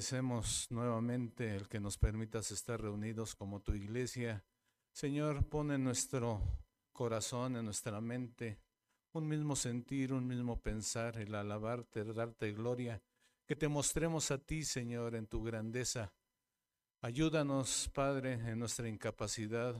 Agradecemos 0.00 0.66
nuevamente 0.70 1.54
el 1.54 1.68
que 1.68 1.78
nos 1.78 1.98
permitas 1.98 2.50
estar 2.52 2.80
reunidos 2.80 3.34
como 3.34 3.60
tu 3.60 3.74
iglesia. 3.74 4.42
Señor, 4.92 5.44
pone 5.44 5.74
en 5.74 5.84
nuestro 5.84 6.40
corazón, 6.90 7.56
en 7.56 7.66
nuestra 7.66 8.00
mente, 8.00 8.58
un 9.12 9.28
mismo 9.28 9.54
sentir, 9.54 10.14
un 10.14 10.26
mismo 10.26 10.58
pensar, 10.58 11.18
el 11.18 11.34
alabarte, 11.34 12.00
el 12.00 12.14
darte 12.14 12.50
gloria, 12.52 13.02
que 13.44 13.56
te 13.56 13.68
mostremos 13.68 14.30
a 14.30 14.38
ti, 14.38 14.64
Señor, 14.64 15.14
en 15.14 15.26
tu 15.26 15.42
grandeza. 15.42 16.14
Ayúdanos, 17.02 17.90
Padre, 17.92 18.32
en 18.32 18.58
nuestra 18.58 18.88
incapacidad. 18.88 19.76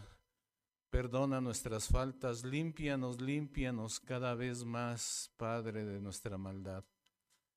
Perdona 0.91 1.41
nuestras 1.41 1.89
faltas, 1.89 2.45
límpianos, 2.45 3.23
límpianos 3.23 3.99
cada 4.01 4.35
vez 4.35 4.67
más, 4.67 5.33
Padre, 5.39 5.87
de 5.87 5.99
nuestra 5.99 6.37
maldad. 6.37 6.85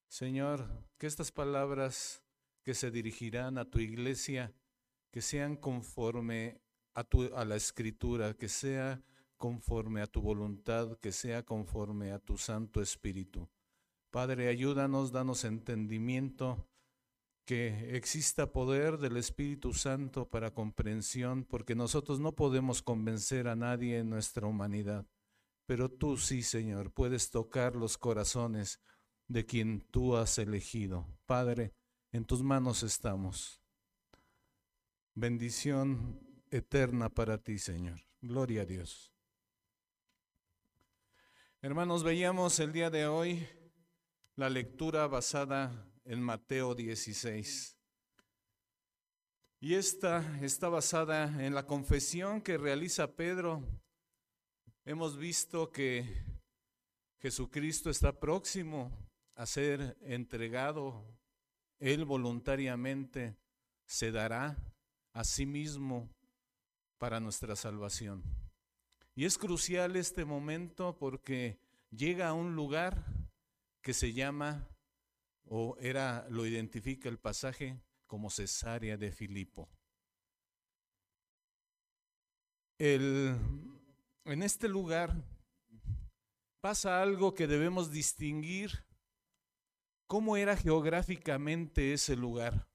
Señor, 0.08 0.66
que 0.98 1.08
estas 1.08 1.30
palabras 1.34 2.23
que 2.63 2.73
se 2.73 2.91
dirigirán 2.91 3.58
a 3.58 3.66
tu 3.66 3.80
iglesia, 3.80 4.53
que 5.12 5.21
sean 5.21 5.55
conforme 5.55 6.62
a, 6.94 7.04
tu, 7.04 7.23
a 7.35 7.45
la 7.45 7.55
escritura, 7.55 8.34
que 8.35 8.49
sea 8.49 9.02
conforme 9.38 10.02
a 10.02 10.08
tu 10.08 10.21
voluntad, 10.21 10.98
que 10.99 11.12
sea 11.12 11.44
conforme 11.44 12.12
a 12.12 12.20
tu 12.20 12.38
Santo 12.38 12.81
Espíritu. 12.81 13.49
Padre, 14.09 14.48
ayúdanos, 14.48 15.12
danos 15.12 15.44
entendimiento, 15.44 16.68
que 17.45 17.95
exista 17.98 18.54
poder 18.54 18.98
del 18.99 19.18
Espíritu 19.18 19.73
Santo 19.73 20.30
para 20.30 20.54
comprensión, 20.54 21.43
porque 21.43 21.76
nosotros 21.76 22.20
no 22.20 22.34
podemos 22.34 22.82
convencer 22.82 23.48
a 23.48 23.55
nadie 23.55 23.98
en 23.99 24.10
nuestra 24.10 24.48
humanidad, 24.48 25.05
pero 25.66 25.90
tú 25.90 26.18
sí, 26.18 26.41
Señor, 26.41 26.93
puedes 26.93 27.32
tocar 27.32 27.76
los 27.76 27.98
corazones 27.98 28.79
de 29.27 29.45
quien 29.45 29.82
tú 29.91 30.16
has 30.16 30.38
elegido. 30.38 31.05
Padre, 31.26 31.73
en 32.14 32.26
tus 32.26 32.44
manos 32.44 32.84
estamos. 32.84 33.60
Bendición 35.16 36.22
eterna 36.52 37.10
para 37.10 37.40
ti, 37.40 37.58
Señor. 37.58 38.00
Gloria 38.22 38.62
a 38.62 38.66
Dios. 38.66 39.12
Hermanos, 41.62 42.04
veíamos 42.04 42.60
el 42.60 42.72
día 42.72 42.91
de 42.91 43.08
hoy 43.08 43.48
la 44.36 44.50
lectura 44.50 45.08
basada 45.08 45.91
en 46.06 46.22
Mateo 46.22 46.76
16. 46.76 47.76
Y 49.60 49.74
esta 49.74 50.40
está 50.41 50.70
basada 50.70 51.44
en 51.44 51.56
la 51.56 51.66
confesión 51.66 52.41
que 52.41 52.60
realiza 52.60 53.16
Pedro. 53.16 53.64
Hemos 54.86 55.18
visto 55.18 55.72
que 55.72 56.24
Jesucristo 57.20 57.90
está 57.90 58.20
próximo 58.20 58.91
a 59.34 59.48
ser 59.48 59.98
entregado, 60.02 61.04
Él 61.84 62.05
voluntariamente 62.05 63.35
se 63.85 64.13
dará 64.13 64.56
a 65.12 65.25
sí 65.25 65.45
mismo 65.45 66.09
para 66.97 67.19
nuestra 67.19 67.57
salvación. 67.57 68.23
Y 69.16 69.25
es 69.25 69.38
crucial 69.38 69.97
este 69.97 70.23
momento 70.23 70.97
porque 70.97 71.59
llega 71.91 72.29
a 72.29 72.34
un 72.34 72.56
lugar 72.56 73.03
que 73.81 73.94
se 73.94 74.13
llama, 74.13 74.66
o 75.44 75.75
era, 75.78 76.25
lo 76.29 76.45
identifica 76.45 77.09
el 77.09 77.19
pasaje, 77.19 77.78
como 78.07 78.29
Cesarea 78.29 78.95
de 78.95 79.11
Filipo. 79.11 79.67
El, 82.78 83.35
en 84.23 84.41
este 84.41 84.69
lugar 84.69 85.22
pasa 86.61 87.01
algo 87.01 87.35
que 87.35 87.45
debemos 87.45 87.91
distinguir 87.91 88.85
¿Cómo 90.08 90.38
era 90.38 90.56
geográficamente 90.56 91.94
ese 91.94 92.16
lugar? 92.16 92.68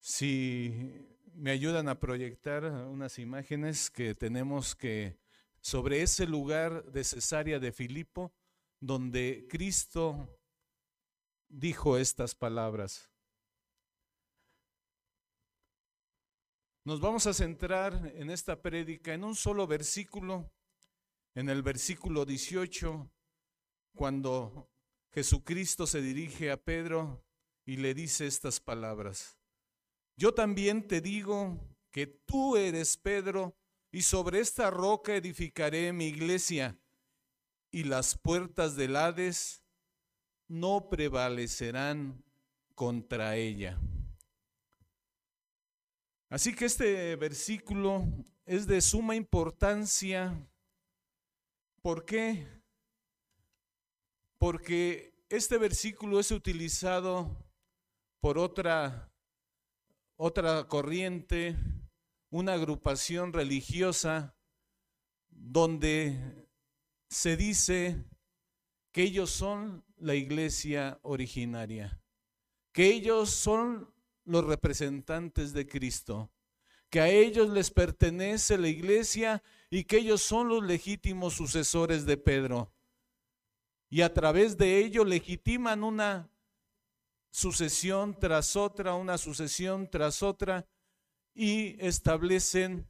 Si 0.00 1.08
me 1.34 1.50
ayudan 1.50 1.88
a 1.88 1.98
proyectar 1.98 2.64
unas 2.64 3.18
imágenes 3.18 3.90
que 3.90 4.14
tenemos 4.14 4.74
que 4.74 5.18
sobre 5.60 6.02
ese 6.02 6.26
lugar 6.26 6.84
de 6.92 7.04
Cesarea 7.04 7.58
de 7.58 7.72
Filipo, 7.72 8.34
donde 8.80 9.46
Cristo 9.48 10.28
dijo 11.48 11.96
estas 11.96 12.34
palabras. 12.34 13.10
Nos 16.84 17.00
vamos 17.00 17.28
a 17.28 17.32
centrar 17.32 18.12
en 18.16 18.28
esta 18.30 18.60
prédica 18.60 19.14
en 19.14 19.22
un 19.22 19.36
solo 19.36 19.68
versículo, 19.68 20.52
en 21.34 21.48
el 21.48 21.62
versículo 21.62 22.24
18, 22.24 23.08
cuando 23.94 24.71
Jesucristo 25.12 25.86
se 25.86 26.00
dirige 26.00 26.50
a 26.50 26.56
Pedro 26.56 27.22
y 27.66 27.76
le 27.76 27.94
dice 27.94 28.26
estas 28.26 28.60
palabras. 28.60 29.38
Yo 30.16 30.32
también 30.32 30.86
te 30.86 31.00
digo 31.00 31.58
que 31.90 32.06
tú 32.06 32.56
eres 32.56 32.96
Pedro 32.96 33.54
y 33.90 34.02
sobre 34.02 34.40
esta 34.40 34.70
roca 34.70 35.14
edificaré 35.14 35.92
mi 35.92 36.06
iglesia 36.06 36.78
y 37.70 37.84
las 37.84 38.16
puertas 38.16 38.74
del 38.74 38.96
Hades 38.96 39.62
no 40.48 40.88
prevalecerán 40.88 42.24
contra 42.74 43.36
ella. 43.36 43.78
Así 46.30 46.54
que 46.54 46.64
este 46.64 47.16
versículo 47.16 48.06
es 48.46 48.66
de 48.66 48.80
suma 48.80 49.14
importancia. 49.14 50.34
¿Por 51.82 52.06
qué? 52.06 52.61
Porque 54.42 55.14
este 55.28 55.56
versículo 55.56 56.18
es 56.18 56.32
utilizado 56.32 57.46
por 58.18 58.38
otra, 58.38 59.14
otra 60.16 60.66
corriente, 60.66 61.56
una 62.28 62.54
agrupación 62.54 63.32
religiosa, 63.32 64.34
donde 65.30 66.48
se 67.08 67.36
dice 67.36 68.04
que 68.90 69.04
ellos 69.04 69.30
son 69.30 69.84
la 69.96 70.16
iglesia 70.16 70.98
originaria, 71.02 72.02
que 72.72 72.88
ellos 72.88 73.30
son 73.30 73.94
los 74.24 74.44
representantes 74.44 75.52
de 75.52 75.68
Cristo, 75.68 76.32
que 76.90 76.98
a 76.98 77.08
ellos 77.08 77.48
les 77.48 77.70
pertenece 77.70 78.58
la 78.58 78.66
iglesia 78.66 79.40
y 79.70 79.84
que 79.84 79.98
ellos 79.98 80.20
son 80.20 80.48
los 80.48 80.64
legítimos 80.64 81.34
sucesores 81.34 82.06
de 82.06 82.16
Pedro 82.16 82.71
y 83.92 84.00
a 84.00 84.14
través 84.14 84.56
de 84.56 84.78
ello 84.78 85.04
legitiman 85.04 85.84
una 85.84 86.30
sucesión 87.30 88.18
tras 88.18 88.56
otra, 88.56 88.94
una 88.94 89.18
sucesión 89.18 89.86
tras 89.86 90.22
otra 90.22 90.66
y 91.34 91.76
establecen 91.78 92.88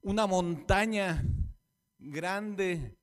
una 0.00 0.26
montaña 0.26 1.24
grande 1.96 2.98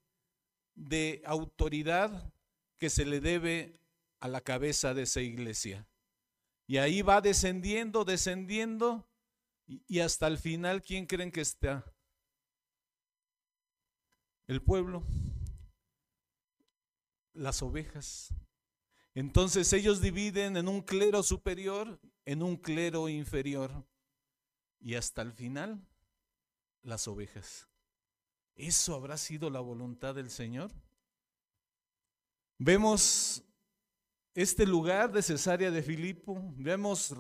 de 0.76 1.22
autoridad 1.26 2.30
que 2.78 2.90
se 2.90 3.06
le 3.06 3.22
debe 3.22 3.80
a 4.20 4.28
la 4.28 4.42
cabeza 4.42 4.94
de 4.94 5.04
esa 5.04 5.22
iglesia. 5.22 5.88
Y 6.68 6.76
ahí 6.76 7.02
va 7.02 7.22
descendiendo, 7.22 8.04
descendiendo, 8.04 9.08
y 9.66 10.02
hasta 10.02 10.28
el 10.28 10.38
final, 10.38 10.82
¿quién 10.82 11.06
creen 11.06 11.32
que 11.32 11.40
está? 11.40 11.86
El 14.46 14.62
pueblo 14.62 15.06
las 17.34 17.62
ovejas. 17.62 18.34
Entonces 19.16 19.72
ellos 19.74 20.02
dividen 20.02 20.58
en 20.58 20.68
un 20.68 20.82
clero 20.82 21.22
superior, 21.22 22.00
en 22.26 22.42
un 22.42 22.58
clero 22.58 23.10
inferior 23.10 23.86
y 24.80 24.96
hasta 24.96 25.22
el 25.22 25.34
final 25.34 25.86
las 26.82 27.08
ovejas. 27.08 27.68
¿Eso 28.56 28.96
habrá 28.96 29.18
sido 29.18 29.50
la 29.50 29.60
voluntad 29.60 30.16
del 30.16 30.30
Señor? 30.30 30.72
Vemos 32.58 33.44
este 34.36 34.66
lugar 34.66 35.12
de 35.12 35.22
Cesarea 35.22 35.70
de 35.70 35.84
Filipo, 35.84 36.40
vemos 36.56 37.14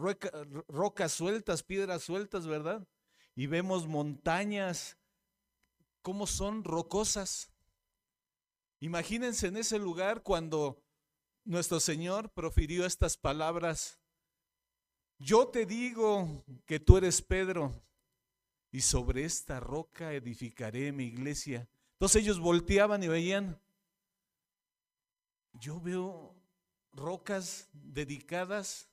rocas 0.67 1.11
sueltas, 1.11 1.61
piedras 1.61 2.01
sueltas, 2.03 2.47
¿verdad? 2.47 2.87
Y 3.35 3.45
vemos 3.45 3.87
montañas, 3.87 4.97
como 6.01 6.25
son 6.25 6.63
rocosas. 6.63 7.52
Imagínense 8.83 9.47
en 9.47 9.55
ese 9.55 9.79
lugar 9.79 10.23
cuando 10.23 10.83
nuestro 11.45 11.79
Señor 11.79 12.29
profirió 12.33 12.85
estas 12.85 13.15
palabras. 13.15 13.97
Yo 15.17 15.47
te 15.47 15.65
digo 15.65 16.43
que 16.65 16.81
tú 16.81 16.97
eres 16.97 17.21
Pedro 17.21 17.71
y 18.73 18.81
sobre 18.81 19.23
esta 19.23 19.61
roca 19.61 20.11
edificaré 20.11 20.91
mi 20.91 21.05
iglesia. 21.05 21.69
Entonces 21.93 22.23
ellos 22.23 22.41
volteaban 22.41 23.01
y 23.01 23.07
veían, 23.07 23.57
yo 25.53 25.79
veo 25.79 26.35
rocas 26.91 27.69
dedicadas 27.71 28.89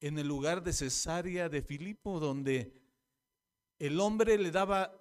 en 0.00 0.18
el 0.18 0.26
lugar 0.26 0.62
de 0.62 0.72
Cesarea 0.72 1.50
de 1.50 1.60
Filipo, 1.60 2.20
donde 2.20 2.72
el 3.78 4.00
hombre 4.00 4.38
le 4.38 4.50
daba 4.50 4.98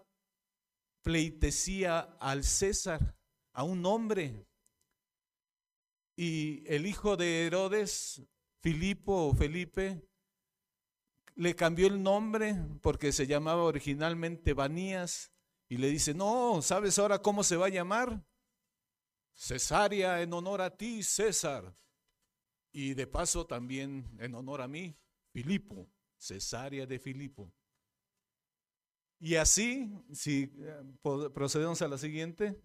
pleitesía 1.03 2.17
al 2.19 2.43
César 2.43 3.16
a 3.57 3.63
un 3.63 3.83
hombre. 3.87 4.45
y 6.15 6.63
el 6.67 6.85
hijo 6.85 7.17
de 7.17 7.47
Herodes, 7.47 8.21
Filipo 8.61 9.29
o 9.29 9.33
Felipe, 9.33 10.01
le 11.35 11.55
cambió 11.55 11.87
el 11.87 12.01
nombre 12.01 12.55
porque 12.81 13.11
se 13.11 13.25
llamaba 13.25 13.63
originalmente 13.63 14.53
Banías 14.53 15.31
y 15.69 15.77
le 15.77 15.89
dice, 15.89 16.13
no, 16.13 16.61
¿sabes 16.61 16.97
ahora 16.99 17.19
cómo 17.19 17.43
se 17.43 17.57
va 17.57 17.65
a 17.65 17.69
llamar? 17.69 18.23
Cesárea 19.33 20.21
en 20.21 20.33
honor 20.33 20.61
a 20.61 20.75
ti, 20.75 21.01
César. 21.01 21.75
Y 22.71 22.93
de 22.93 23.07
paso 23.07 23.47
también 23.47 24.07
en 24.19 24.35
honor 24.35 24.61
a 24.61 24.67
mí, 24.67 24.95
Filipo, 25.31 25.89
Cesárea 26.15 26.85
de 26.85 26.99
Filipo. 26.99 27.51
Y 29.19 29.35
así, 29.35 29.91
si 30.11 30.51
eh, 30.59 31.29
procedemos 31.33 31.81
a 31.81 31.87
la 31.87 31.97
siguiente, 31.97 32.61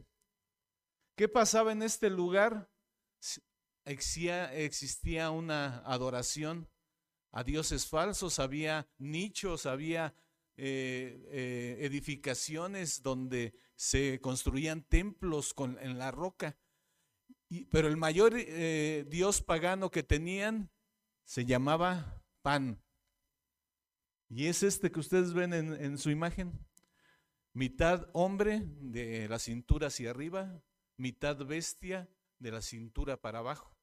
¿qué 1.22 1.28
pasaba 1.28 1.70
en 1.70 1.84
este 1.84 2.10
lugar? 2.10 2.68
Existía, 3.84 5.30
una 5.30 5.78
adoración 5.86 6.68
a 7.30 7.44
dioses 7.44 7.86
falsos, 7.86 8.40
había 8.40 8.88
nichos, 8.98 9.66
había 9.66 10.16
eh, 10.56 11.24
eh, 11.30 11.76
edificaciones 11.78 13.04
donde 13.04 13.54
se 13.76 14.20
construían 14.20 14.82
templos 14.82 15.54
en 15.80 15.96
la 15.96 16.10
roca. 16.10 16.58
Pero 17.70 17.86
el 17.86 17.96
mayor 17.96 18.32
eh, 18.34 19.06
dios 19.08 19.42
pagano 19.42 19.92
que 19.92 20.02
tenían 20.02 20.72
se 21.22 21.44
llamaba 21.44 22.20
Pan. 22.42 22.82
Y 24.28 24.46
es 24.46 24.64
este 24.64 24.90
que 24.90 24.98
ustedes 24.98 25.34
ven 25.34 25.52
en, 25.52 25.72
en 25.72 25.98
su 25.98 26.10
imagen. 26.10 26.66
Mitad 27.52 28.08
hombre 28.12 28.64
de 28.64 29.28
la 29.28 29.38
cintura 29.38 29.86
hacia 29.86 30.10
arriba, 30.10 30.60
mitad 30.96 31.36
bestia 31.44 32.08
de 32.38 32.50
la 32.50 32.62
cintura 32.62 33.20
para 33.20 33.38
abajo. 33.38 33.76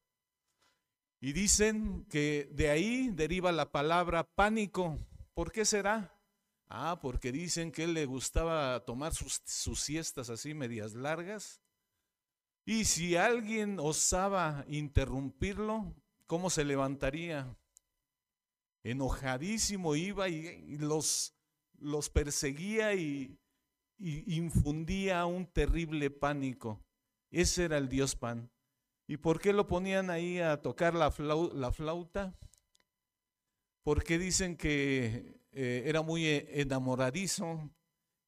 Y 1.20 1.32
dicen 1.32 2.06
que 2.06 2.48
de 2.52 2.70
ahí 2.70 3.10
deriva 3.10 3.52
la 3.52 3.70
palabra 3.70 4.24
pánico. 4.24 4.98
¿Por 5.34 5.52
qué 5.52 5.64
será? 5.64 6.18
Ah, 6.66 6.98
porque 7.02 7.30
dicen 7.30 7.72
que 7.72 7.84
él 7.84 7.94
le 7.94 8.06
gustaba 8.06 8.84
tomar 8.84 9.12
sus, 9.12 9.42
siestas 9.78 10.30
así 10.30 10.54
medias 10.54 10.94
largas. 10.94 11.60
Y 12.64 12.84
si 12.84 13.16
alguien 13.16 13.78
osaba 13.80 14.64
interrumpirlo, 14.68 15.94
¿cómo 16.26 16.48
se 16.48 16.64
levantaría? 16.64 17.54
Enojadísimo 18.82 19.96
iba 19.96 20.28
y, 20.28 20.78
los, 20.78 21.34
los 21.78 22.08
perseguía 22.08 22.94
y, 22.94 23.38
y 23.98 24.36
infundía 24.36 25.26
un 25.26 25.46
terrible 25.46 26.10
pánico. 26.10 26.82
Ese 27.30 27.64
era 27.64 27.78
el 27.78 27.88
Dios 27.88 28.16
Pan. 28.16 28.50
¿Y 29.06 29.16
por 29.16 29.40
qué 29.40 29.52
lo 29.52 29.66
ponían 29.66 30.10
ahí 30.10 30.38
a 30.38 30.60
tocar 30.62 30.94
la, 30.94 31.10
flauta? 31.10 32.38
Porque 33.82 34.18
dicen 34.18 34.56
que 34.56 35.40
eh, 35.52 35.82
era 35.86 36.02
muy 36.02 36.26
eh, 36.26 36.60
enamoradizo. 36.60 37.70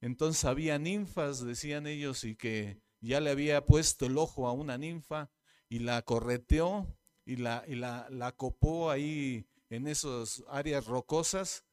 Entonces 0.01 0.45
había 0.45 0.79
ninfas, 0.79 1.45
decían 1.45 1.87
ellos, 1.87 2.25
y 2.25 2.35
que 2.35 2.81
ya 3.01 3.21
le 3.21 3.31
había 3.31 3.65
puesto 3.65 4.07
el 4.07 4.19
ojo 4.19 4.49
a 4.49 4.53
una 4.53 4.77
ninfa 4.79 5.31
y 5.69 5.79
la 5.81 6.03
correteó 6.03 6.87
y 7.25 7.37
la, 7.37 7.65
y 7.69 7.77
la, 7.77 8.09
la 8.11 8.33
copó 8.33 8.91
ahí 8.91 9.47
en 9.71 9.87
esas 9.87 10.43
áreas 10.49 10.87
rocosas. 10.87 11.65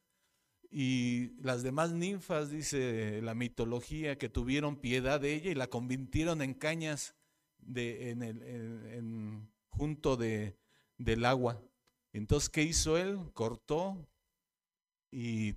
Y 0.70 1.32
las 1.42 1.64
demás 1.64 1.90
ninfas, 1.90 2.50
dice 2.50 3.20
la 3.22 3.34
mitología, 3.34 4.18
que 4.18 4.28
tuvieron 4.28 4.76
piedad 4.76 5.20
de 5.20 5.34
ella 5.34 5.50
y 5.50 5.54
la 5.56 5.66
convirtieron 5.66 6.42
en 6.42 6.54
cañas 6.54 7.16
de, 7.62 8.10
en 8.10 8.22
el, 8.22 8.42
en, 8.42 9.52
junto 9.68 10.16
de, 10.16 10.56
del 10.98 11.24
agua. 11.24 11.62
Entonces, 12.12 12.48
¿qué 12.48 12.62
hizo 12.62 12.98
él? 12.98 13.18
Cortó 13.32 14.08
y 15.10 15.54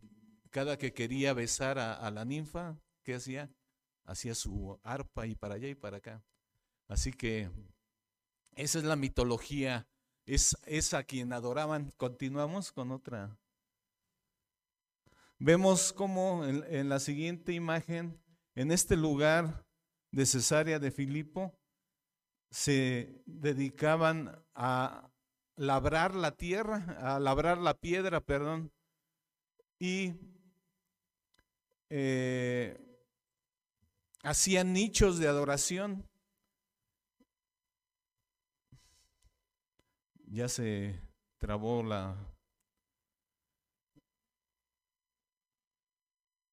cada 0.49 0.77
que 0.77 0.93
quería 0.93 1.33
besar 1.33 1.79
a, 1.79 2.09
la 2.11 2.25
ninfa, 2.25 2.77
¿qué 3.03 3.15
hacía? 3.15 3.51
Hacía 4.05 4.35
su 4.35 4.79
arpa 4.83 5.25
y 5.25 5.35
para 5.35 5.55
allá 5.55 5.67
y 5.67 5.75
para 5.75 5.97
acá. 5.97 6.23
Así 6.87 7.11
que 7.11 7.49
esa 8.55 8.77
es 8.77 8.85
la 8.85 8.95
mitología, 8.95 9.87
es, 10.25 10.93
a 10.93 11.03
quien 11.03 11.33
adoraban. 11.33 11.91
Continuamos 11.97 12.71
con 12.71 12.91
otra. 12.91 13.37
Vemos 15.39 15.91
como 15.91 16.45
en, 16.45 16.63
en 16.67 16.87
la 16.89 16.99
siguiente 16.99 17.53
imagen, 17.53 18.21
en 18.55 18.71
este 18.71 18.95
lugar 18.95 19.65
de 20.11 20.25
Cesarea 20.25 20.77
de 20.77 20.91
Filipo, 20.91 21.57
se 22.53 23.23
dedicaban 23.25 24.45
a 24.53 25.09
labrar 25.55 26.13
la 26.13 26.37
tierra, 26.37 26.85
a 26.99 27.19
labrar 27.19 27.57
la 27.57 27.73
piedra, 27.73 28.21
perdón, 28.21 28.71
y 29.79 30.13
eh, 31.89 32.77
hacían 34.21 34.71
nichos 34.71 35.17
de 35.17 35.27
adoración. 35.27 36.07
Ya 40.27 40.47
se 40.47 41.01
trabó 41.39 41.81
la... 41.81 42.15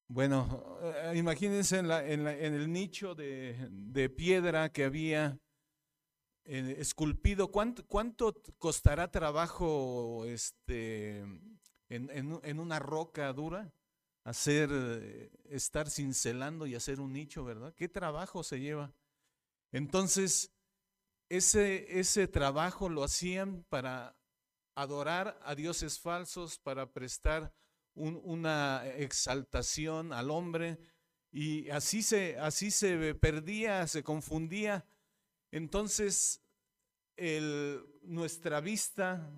Bueno, 0.09 0.79
eh, 0.83 1.13
imagínense 1.17 1.79
en, 1.79 1.91
el 1.91 2.73
nicho 2.73 3.15
de 3.15 4.11
piedra 4.17 4.71
que 4.73 4.85
había 4.85 5.39
esculpido, 6.51 7.53
¿cuánto, 7.53 7.87
¿cuánto, 7.87 8.43
costará 8.59 9.11
trabajo 9.11 10.25
este, 10.27 11.19
en, 11.89 12.41
en, 12.43 12.61
una 12.61 12.79
roca 12.81 13.33
dura? 13.33 13.73
Hacer, 14.25 14.69
eh, 14.73 15.31
estar 15.45 15.89
cincelando 15.89 16.67
y 16.67 16.75
hacer 16.75 17.01
un 17.01 17.13
nicho, 17.13 17.45
¿verdad? 17.45 17.73
¿Qué 17.75 17.89
trabajo 17.89 18.43
se 18.43 18.61
lleva? 18.61 18.93
Entonces, 19.73 20.53
ese, 21.29 22.01
ese 22.01 22.27
trabajo 22.27 22.89
lo 22.89 23.05
hacían 23.05 23.65
para 23.69 24.17
adorar 24.75 25.39
a 25.45 25.55
dioses 25.55 26.01
falsos, 26.01 26.59
para 26.59 26.93
prestar 26.93 27.55
una 27.95 28.87
exaltación 28.87 30.13
al 30.13 30.31
hombre, 30.31 30.79
y 31.31 31.71
así 31.71 32.03
se, 32.03 32.39
así 32.39 32.71
se 32.71 33.15
perdía, 33.15 33.87
se 33.87 34.03
confundía 34.03 34.85
entonces, 35.51 36.43
nuestra 38.03 38.61
vista, 38.61 39.31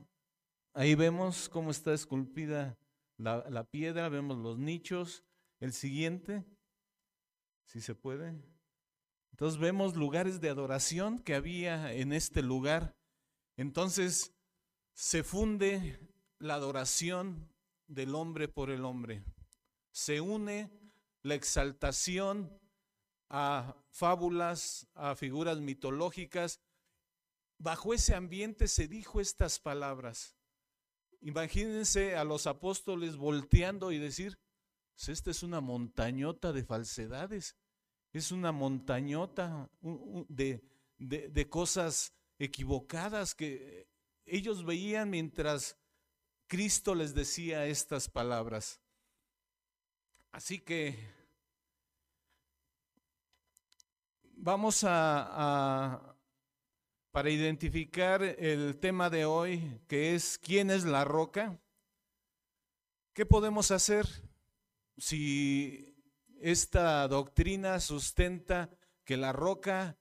ahí 0.75 0.95
vemos 0.95 1.49
cómo 1.49 1.71
está 1.71 1.92
esculpida 1.92 2.78
la, 3.19 3.64
piedra, 3.64 4.09
vemos 4.09 4.38
los 4.38 4.59
nichos. 4.59 5.25
El 5.61 5.73
siguiente, 5.73 6.45
si 7.64 7.81
se 7.81 7.95
puede. 7.95 8.35
Entonces 9.31 9.61
vemos 9.61 9.97
lugares 9.97 10.40
de 10.40 10.49
adoración 10.49 11.21
que 11.21 11.35
había 11.35 11.92
en 11.92 12.12
este 12.12 12.42
lugar. 12.42 12.97
Entonces 13.57 14.35
se 14.92 15.23
funde 15.23 15.99
la 16.38 16.54
adoración 16.54 17.49
del 17.87 18.14
hombre 18.14 18.49
por 18.49 18.71
el 18.71 18.85
hombre. 18.85 19.25
Se 19.92 20.21
une 20.21 20.71
la 21.23 21.35
exaltación 21.35 22.59
a 23.33 23.75
fábulas, 23.89 24.87
a 24.95 25.17
figuras 25.17 25.59
mitológicas. 25.59 26.61
Bajo 27.59 27.95
ese 27.95 28.15
ambiente 28.15 28.69
se 28.69 28.89
dijo 28.89 29.21
estas 29.21 29.59
palabras. 29.59 30.37
Imagínense 31.23 32.15
a 32.15 32.25
los 32.25 32.47
apóstoles 32.47 33.17
volteando 33.17 33.91
y 33.91 33.99
decir, 33.99 34.39
pues 34.95 35.09
esta 35.09 35.31
es 35.31 35.43
una 35.43 35.62
montañota 35.62 36.53
de 36.53 36.62
falsedades, 36.62 37.57
es 38.12 38.33
una 38.33 38.53
montañota 38.53 39.71
de, 39.81 40.62
de 40.99 41.49
cosas 41.49 42.12
equivocadas 42.39 43.35
que 43.35 43.89
ellos 44.27 44.67
veían 44.67 45.09
mientras 45.09 45.79
Cristo 46.49 46.95
les 46.95 47.15
decía 47.15 47.65
estas 47.67 48.11
palabras. 48.11 48.83
Así 50.33 50.59
que 50.59 51.22
vamos 54.43 54.83
a, 54.85 56.17
para 57.13 57.31
identificar 57.31 58.23
el 58.23 58.77
tema 58.81 59.09
de 59.09 59.25
hoy, 59.25 59.81
que 59.87 60.15
es 60.15 60.37
¿quién 60.37 60.71
es 60.71 60.85
la 60.85 61.05
roca? 61.05 61.61
¿Qué 63.15 63.25
podemos 63.25 63.71
hacer 63.71 64.07
si 64.97 65.95
esta 66.41 67.07
doctrina 67.07 67.79
sustenta 67.79 68.69
que 69.05 69.17
la 69.17 69.33
roca 69.33 69.97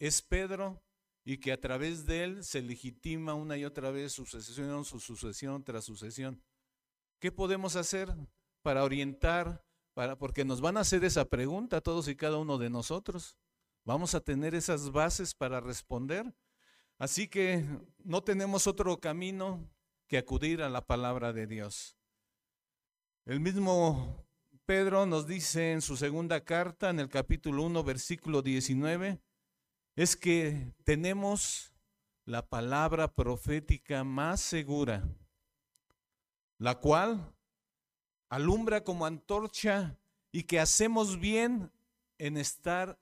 es 0.00 0.20
Pedro 0.20 0.82
y 1.24 1.38
que 1.38 1.52
a 1.52 1.60
través 1.60 2.06
de 2.06 2.24
él 2.24 2.44
se 2.44 2.62
legitima 2.62 3.34
una 3.34 3.56
y 3.56 3.64
otra 3.64 3.90
vez 3.90 4.12
sucesión, 4.12 4.84
su 4.84 4.98
sucesión 4.98 5.62
tras 5.62 5.84
sucesión? 5.84 6.42
¿Qué 7.20 7.30
podemos 7.30 7.76
hacer 7.76 8.12
para 8.62 8.82
orientar, 8.82 9.64
para, 9.94 10.18
porque 10.18 10.44
nos 10.44 10.60
van 10.60 10.76
a 10.76 10.80
hacer 10.80 11.04
esa 11.04 11.26
pregunta 11.26 11.80
todos 11.80 12.08
y 12.08 12.16
cada 12.16 12.38
uno 12.38 12.58
de 12.58 12.68
nosotros? 12.68 13.36
Vamos 13.86 14.16
a 14.16 14.20
tener 14.20 14.56
esas 14.56 14.90
bases 14.90 15.32
para 15.32 15.60
responder. 15.60 16.34
Así 16.98 17.28
que 17.28 17.64
no 18.02 18.20
tenemos 18.20 18.66
otro 18.66 18.98
camino 18.98 19.70
que 20.08 20.18
acudir 20.18 20.60
a 20.60 20.68
la 20.68 20.84
palabra 20.84 21.32
de 21.32 21.46
Dios. 21.46 21.96
El 23.26 23.38
mismo 23.38 24.26
Pedro 24.64 25.06
nos 25.06 25.28
dice 25.28 25.70
en 25.70 25.82
su 25.82 25.96
segunda 25.96 26.44
carta, 26.44 26.90
en 26.90 26.98
el 26.98 27.08
capítulo 27.08 27.62
1, 27.62 27.84
versículo 27.84 28.42
19, 28.42 29.20
es 29.94 30.16
que 30.16 30.72
tenemos 30.82 31.72
la 32.24 32.44
palabra 32.44 33.14
profética 33.14 34.02
más 34.02 34.40
segura, 34.40 35.08
la 36.58 36.74
cual 36.74 37.32
alumbra 38.30 38.82
como 38.82 39.06
antorcha 39.06 39.96
y 40.32 40.42
que 40.42 40.58
hacemos 40.58 41.20
bien 41.20 41.70
en 42.18 42.36
estar 42.36 42.98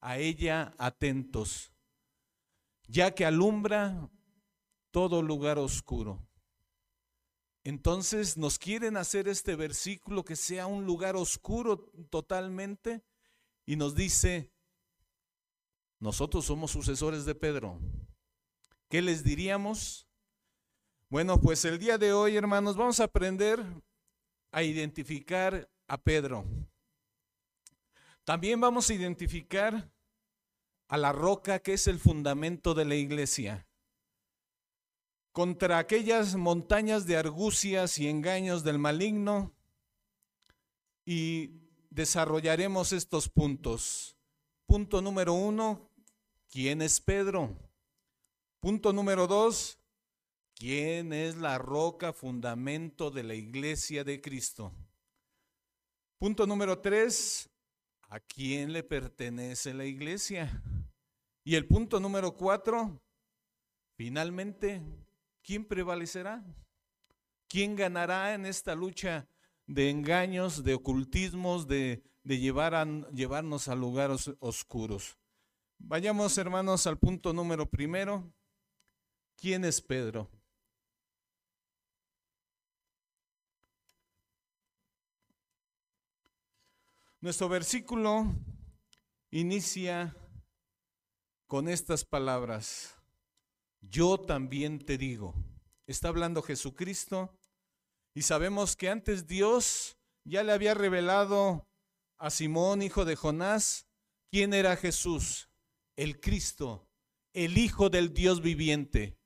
a 0.00 0.18
ella 0.18 0.74
atentos, 0.78 1.72
ya 2.86 3.14
que 3.14 3.24
alumbra 3.24 4.10
todo 4.90 5.22
lugar 5.22 5.58
oscuro. 5.58 6.26
Entonces 7.62 8.36
nos 8.36 8.58
quieren 8.58 8.96
hacer 8.96 9.28
este 9.28 9.54
versículo 9.54 10.24
que 10.24 10.36
sea 10.36 10.66
un 10.66 10.86
lugar 10.86 11.16
oscuro 11.16 11.90
totalmente 12.08 13.04
y 13.66 13.76
nos 13.76 13.94
dice, 13.94 14.50
nosotros 15.98 16.46
somos 16.46 16.70
sucesores 16.70 17.26
de 17.26 17.34
Pedro. 17.34 17.78
¿Qué 18.88 19.02
les 19.02 19.22
diríamos? 19.22 20.08
Bueno, 21.10 21.40
pues 21.40 21.64
el 21.64 21.78
día 21.78 21.98
de 21.98 22.12
hoy, 22.12 22.36
hermanos, 22.36 22.76
vamos 22.76 22.98
a 23.00 23.04
aprender 23.04 23.62
a 24.50 24.62
identificar 24.62 25.70
a 25.86 25.98
Pedro. 25.98 26.44
También 28.24 28.60
vamos 28.60 28.90
a 28.90 28.94
identificar 28.94 29.90
a 30.88 30.96
la 30.96 31.12
roca 31.12 31.60
que 31.60 31.74
es 31.74 31.86
el 31.86 31.98
fundamento 31.98 32.74
de 32.74 32.84
la 32.84 32.94
iglesia 32.94 33.66
contra 35.32 35.78
aquellas 35.78 36.34
montañas 36.34 37.06
de 37.06 37.16
argucias 37.16 37.98
y 37.98 38.08
engaños 38.08 38.64
del 38.64 38.78
maligno 38.78 39.54
y 41.04 41.60
desarrollaremos 41.90 42.92
estos 42.92 43.28
puntos. 43.28 44.16
Punto 44.66 45.02
número 45.02 45.32
uno, 45.34 45.90
¿quién 46.48 46.82
es 46.82 47.00
Pedro? 47.00 47.56
Punto 48.60 48.92
número 48.92 49.26
dos, 49.26 49.78
¿quién 50.54 51.12
es 51.12 51.36
la 51.36 51.58
roca 51.58 52.12
fundamento 52.12 53.10
de 53.10 53.22
la 53.22 53.34
iglesia 53.34 54.04
de 54.04 54.20
Cristo? 54.20 54.72
Punto 56.18 56.46
número 56.46 56.78
tres, 56.80 57.49
¿a 58.10 58.18
quién 58.18 58.72
le 58.72 58.82
pertenece 58.82 59.72
la 59.72 59.86
iglesia? 59.86 60.62
Y 61.44 61.54
el 61.54 61.66
punto 61.66 62.00
número 62.00 62.36
cuatro, 62.36 63.00
finalmente, 63.96 64.82
¿quién 65.42 65.64
prevalecerá? 65.64 66.44
¿Quién 67.48 67.76
ganará 67.76 68.34
en 68.34 68.46
esta 68.46 68.74
lucha 68.74 69.26
de 69.66 69.90
engaños, 69.90 70.62
de 70.62 70.74
ocultismos, 70.74 71.66
de, 71.66 72.02
llevarnos 72.24 73.68
a 73.68 73.74
lugares 73.74 74.30
oscuros? 74.40 75.16
Vayamos, 75.78 76.36
hermanos, 76.36 76.86
al 76.86 76.98
punto 76.98 77.32
número 77.32 77.68
primero. 77.68 78.30
¿Quién 79.36 79.64
es 79.64 79.80
Pedro? 79.80 80.28
Nuestro 87.22 87.50
versículo 87.50 88.34
inicia 89.30 90.16
con 91.46 91.68
estas 91.68 92.02
palabras 92.02 92.96
yo 93.82 94.18
también 94.18 94.78
te 94.78 94.96
digo. 94.96 95.34
Está 95.86 96.08
hablando 96.08 96.40
Jesucristo 96.40 97.38
y 98.14 98.22
sabemos 98.22 98.74
que 98.74 98.88
antes 98.88 99.26
Dios 99.26 99.98
ya 100.24 100.42
le 100.42 100.52
había 100.52 100.72
revelado 100.72 101.68
a 102.16 102.30
Simón, 102.30 102.80
hijo 102.80 103.04
de 103.04 103.16
Jonás, 103.16 103.86
quién 104.30 104.54
era 104.54 104.76
Jesús, 104.76 105.50
el 105.96 106.20
Cristo, 106.20 106.88
el 107.34 107.58
Hijo 107.58 107.90
del 107.90 108.14
Dios 108.14 108.40
viviente. 108.40 109.18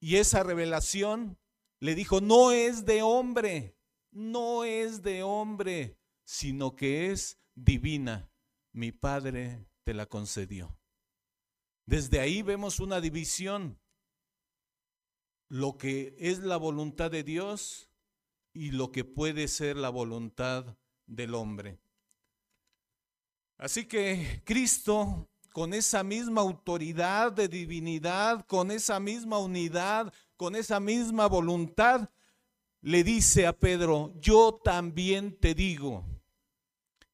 Y 0.00 0.16
esa 0.16 0.42
revelación 0.42 1.38
le 1.78 1.94
dijo, 1.94 2.20
no 2.20 2.50
es 2.50 2.84
de 2.84 3.02
hombre, 3.02 3.76
no 4.10 4.64
es 4.64 5.02
de 5.02 5.22
hombre, 5.22 6.01
sino 6.24 6.76
que 6.76 7.10
es 7.10 7.38
divina. 7.54 8.30
Mi 8.72 8.92
Padre 8.92 9.66
te 9.84 9.94
la 9.94 10.06
concedió. 10.06 10.76
Desde 11.86 12.20
ahí 12.20 12.42
vemos 12.42 12.80
una 12.80 13.00
división. 13.00 13.78
Lo 15.48 15.76
que 15.76 16.14
es 16.18 16.38
la 16.38 16.56
voluntad 16.56 17.10
de 17.10 17.22
Dios 17.22 17.90
y 18.54 18.70
lo 18.70 18.92
que 18.92 19.04
puede 19.04 19.48
ser 19.48 19.76
la 19.76 19.90
voluntad 19.90 20.76
del 21.06 21.34
hombre. 21.34 21.78
Así 23.58 23.84
que 23.84 24.42
Cristo, 24.44 25.28
con 25.52 25.74
esa 25.74 26.02
misma 26.02 26.40
autoridad 26.40 27.32
de 27.32 27.48
divinidad, 27.48 28.46
con 28.46 28.70
esa 28.70 28.98
misma 28.98 29.38
unidad, 29.38 30.12
con 30.36 30.56
esa 30.56 30.80
misma 30.80 31.26
voluntad, 31.26 32.10
le 32.80 33.04
dice 33.04 33.46
a 33.46 33.52
Pedro, 33.56 34.12
yo 34.20 34.60
también 34.64 35.38
te 35.38 35.54
digo. 35.54 36.04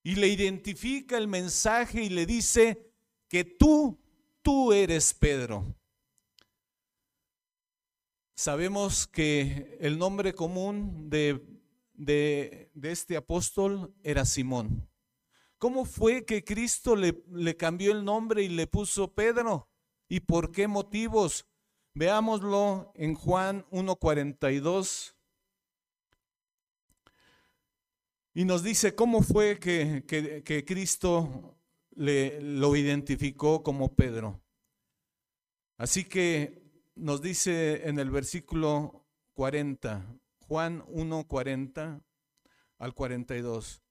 Y 0.08 0.14
le 0.14 0.28
identifica 0.28 1.18
el 1.18 1.28
mensaje 1.28 2.02
y 2.02 2.08
le 2.08 2.24
dice 2.24 2.94
que 3.28 3.44
tú 3.44 3.98
tú 4.40 4.72
eres 4.72 5.12
Pedro. 5.12 5.76
Sabemos 8.34 9.06
que 9.06 9.76
el 9.82 9.98
nombre 9.98 10.32
común 10.32 11.10
de, 11.10 11.46
de, 11.92 12.70
este 12.84 13.18
apóstol 13.18 13.94
era 14.02 14.24
Simón. 14.24 14.88
¿Cómo 15.58 15.84
fue 15.84 16.24
que 16.24 16.42
Cristo 16.42 16.96
le, 16.96 17.22
le 17.30 17.58
cambió 17.58 17.92
el 17.92 18.02
nombre 18.02 18.42
y 18.42 18.48
le 18.48 18.66
puso 18.66 19.12
Pedro? 19.12 19.68
¿Y 20.08 20.20
por 20.20 20.52
qué 20.52 20.68
motivos? 20.68 21.46
Veámoslo 21.92 22.92
en 22.94 23.14
Juan 23.14 23.66
1.42. 23.70 25.17
Y 28.38 28.44
nos 28.44 28.62
dice 28.62 28.94
cómo 28.94 29.22
fue 29.22 29.58
que, 29.58 30.04
que, 30.06 30.64
Cristo 30.64 31.58
le, 31.96 32.40
lo 32.40 32.76
identificó 32.76 33.64
como 33.64 33.96
Pedro. 33.96 34.40
Así 35.76 36.04
que 36.04 36.62
nos 36.94 37.20
dice 37.20 37.88
en 37.88 37.98
el 37.98 38.12
versículo 38.12 39.04
40, 39.34 40.06
Juan 40.46 40.84
1, 40.86 41.26
40 41.26 42.00
al 42.78 42.94
42. 42.94 43.82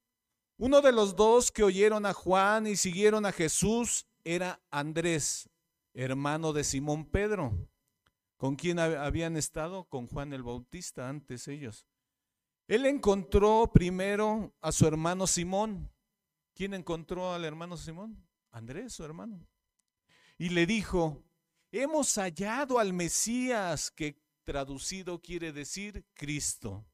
Uno 0.56 0.80
de 0.80 0.92
los 0.92 1.14
dos 1.14 1.52
que 1.52 1.62
oyeron 1.62 2.06
a 2.06 2.14
Juan 2.14 2.66
y 2.66 2.76
siguieron 2.76 3.26
a 3.26 3.32
Jesús 3.32 4.06
era 4.24 4.62
Andrés, 4.70 5.50
hermano 5.92 6.54
de 6.54 6.64
Simón 6.64 7.04
Pedro. 7.04 7.52
¿Con 8.38 8.56
quién 8.56 8.78
habían 8.78 9.36
estado? 9.36 9.84
Con 9.84 10.06
Juan 10.06 10.32
el 10.32 10.42
Bautista 10.42 11.10
antes 11.10 11.48
ellos. 11.48 11.86
Él 12.68 12.86
encontró 12.86 13.70
primero 13.72 14.54
a 14.60 14.70
su 14.70 14.86
hermano 14.86 15.26
Simón 15.26 15.90
¿Quién 16.58 16.74
encontró 16.74 17.32
al 17.32 17.44
hermano 17.44 17.76
Simón? 17.76 18.20
Andrés, 18.50 18.92
su 18.92 19.04
hermano. 19.04 19.46
Y 20.38 20.48
le 20.48 20.66
dijo, 20.66 21.24
hemos 21.70 22.12
hallado 22.16 22.80
al 22.80 22.92
Mesías, 22.92 23.92
que 23.92 24.20
traducido 24.42 25.22
quiere 25.22 25.52
decir 25.52 26.04
Cristo. 26.14 26.84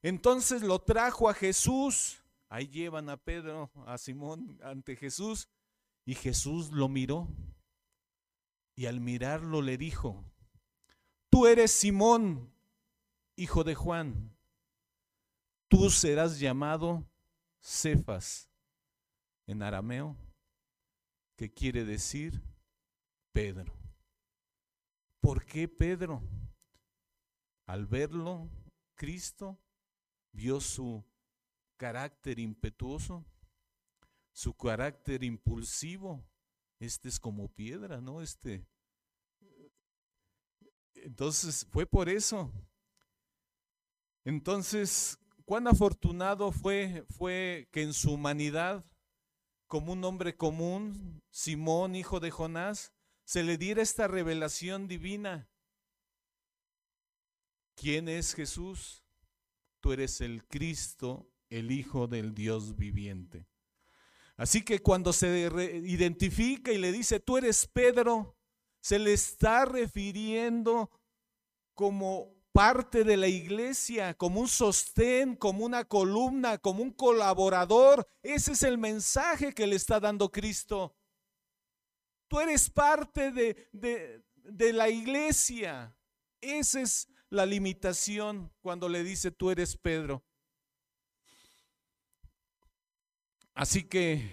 Entonces 0.00 0.62
lo 0.62 0.78
trajo 0.78 1.28
a 1.28 1.34
Jesús. 1.34 2.24
Ahí 2.48 2.66
llevan 2.66 3.10
a 3.10 3.18
Pedro, 3.18 3.70
a 3.84 3.98
Simón 3.98 4.58
ante 4.62 4.96
Jesús. 4.96 5.50
Y 6.06 6.14
Jesús 6.14 6.70
lo 6.72 6.88
miró. 6.88 7.28
Y 8.74 8.86
al 8.86 9.00
mirarlo 9.00 9.60
le 9.60 9.76
dijo, 9.76 10.24
tú 11.28 11.46
eres 11.46 11.72
Simón, 11.72 12.54
hijo 13.36 13.64
de 13.64 13.74
Juan. 13.74 14.34
Tú 15.68 15.90
serás 15.90 16.40
llamado 16.40 17.06
Cefas 17.60 18.48
en 19.46 19.62
arameo, 19.62 20.16
que 21.36 21.52
quiere 21.52 21.84
decir 21.84 22.42
Pedro. 23.32 23.72
¿Por 25.20 25.44
qué 25.44 25.68
Pedro? 25.68 26.22
Al 27.66 27.86
verlo, 27.86 28.48
Cristo 28.94 29.60
vio 30.32 30.60
su 30.60 31.04
carácter 31.76 32.38
impetuoso, 32.38 33.26
su 34.32 34.54
carácter 34.54 35.22
impulsivo. 35.22 36.24
Este 36.80 37.08
es 37.08 37.20
como 37.20 37.48
piedra, 37.48 38.00
¿no? 38.00 38.22
Este. 38.22 38.66
Entonces, 40.94 41.66
fue 41.70 41.86
por 41.86 42.08
eso. 42.08 42.50
Entonces, 44.24 45.18
cuán 45.48 45.66
afortunado 45.66 46.52
fue, 46.52 47.06
fue 47.08 47.70
que 47.72 47.80
en 47.80 47.94
su 47.94 48.12
humanidad 48.12 48.84
como 49.66 49.94
un 49.94 50.04
hombre 50.04 50.36
común, 50.36 51.22
Simón, 51.30 51.96
hijo 51.96 52.20
de 52.20 52.30
Jonás, 52.30 52.92
se 53.24 53.42
le 53.42 53.56
diera 53.56 53.80
esta 53.80 54.08
revelación 54.08 54.88
divina. 54.88 55.48
¿Quién 57.76 58.10
es 58.10 58.34
Jesús? 58.34 59.02
Tú 59.80 59.92
eres 59.92 60.20
el 60.20 60.46
Cristo, 60.46 61.32
el 61.48 61.70
Hijo 61.70 62.08
del 62.08 62.34
Dios 62.34 62.76
viviente. 62.76 63.46
Así 64.36 64.62
que 64.62 64.80
cuando 64.80 65.14
se 65.14 65.48
identifica 65.82 66.72
y 66.72 66.78
le 66.78 66.92
dice, 66.92 67.20
tú 67.20 67.38
eres 67.38 67.66
Pedro, 67.66 68.36
se 68.82 68.98
le 68.98 69.14
está 69.14 69.64
refiriendo 69.64 70.90
como 71.72 72.37
parte 72.58 73.04
de 73.04 73.16
la 73.16 73.28
iglesia, 73.28 74.14
como 74.14 74.40
un 74.40 74.48
sostén, 74.48 75.36
como 75.36 75.64
una 75.64 75.84
columna, 75.84 76.58
como 76.58 76.82
un 76.82 76.90
colaborador. 76.90 78.04
Ese 78.20 78.50
es 78.50 78.64
el 78.64 78.78
mensaje 78.78 79.54
que 79.54 79.64
le 79.64 79.76
está 79.76 80.00
dando 80.00 80.32
Cristo. 80.32 80.96
Tú 82.26 82.40
eres 82.40 82.68
parte 82.68 83.30
de, 83.30 83.68
de, 83.70 84.72
la 84.72 84.88
iglesia. 84.88 85.96
Esa 86.40 86.80
es 86.80 87.08
la 87.30 87.46
limitación 87.46 88.52
cuando 88.60 88.88
le 88.88 89.04
dice 89.04 89.30
tú 89.30 89.52
eres 89.52 89.76
Pedro. 89.76 90.24
Así 93.54 93.84
que 93.84 94.32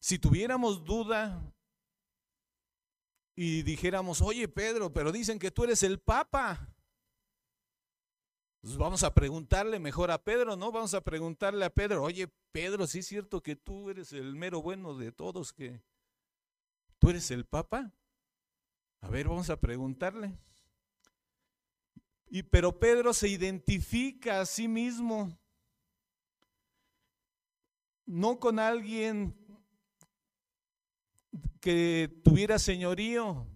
si 0.00 0.18
tuviéramos 0.18 0.82
duda 0.82 1.54
y 3.36 3.62
dijéramos, 3.64 4.22
oye 4.22 4.48
Pedro, 4.48 4.94
pero 4.94 5.12
dicen 5.12 5.38
que 5.38 5.50
tú 5.50 5.64
eres 5.64 5.82
el 5.82 6.00
Papa. 6.00 6.73
Vamos 8.66 9.02
a 9.02 9.12
preguntarle 9.12 9.78
mejor 9.78 10.10
a 10.10 10.16
Pedro, 10.16 10.56
¿no? 10.56 10.72
Vamos 10.72 10.94
a 10.94 11.02
preguntarle 11.02 11.66
a 11.66 11.70
Pedro, 11.70 12.02
oye 12.02 12.28
Pedro, 12.50 12.86
¿sí 12.86 13.00
es 13.00 13.06
cierto 13.06 13.42
que 13.42 13.56
tú 13.56 13.90
eres 13.90 14.14
el 14.14 14.34
mero 14.34 14.62
bueno 14.62 14.96
de 14.96 15.12
todos, 15.12 15.52
que 15.52 15.82
tú 16.98 17.10
eres 17.10 17.30
el 17.30 17.44
Papa? 17.44 17.92
A 19.02 19.08
ver, 19.08 19.28
vamos 19.28 19.50
a 19.50 19.60
preguntarle. 19.60 20.34
Y 22.30 22.42
pero 22.42 22.78
Pedro 22.78 23.12
se 23.12 23.28
identifica 23.28 24.40
a 24.40 24.46
sí 24.46 24.66
mismo, 24.66 25.38
no 28.06 28.40
con 28.40 28.58
alguien 28.58 29.36
que 31.60 32.18
tuviera 32.24 32.58
señorío, 32.58 33.46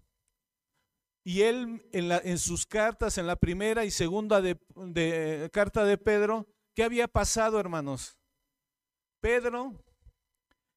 y 1.28 1.42
él 1.42 1.86
en, 1.92 2.38
sus 2.38 2.64
cartas, 2.64 3.18
en 3.18 3.26
la 3.26 3.36
primera 3.36 3.84
y 3.84 3.90
segunda 3.90 4.40
carta 5.52 5.84
de 5.84 5.98
Pedro, 5.98 6.46
¿qué 6.74 6.82
había 6.82 7.06
pasado, 7.06 7.60
hermanos? 7.60 8.18
Pedro 9.20 9.84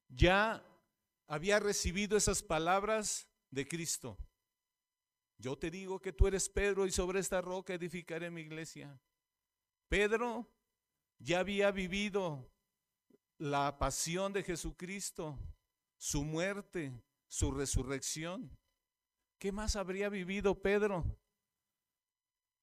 ya 0.09 0.61
había 1.25 1.57
recibido 1.61 2.17
esas 2.17 2.43
palabras 2.43 3.29
de 3.49 3.65
Cristo. 3.65 4.17
Yo 5.37 5.57
te 5.57 5.71
digo 5.71 6.01
que 6.01 6.11
tú 6.11 6.27
eres 6.27 6.49
Pedro 6.49 6.85
y 6.85 6.91
sobre 6.91 7.21
esta 7.21 7.39
roca 7.39 7.73
edificaré 7.73 8.29
mi 8.29 8.41
iglesia. 8.41 8.99
Pedro 9.87 10.51
ya 11.17 11.39
había 11.39 11.71
vivido 11.71 12.51
la 13.37 13.79
pasión 13.79 14.33
de 14.33 14.43
Jesucristo, 14.43 15.39
su 15.95 16.25
muerte, 16.25 16.91
su 17.29 17.53
resurrección. 17.53 18.51
¿Qué 19.41 19.51
más 19.51 19.75
habría 19.75 20.07
vivido 20.07 20.61
Pedro? 20.61 21.03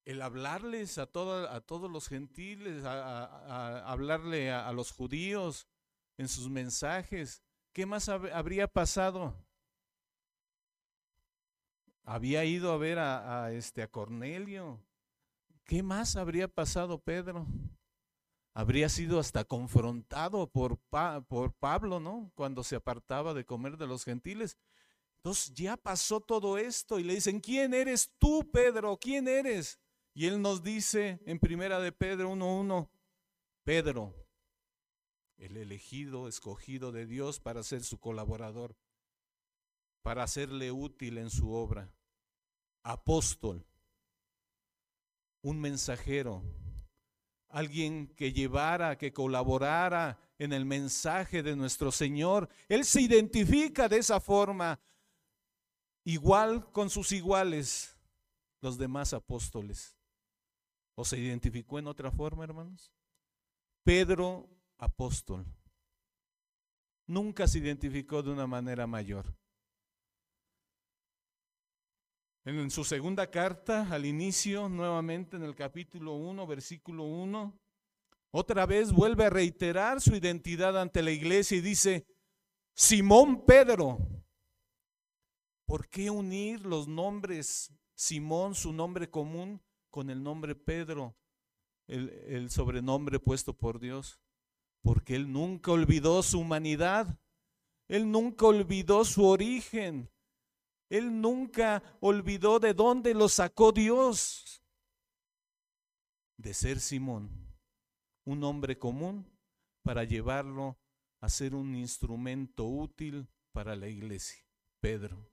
El 0.05 0.21
hablarles 0.21 0.97
a, 0.97 1.01
a 1.01 1.07
todos 1.59 1.91
los 1.91 2.07
gentiles, 2.07 2.85
hablarle 2.85 4.49
a, 4.49 4.71
los 4.71 4.93
judíos 4.93 5.67
en 6.17 6.29
sus 6.29 6.49
mensajes. 6.49 7.43
¿Qué 7.73 7.85
más 7.85 8.07
habría 8.07 8.65
pasado? 8.69 9.35
Había 12.05 12.45
ido 12.45 12.71
a 12.71 12.77
ver 12.77 12.97
a, 12.97 13.51
este, 13.51 13.81
a 13.81 13.89
Cornelio. 13.89 14.79
¿Qué 15.65 15.83
más 15.83 16.15
habría 16.15 16.47
pasado 16.47 16.97
Pedro? 16.97 17.45
Habría 18.53 18.87
sido 18.87 19.19
hasta 19.19 19.43
confrontado 19.43 20.47
por, 20.49 20.77
por 21.27 21.51
Pablo, 21.55 21.99
¿no? 21.99 22.31
Cuando 22.35 22.63
se 22.63 22.77
apartaba 22.77 23.33
de 23.33 23.43
comer 23.43 23.75
de 23.75 23.85
los 23.85 24.05
gentiles. 24.05 24.57
Entonces 25.19 25.53
ya 25.53 25.75
pasó 25.75 26.21
todo 26.21 26.57
esto 26.57 26.97
y 26.97 27.03
le 27.03 27.15
dicen, 27.15 27.41
¿quién 27.41 27.73
eres 27.73 28.09
tú, 28.17 28.49
Pedro? 28.51 28.97
¿Quién 28.97 29.27
eres? 29.27 29.77
Y 30.13 30.27
él 30.27 30.41
nos 30.41 30.63
dice 30.63 31.19
en 31.25 31.39
primera 31.39 31.79
de 31.79 31.91
Pedro 31.91 32.31
1.1, 32.31 32.89
Pedro, 33.65 34.15
el 35.37 35.57
elegido, 35.57 36.29
escogido 36.29 36.93
de 36.93 37.05
Dios 37.05 37.41
para 37.41 37.63
ser 37.63 37.83
su 37.83 37.99
colaborador, 37.99 38.77
para 40.01 40.23
hacerle 40.23 40.71
útil 40.71 41.17
en 41.17 41.29
su 41.29 41.51
obra. 41.51 41.91
Apóstol, 42.83 43.65
un 45.41 45.59
mensajero, 45.59 46.43
alguien 47.49 48.07
que 48.15 48.31
llevara, 48.31 48.97
que 48.97 49.11
colaborara 49.11 50.17
en 50.37 50.53
el 50.53 50.63
mensaje 50.63 51.43
de 51.43 51.57
nuestro 51.57 51.91
Señor. 51.91 52.47
Él 52.69 52.85
se 52.85 53.01
identifica 53.01 53.89
de 53.89 53.97
esa 53.97 54.21
forma 54.21 54.79
igual 56.13 56.71
con 56.71 56.89
sus 56.89 57.11
iguales 57.11 57.95
los 58.61 58.77
demás 58.77 59.13
apóstoles. 59.13 59.95
¿O 60.95 61.05
se 61.05 61.17
identificó 61.17 61.79
en 61.79 61.87
otra 61.87 62.11
forma, 62.11 62.43
hermanos? 62.43 62.91
Pedro, 63.83 64.49
apóstol. 64.77 65.45
Nunca 67.07 67.47
se 67.47 67.59
identificó 67.59 68.21
de 68.21 68.31
una 68.31 68.47
manera 68.47 68.85
mayor. 68.85 69.33
En 72.43 72.71
su 72.71 72.83
segunda 72.83 73.29
carta, 73.29 73.87
al 73.91 74.05
inicio, 74.05 74.67
nuevamente 74.67 75.37
en 75.37 75.43
el 75.43 75.55
capítulo 75.55 76.13
1, 76.15 76.47
versículo 76.47 77.03
1, 77.03 77.59
otra 78.31 78.65
vez 78.65 78.91
vuelve 78.91 79.25
a 79.25 79.29
reiterar 79.29 80.01
su 80.01 80.15
identidad 80.15 80.79
ante 80.79 81.03
la 81.03 81.11
iglesia 81.11 81.57
y 81.57 81.61
dice, 81.61 82.05
Simón 82.73 83.45
Pedro, 83.45 84.18
¿Por 85.69 85.87
qué 85.87 86.09
unir 86.09 86.65
los 86.65 86.87
nombres 86.87 87.71
Simón, 87.93 88.55
su 88.55 88.73
nombre 88.73 89.07
común, 89.07 89.61
con 89.91 90.09
el 90.09 90.23
nombre 90.23 90.55
Pedro, 90.55 91.15
el, 91.85 92.49
sobrenombre 92.49 93.19
puesto 93.19 93.53
por 93.53 93.79
Dios? 93.79 94.19
Porque 94.81 95.15
Él 95.15 95.31
nunca 95.31 95.71
olvidó 95.71 96.23
su 96.23 96.39
humanidad, 96.39 97.19
Él 97.87 98.09
nunca 98.09 98.47
olvidó 98.47 99.05
su 99.05 99.23
origen, 99.23 100.09
Él 100.89 101.21
nunca 101.21 101.83
olvidó 101.99 102.59
de 102.59 102.73
dónde 102.73 103.13
lo 103.13 103.29
sacó 103.29 103.71
Dios. 103.71 104.63
De 106.35 106.55
ser 106.55 106.79
Simón, 106.79 107.29
un 108.25 108.43
hombre 108.43 108.75
común, 108.79 109.23
para 109.83 110.03
llevarlo 110.03 110.79
a 111.21 111.29
ser 111.29 111.53
un 111.53 111.75
instrumento 111.75 112.65
útil 112.65 113.27
para 113.51 113.75
la 113.75 113.87
iglesia. 113.87 114.43
Pedro. 114.79 115.28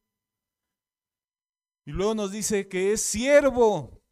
Y 1.86 1.92
luego 1.92 2.16
nos 2.16 2.32
dice 2.32 2.68
que 2.68 2.92
es 2.92 3.00
siervo. 3.00 4.02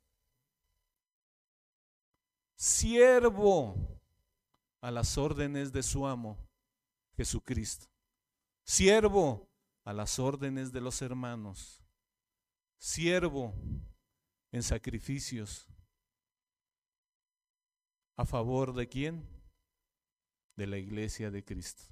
Siervo 2.55 4.01
a 4.81 4.93
las 4.93 5.19
órdenes 5.19 5.73
de 5.73 5.83
su 5.83 6.07
amo, 6.07 6.39
Jesucristo. 7.17 7.87
Siervo 8.63 9.51
a 9.83 9.93
las 9.93 10.21
órdenes 10.21 10.71
de 10.71 10.81
los 10.81 11.03
hermanos. 11.03 11.85
Siervo 12.79 13.53
en 14.53 14.63
sacrificios. 14.63 15.67
¿A 18.17 18.25
favor 18.25 18.73
de 18.73 18.89
quién? 18.89 19.29
De 20.55 20.69
la 20.69 20.79
iglesia 20.79 21.33
de 21.33 21.45
Cristo. 21.45 21.83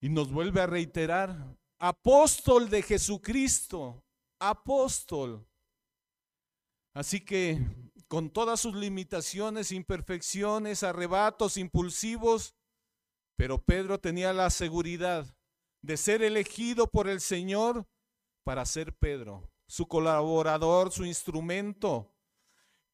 Y 0.00 0.08
nos 0.08 0.32
vuelve 0.32 0.62
a 0.62 0.66
reiterar 0.66 1.58
apóstol 1.82 2.70
de 2.70 2.80
Jesucristo, 2.80 4.04
apóstol. 4.38 5.44
Así 6.94 7.20
que 7.20 7.58
con 8.06 8.30
todas 8.30 8.60
sus 8.60 8.76
limitaciones, 8.76 9.72
imperfecciones, 9.72 10.84
arrebatos 10.84 11.56
impulsivos, 11.56 12.54
pero 13.36 13.64
Pedro 13.64 13.98
tenía 13.98 14.32
la 14.32 14.50
seguridad 14.50 15.36
de 15.80 15.96
ser 15.96 16.22
elegido 16.22 16.86
por 16.86 17.08
el 17.08 17.20
Señor 17.20 17.88
para 18.44 18.64
ser 18.64 18.94
Pedro, 18.94 19.50
su 19.66 19.88
colaborador, 19.88 20.92
su 20.92 21.04
instrumento, 21.04 22.14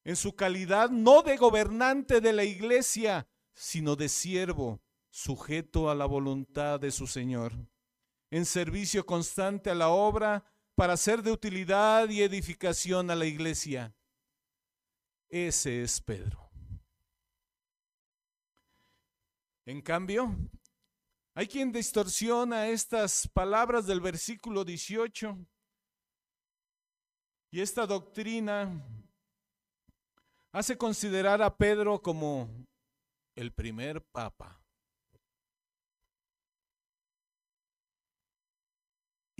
en 0.02 0.16
su 0.16 0.34
calidad 0.34 0.88
no 0.88 1.20
de 1.20 1.36
gobernante 1.36 2.22
de 2.22 2.32
la 2.32 2.44
iglesia, 2.44 3.28
sino 3.52 3.96
de 3.96 4.08
siervo, 4.08 4.80
sujeto 5.10 5.90
a 5.90 5.94
la 5.94 6.06
voluntad 6.06 6.80
de 6.80 6.90
su 6.90 7.06
Señor 7.06 7.52
en 8.30 8.44
servicio 8.44 9.04
constante 9.04 9.70
a 9.70 9.74
la 9.74 9.88
obra 9.88 10.44
para 10.74 10.96
ser 10.96 11.22
de 11.22 11.32
utilidad 11.32 12.08
y 12.08 12.22
edificación 12.22 13.10
a 13.10 13.14
la 13.14 13.26
iglesia. 13.26 13.94
Ese 15.28 15.82
es 15.82 16.00
Pedro. 16.00 16.48
En 19.66 19.82
cambio, 19.82 20.34
Hay 21.38 21.46
quien 21.46 21.70
distorsiona 21.70 22.66
estas 22.66 23.28
palabras 23.28 23.86
del 23.86 24.00
versículo 24.00 24.64
18 24.64 25.38
y 27.52 27.60
esta 27.60 27.86
doctrina 27.86 28.84
hace 30.52 30.76
considerar 30.76 31.40
a 31.40 31.56
Pedro 31.56 32.02
como 32.02 32.66
el 33.36 33.52
primer 33.52 34.02
papa. 34.02 34.57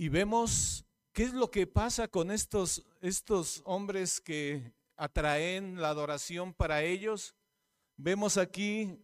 Y 0.01 0.07
vemos 0.07 0.85
qué 1.11 1.23
es 1.23 1.33
lo 1.33 1.51
que 1.51 1.67
pasa 1.67 2.07
con 2.07 2.31
estos, 2.31 2.85
estos 3.01 3.61
hombres 3.65 4.21
que 4.21 4.71
atraen 4.95 5.81
la 5.81 5.89
adoración 5.89 6.53
para 6.53 6.83
ellos. 6.83 7.35
Vemos 7.97 8.37
aquí, 8.37 8.97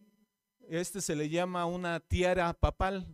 este 0.69 1.01
se 1.01 1.13
le 1.17 1.27
llama 1.27 1.65
una 1.65 1.99
tiara 1.99 2.53
papal 2.53 3.13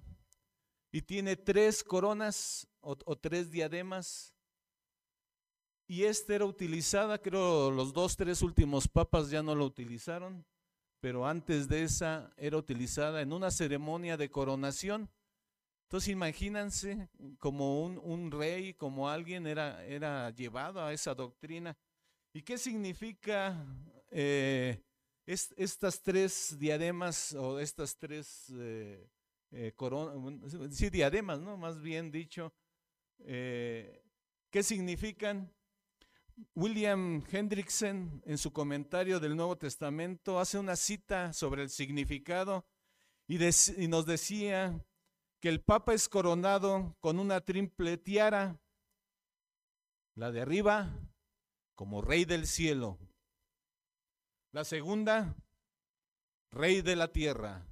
y 0.91 1.01
tiene 1.01 1.35
tres 1.35 1.83
coronas 1.83 2.67
o, 2.81 3.15
tres 3.15 3.49
diademas. 3.49 4.35
Y 5.87 6.03
esta 6.03 6.35
era 6.35 6.45
utilizada, 6.45 7.17
creo 7.17 7.71
los 7.71 7.93
dos, 7.93 8.15
tres 8.15 8.43
últimos 8.43 8.87
papas 8.87 9.31
ya 9.31 9.41
no 9.41 9.55
lo 9.55 9.65
utilizaron, 9.65 10.45
pero 10.99 11.25
antes 11.25 11.67
de 11.67 11.81
esa 11.81 12.31
era 12.37 12.57
utilizada 12.57 13.23
en 13.23 13.33
una 13.33 13.49
ceremonia 13.49 14.17
de 14.17 14.29
coronación. 14.29 15.09
Entonces 15.91 16.13
imagínense 16.13 17.09
como 17.37 17.83
un, 17.83 18.31
rey, 18.31 18.73
como 18.75 19.09
alguien 19.09 19.45
era, 19.45 20.29
llevado 20.29 20.81
a 20.81 20.93
esa 20.93 21.13
doctrina. 21.13 21.77
¿Y 22.31 22.43
qué 22.43 22.57
significa 22.57 23.61
eh, 24.09 24.81
estas 25.25 26.01
tres 26.01 26.55
diademas 26.57 27.33
o 27.33 27.59
estas 27.59 27.97
tres 27.97 28.45
eh, 28.55 29.05
eh, 29.51 29.73
coronas? 29.75 30.55
Sí, 30.73 30.89
diademas, 30.89 31.41
¿no? 31.41 31.57
Más 31.57 31.81
bien 31.81 32.09
dicho. 32.09 32.53
¿Qué 33.17 34.63
significan? 34.63 35.53
William 36.55 37.21
Hendrickson 37.29 38.23
en 38.25 38.37
su 38.37 38.53
comentario 38.53 39.19
del 39.19 39.35
Nuevo 39.35 39.57
Testamento 39.57 40.39
hace 40.39 40.57
una 40.57 40.77
cita 40.77 41.33
sobre 41.33 41.63
el 41.63 41.69
significado 41.69 42.65
y 43.27 43.37
nos 43.89 44.05
decía 44.05 44.81
que 45.41 45.49
el 45.49 45.59
Papa 45.59 45.93
es 45.93 46.07
coronado 46.07 46.95
con 47.01 47.19
una 47.19 47.41
triple 47.41 47.97
tiara, 47.97 48.61
la 50.15 50.31
de 50.31 50.41
arriba 50.41 50.95
como 51.73 52.01
rey 52.01 52.25
del 52.25 52.45
cielo, 52.45 52.99
la 54.51 54.63
segunda, 54.63 55.35
rey 56.51 56.83
de 56.83 56.95
la 56.95 57.11
tierra, 57.11 57.65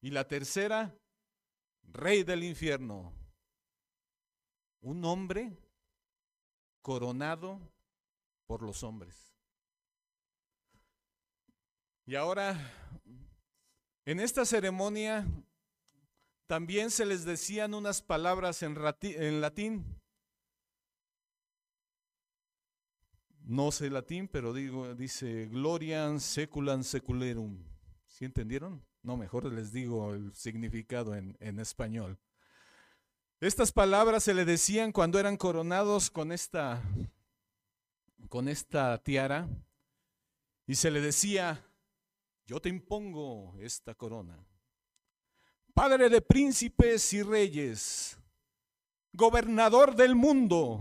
y 0.00 0.10
la 0.10 0.28
tercera, 0.28 0.96
rey 1.82 2.22
del 2.22 2.44
infierno. 2.44 3.12
Un 4.80 5.04
hombre 5.04 5.58
coronado 6.80 7.58
por 8.46 8.62
los 8.62 8.84
hombres. 8.84 9.34
Y 12.06 12.14
ahora, 12.14 12.54
en 14.04 14.20
esta 14.20 14.44
ceremonia 14.44 15.26
también 16.46 16.90
se 16.90 17.06
les 17.06 17.24
decían 17.24 17.74
unas 17.74 18.02
palabras 18.02 18.62
en, 18.62 18.74
latín. 19.40 19.84
No 23.40 23.72
sé 23.72 23.90
latín, 23.90 24.28
pero 24.28 24.52
digo, 24.52 24.94
dice 24.94 25.46
gloriam 25.46 26.20
seculam 26.20 26.82
seculerum. 26.82 27.62
¿Sí 28.06 28.24
entendieron? 28.24 28.84
No, 29.02 29.16
mejor 29.16 29.52
les 29.52 29.72
digo 29.72 30.14
el 30.14 30.34
significado 30.34 31.14
en, 31.14 31.36
en 31.40 31.58
español. 31.58 32.18
Estas 33.40 33.72
palabras 33.72 34.24
se 34.24 34.32
le 34.32 34.44
decían 34.44 34.92
cuando 34.92 35.18
eran 35.18 35.36
coronados 35.36 36.10
con 36.10 36.32
esta, 36.32 36.82
con 38.28 38.48
esta 38.48 38.96
tiara 39.02 39.48
y 40.66 40.76
se 40.76 40.90
le 40.90 41.00
decía, 41.00 41.62
yo 42.46 42.60
te 42.60 42.68
impongo 42.68 43.54
esta 43.60 43.94
corona. 43.94 44.46
Padre 45.74 46.08
de 46.08 46.20
príncipes 46.20 47.12
y 47.12 47.22
reyes, 47.24 48.16
gobernador 49.12 49.96
del 49.96 50.14
mundo, 50.14 50.80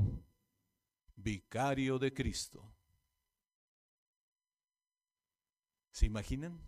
vicario 1.16 1.98
de 1.98 2.14
Cristo. 2.14 2.64
¿Se 5.92 6.06
imaginan? 6.06 6.62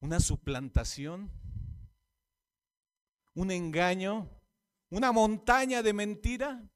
Una 0.00 0.18
suplantación, 0.18 1.30
un 3.34 3.50
engaño, 3.50 4.30
una 4.88 5.12
montaña 5.12 5.82
de 5.82 5.92
mentira. 5.92 6.66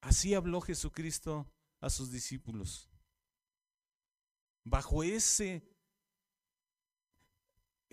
Así 0.00 0.34
habló 0.34 0.60
Jesucristo 0.60 1.48
a 1.80 1.90
sus 1.90 2.10
discípulos. 2.10 2.90
Bajo 4.64 5.04
ese 5.04 5.77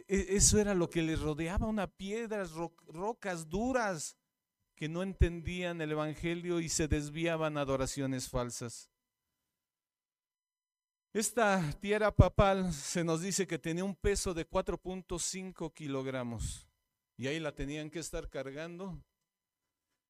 eso 0.07 0.59
era 0.59 0.73
lo 0.73 0.89
que 0.89 1.01
les 1.01 1.19
rodeaba, 1.19 1.67
una 1.67 1.87
piedras, 1.87 2.51
rocas 2.87 3.49
duras 3.49 4.17
que 4.75 4.89
no 4.89 5.03
entendían 5.03 5.81
el 5.81 5.91
Evangelio 5.91 6.59
y 6.59 6.69
se 6.69 6.87
desviaban 6.87 7.57
a 7.57 7.61
adoraciones 7.61 8.29
falsas. 8.29 8.89
Esta 11.13 11.71
tierra 11.79 12.13
papal 12.13 12.73
se 12.73 13.05
nos 13.05 13.21
dice 13.21 13.47
que 13.47 13.57
tenía 13.57 13.85
un 13.85 13.95
peso 13.95 14.33
de 14.33 14.45
4.5 14.45 15.73
kilogramos 15.73 16.67
y 17.15 17.27
ahí 17.27 17.39
la 17.39 17.53
tenían 17.53 17.89
que 17.89 17.99
estar 17.99 18.29
cargando. 18.29 19.01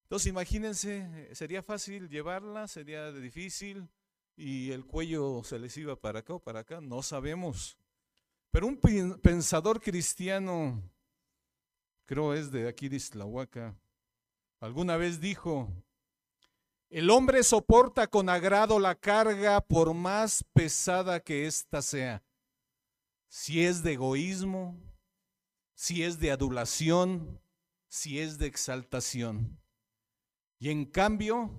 Entonces 0.02 0.28
imagínense, 0.28 1.30
sería 1.36 1.62
fácil 1.62 2.10
llevarla, 2.10 2.68
sería 2.68 3.12
difícil 3.12 3.88
y 4.36 4.72
el 4.72 4.86
cuello 4.86 5.44
se 5.44 5.60
les 5.60 5.78
iba 5.78 5.96
para 5.96 6.20
acá 6.20 6.34
o 6.34 6.40
para 6.40 6.62
acá, 6.62 6.82
no 6.82 7.04
sabemos. 7.04 7.78
Pero 8.56 8.68
un 8.68 8.78
pensador 9.22 9.82
cristiano, 9.82 10.82
creo 12.06 12.34
es 12.34 12.50
de 12.52 12.70
aquí 12.70 12.88
de 12.88 12.96
Islahuaca, 12.96 13.76
alguna 14.62 14.96
vez 14.96 15.20
dijo, 15.20 15.68
el 16.90 17.10
hombre 17.10 17.44
soporta 17.44 18.08
con 18.08 18.30
agrado 18.30 18.80
la 18.80 18.96
carga 18.96 19.60
por 19.60 19.94
más 19.94 20.42
pesada 20.54 21.20
que 21.20 21.48
ésta 21.48 21.82
sea. 21.82 22.24
Si 23.28 23.62
es 23.62 23.84
de 23.84 23.92
egoísmo, 23.92 24.80
si 25.74 26.04
es 26.04 26.18
de 26.18 26.32
adulación, 26.32 27.42
si 27.90 28.22
es 28.22 28.38
de 28.38 28.48
exaltación. 28.48 29.60
Y 30.60 30.70
en 30.70 30.86
cambio, 30.86 31.52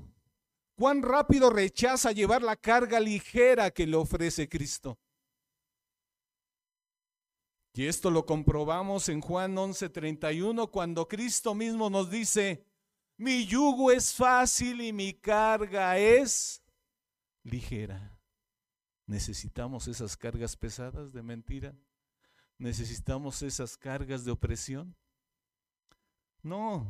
cuán 0.76 1.02
rápido 1.02 1.50
rechaza 1.50 2.12
llevar 2.12 2.42
la 2.42 2.56
carga 2.56 3.00
ligera 3.00 3.70
que 3.70 3.86
le 3.86 3.96
ofrece 3.96 4.48
Cristo. 4.48 4.98
Y 7.76 7.86
esto 7.86 8.10
lo 8.10 8.24
comprobamos 8.24 9.10
en 9.10 9.20
Juan 9.20 9.54
11:31 9.54 10.70
cuando 10.70 11.06
Cristo 11.06 11.54
mismo 11.54 11.90
nos 11.90 12.10
dice, 12.10 12.64
mi 13.18 13.44
yugo 13.44 13.92
es 13.92 14.14
fácil 14.14 14.80
y 14.80 14.94
mi 14.94 15.12
carga 15.12 15.98
es 15.98 16.62
ligera. 17.42 18.18
¿Necesitamos 19.04 19.88
esas 19.88 20.16
cargas 20.16 20.56
pesadas 20.56 21.12
de 21.12 21.22
mentira? 21.22 21.76
¿Necesitamos 22.56 23.42
esas 23.42 23.76
cargas 23.76 24.24
de 24.24 24.30
opresión? 24.30 24.96
No. 26.42 26.86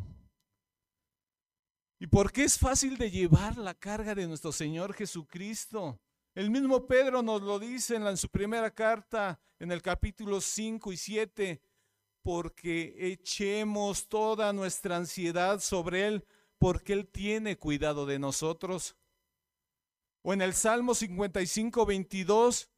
¿Y 1.98 2.06
por 2.06 2.30
qué 2.30 2.44
es 2.44 2.56
fácil 2.56 2.96
de 2.96 3.10
llevar 3.10 3.58
la 3.58 3.74
carga 3.74 4.14
de 4.14 4.28
nuestro 4.28 4.52
Señor 4.52 4.94
Jesucristo? 4.94 6.00
El 6.36 6.50
mismo 6.50 6.86
Pedro 6.86 7.22
nos 7.22 7.40
lo 7.40 7.58
dice 7.58 7.96
en, 7.96 8.16
su 8.18 8.28
primera 8.28 8.70
carta, 8.70 9.40
en 9.58 9.72
el 9.72 9.80
capítulo 9.80 10.42
5 10.42 10.92
y 10.92 10.96
7, 10.98 11.62
porque 12.20 12.94
echemos 13.10 14.06
toda 14.06 14.52
nuestra 14.52 14.98
ansiedad 14.98 15.60
sobre 15.60 16.06
Él, 16.06 16.26
porque 16.58 16.92
Él 16.92 17.08
tiene 17.08 17.56
cuidado 17.56 18.04
de 18.04 18.18
nosotros. 18.18 18.98
O 20.20 20.34
en 20.34 20.42
el 20.42 20.52
Salmo 20.52 20.94
55, 20.94 21.86
22, 21.86 22.68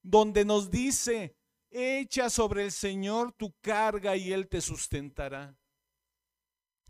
donde 0.00 0.46
nos 0.46 0.70
dice, 0.70 1.36
echa 1.68 2.30
sobre 2.30 2.64
el 2.64 2.72
Señor 2.72 3.34
tu 3.34 3.52
carga 3.60 4.16
y 4.16 4.32
Él 4.32 4.48
te 4.48 4.62
sustentará. 4.62 5.54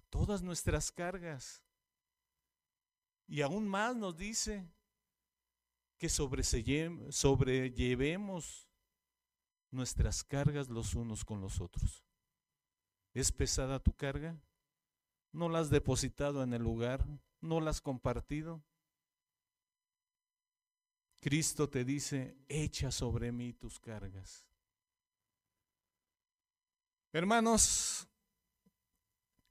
Todas 0.09 0.41
nuestras 0.41 0.93
cargas. 0.93 1.65
Y 3.27 3.41
aún 3.41 3.67
más 3.67 3.97
nos 3.97 4.17
dice, 4.17 4.71
que 5.99 6.09
sobrellevemos 6.09 8.69
nuestras 9.71 10.25
cargas 10.25 10.69
los 10.69 10.95
unos 10.95 11.25
con 11.25 11.41
los 11.41 11.61
otros. 11.61 12.05
¿Es 13.15 13.33
pesada 13.33 13.81
tu 13.81 13.95
carga? 13.95 14.39
¿No 15.33 15.49
la 15.49 15.61
has 15.61 15.71
depositado 15.71 16.43
en 16.43 16.53
el 16.53 16.63
lugar? 16.63 17.07
¿No 17.41 17.61
la 17.61 17.71
has 17.71 17.81
compartido? 17.81 18.63
Cristo 21.21 21.69
te 21.69 21.85
dice, 21.85 22.37
echa 22.49 22.91
sobre 22.91 23.33
mí 23.33 23.53
tus 23.53 23.81
cargas. 23.81 24.47
Hermanos, 27.13 28.07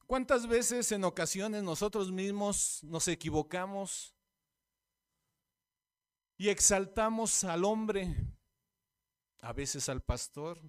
¿cuántas 0.05 0.47
veces 0.47 0.91
en 0.91 1.03
ocasiones 1.03 1.63
nosotros 1.63 2.11
mismos 2.11 2.83
nos 2.83 3.07
equivocamos 3.07 4.14
y 6.37 6.49
exaltamos 6.49 7.43
al 7.43 7.63
hombre, 7.63 8.15
a 9.39 9.53
veces 9.53 9.89
al 9.89 10.01
pastor, 10.01 10.59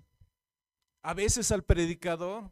a 1.03 1.15
veces 1.15 1.51
al 1.53 1.65
predicador? 1.65 2.51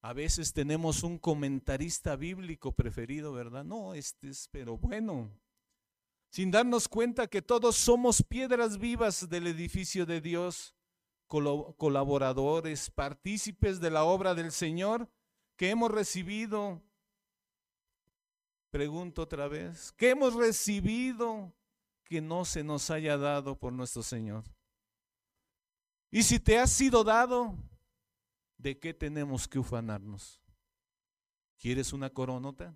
A 0.00 0.12
veces 0.12 0.52
tenemos 0.52 1.02
un 1.02 1.18
comentarista 1.18 2.14
bíblico 2.14 2.70
preferido, 2.72 3.32
¿verdad? 3.32 3.64
No, 3.64 3.94
este 3.94 4.28
es, 4.28 4.48
pero 4.52 4.76
bueno, 4.76 5.28
sin 6.30 6.52
darnos 6.52 6.86
cuenta 6.86 7.26
que 7.26 7.42
todos 7.42 7.76
somos 7.76 8.22
piedras 8.22 8.78
vivas 8.78 9.28
del 9.28 9.48
edificio 9.48 10.06
de 10.06 10.20
Dios 10.20 10.74
colaboradores, 11.26 12.90
partícipes 12.90 13.80
de 13.80 13.90
la 13.90 14.04
obra 14.04 14.34
del 14.34 14.50
Señor 14.50 15.10
que 15.56 15.70
hemos 15.70 15.90
recibido. 15.90 16.80
Pregunto 18.70 19.22
otra 19.22 19.48
vez, 19.48 19.92
¿qué 19.92 20.10
hemos 20.10 20.34
recibido 20.34 21.52
que 22.08 22.20
no 22.20 22.44
se 22.44 22.64
nos 22.64 22.90
haya 22.90 23.16
dado 23.16 23.58
por 23.58 23.72
nuestro 23.72 24.02
Señor? 24.02 24.44
Y 26.10 26.22
si 26.22 26.40
te 26.40 26.58
ha 26.58 26.66
sido 26.66 27.04
dado, 27.04 27.54
¿de 28.56 28.78
qué 28.78 28.94
tenemos 28.94 29.46
que 29.46 29.58
ufanarnos? 29.58 30.40
¿Quieres 31.58 31.92
una 31.92 32.10
coronota? 32.10 32.74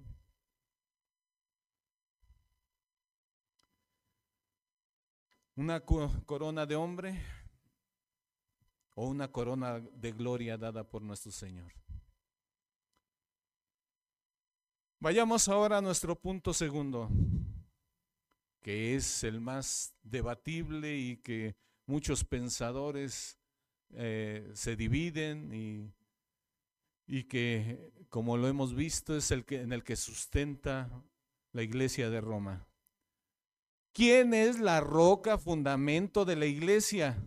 ¿Una 5.54 5.80
corona 5.80 6.66
de 6.66 6.76
hombre? 6.76 7.22
o 8.94 9.06
una 9.06 9.28
corona 9.28 9.80
de 9.80 10.12
gloria 10.12 10.56
dada 10.56 10.84
por 10.84 11.02
nuestro 11.02 11.32
Señor. 11.32 11.72
Vayamos 15.00 15.48
ahora 15.48 15.78
a 15.78 15.80
nuestro 15.80 16.14
punto 16.14 16.52
segundo, 16.52 17.08
que 18.62 18.94
es 18.94 19.24
el 19.24 19.40
más 19.40 19.94
debatible 20.02 20.96
y 20.96 21.18
que 21.18 21.54
muchos 21.86 22.24
pensadores 22.24 23.38
eh, 23.94 24.50
se 24.54 24.76
dividen 24.76 25.52
y, 25.52 25.92
y, 27.06 27.24
que, 27.24 27.92
como 28.08 28.36
lo 28.36 28.48
hemos 28.48 28.74
visto, 28.74 29.16
es 29.16 29.30
el 29.30 29.44
que, 29.44 29.60
en 29.60 29.72
el 29.72 29.84
que 29.84 29.96
sustenta 29.96 30.90
la 31.52 31.62
iglesia 31.62 32.08
de 32.08 32.20
Roma. 32.20 32.66
¿Quién 33.92 34.32
es 34.32 34.58
la 34.58 34.80
roca, 34.80 35.36
fundamento 35.36 36.24
de 36.24 36.36
la 36.36 36.46
iglesia? 36.46 37.22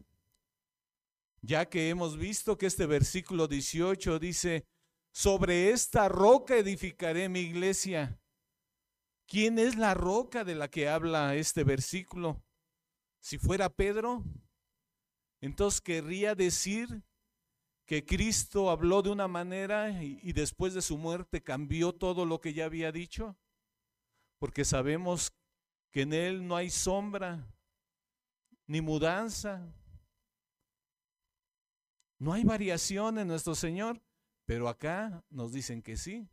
ya 1.45 1.69
que 1.69 1.89
hemos 1.89 2.17
visto 2.17 2.57
que 2.57 2.65
este 2.65 2.85
versículo 2.85 3.47
18 3.47 4.19
dice, 4.19 4.65
sobre 5.11 5.69
esta 5.69 6.09
roca 6.09 6.57
edificaré 6.57 7.29
mi 7.29 7.41
iglesia. 7.41 8.19
¿Quién 9.27 9.57
es 9.57 9.75
la 9.75 9.93
roca 9.93 10.43
de 10.43 10.55
la 10.55 10.69
que 10.69 10.87
habla 10.87 11.35
este 11.35 11.63
versículo? 11.63 12.43
Si 13.19 13.37
fuera 13.39 13.69
Pedro, 13.69 14.23
entonces 15.41 15.81
querría 15.81 16.35
decir 16.35 17.03
que 17.85 18.05
Cristo 18.05 18.69
habló 18.69 19.01
de 19.01 19.11
una 19.11 19.27
manera 19.27 20.03
y, 20.03 20.33
después 20.33 20.73
de 20.73 20.81
su 20.81 20.97
muerte 20.97 21.43
cambió 21.43 21.93
todo 21.93 22.25
lo 22.25 22.41
que 22.41 22.53
ya 22.53 22.65
había 22.65 22.91
dicho, 22.91 23.37
porque 24.39 24.65
sabemos 24.65 25.33
que 25.91 26.01
en 26.01 26.13
Él 26.13 26.47
no 26.47 26.55
hay 26.55 26.69
sombra 26.69 27.47
ni 28.67 28.81
mudanza, 28.81 29.71
no 32.17 32.33
hay 32.33 32.43
variación 32.43 33.19
en 33.19 33.27
nuestro 33.27 33.53
Señor, 33.55 34.01
pero 34.45 34.67
acá 34.67 35.23
nos 35.29 35.51
dicen 35.51 35.81
que 35.81 35.97
sí. 35.97 36.27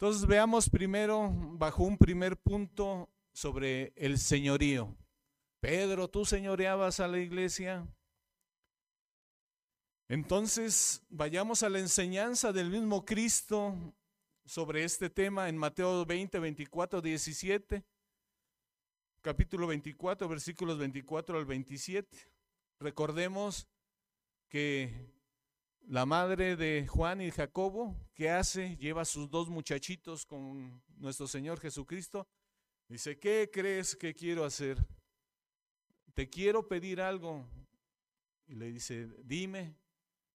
Entonces 0.00 0.26
veamos 0.26 0.70
primero, 0.70 1.28
bajo 1.30 1.84
un 1.84 1.98
primer 1.98 2.34
punto, 2.38 3.10
sobre 3.34 3.92
el 3.96 4.16
señorío. 4.16 4.96
Pedro, 5.60 6.08
tú 6.08 6.24
señoreabas 6.24 7.00
a 7.00 7.06
la 7.06 7.18
iglesia. 7.18 7.86
Entonces, 10.08 11.02
vayamos 11.10 11.62
a 11.62 11.68
la 11.68 11.80
enseñanza 11.80 12.50
del 12.50 12.70
mismo 12.70 13.04
Cristo 13.04 13.76
sobre 14.46 14.84
este 14.84 15.10
tema 15.10 15.50
en 15.50 15.58
Mateo 15.58 16.06
20, 16.06 16.38
24, 16.38 17.02
17, 17.02 17.84
capítulo 19.20 19.66
24, 19.66 20.26
versículos 20.30 20.78
24 20.78 21.36
al 21.36 21.44
27. 21.44 22.16
Recordemos 22.80 23.68
que 24.48 25.19
la 25.86 26.06
madre 26.06 26.56
de 26.56 26.86
Juan 26.86 27.20
y 27.20 27.30
Jacobo, 27.30 27.96
¿qué 28.14 28.30
hace? 28.30 28.76
Lleva 28.76 29.02
a 29.02 29.04
sus 29.04 29.28
dos 29.28 29.48
muchachitos 29.48 30.24
con 30.24 30.82
nuestro 30.96 31.26
Señor 31.26 31.60
Jesucristo. 31.60 32.26
Dice, 32.88 33.18
¿qué 33.18 33.50
crees 33.52 33.96
que 33.96 34.14
quiero 34.14 34.44
hacer? 34.44 34.78
Te 36.14 36.28
quiero 36.28 36.66
pedir 36.66 37.00
algo. 37.00 37.46
Y 38.46 38.54
le 38.54 38.72
dice, 38.72 39.08
dime, 39.24 39.76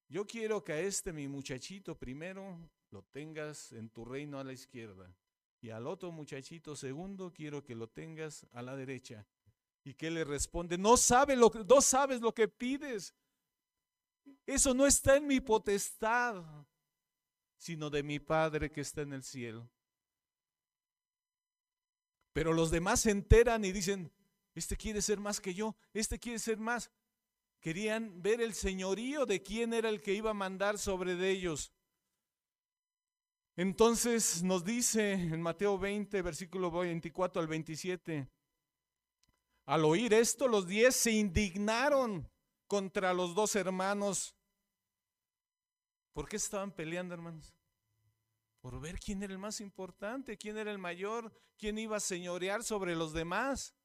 yo 0.07 0.25
quiero 0.25 0.63
que 0.63 0.73
a 0.73 0.79
este 0.79 1.11
mi 1.11 1.27
muchachito 1.27 1.97
primero 1.97 2.57
lo 2.91 3.03
tengas 3.03 3.71
en 3.73 3.89
tu 3.89 4.05
reino 4.05 4.39
a 4.39 4.43
la 4.43 4.53
izquierda. 4.53 5.13
Y 5.61 5.69
al 5.69 5.87
otro 5.87 6.11
muchachito 6.11 6.75
segundo 6.75 7.33
quiero 7.33 7.63
que 7.63 7.75
lo 7.75 7.87
tengas 7.87 8.45
a 8.53 8.61
la 8.61 8.75
derecha. 8.75 9.25
¿Y 9.83 9.93
qué 9.93 10.09
le 10.11 10.23
responde? 10.23 10.77
No, 10.77 10.95
sabe 10.95 11.35
lo, 11.35 11.51
no 11.67 11.81
sabes 11.81 12.21
lo 12.21 12.33
que 12.33 12.47
pides. 12.47 13.13
Eso 14.45 14.73
no 14.73 14.85
está 14.85 15.17
en 15.17 15.27
mi 15.27 15.39
potestad, 15.39 16.43
sino 17.57 17.89
de 17.89 18.03
mi 18.03 18.19
Padre 18.19 18.71
que 18.71 18.81
está 18.81 19.01
en 19.01 19.13
el 19.13 19.23
cielo. 19.23 19.69
Pero 22.33 22.53
los 22.53 22.69
demás 22.69 22.99
se 22.99 23.11
enteran 23.11 23.65
y 23.65 23.71
dicen, 23.71 24.11
este 24.53 24.75
quiere 24.75 25.01
ser 25.01 25.19
más 25.19 25.39
que 25.39 25.53
yo, 25.53 25.75
este 25.93 26.19
quiere 26.19 26.37
ser 26.37 26.57
más. 26.57 26.91
Querían 27.59 28.21
ver 28.21 28.41
el 28.41 28.53
señorío 28.53 29.25
de 29.25 29.41
quién 29.41 29.73
era 29.73 29.89
el 29.89 30.01
que 30.01 30.13
iba 30.13 30.31
a 30.31 30.35
mandar 30.35 30.77
sobre 30.77 31.15
de 31.15 31.31
ellos. 31.31 31.73
Entonces 33.55 34.43
nos 34.43 34.63
dice 34.63 35.13
en 35.13 35.41
Mateo 35.41 35.79
20, 35.79 36.21
versículo 36.21 36.69
24 36.69 37.41
al 37.41 37.47
27, 37.47 38.29
al 39.65 39.85
oír 39.85 40.13
esto 40.13 40.47
los 40.47 40.67
diez 40.67 40.95
se 40.95 41.11
indignaron 41.11 42.29
contra 42.67 43.13
los 43.13 43.35
dos 43.35 43.55
hermanos. 43.55 44.35
¿Por 46.13 46.27
qué 46.27 46.37
estaban 46.37 46.71
peleando, 46.71 47.13
hermanos? 47.13 47.53
Por 48.61 48.79
ver 48.79 48.99
quién 48.99 49.21
era 49.21 49.33
el 49.33 49.39
más 49.39 49.61
importante, 49.61 50.37
quién 50.37 50.57
era 50.57 50.71
el 50.71 50.77
mayor, 50.77 51.31
quién 51.57 51.77
iba 51.77 51.97
a 51.97 51.99
señorear 51.99 52.63
sobre 52.63 52.95
los 52.95 53.13
demás. 53.13 53.75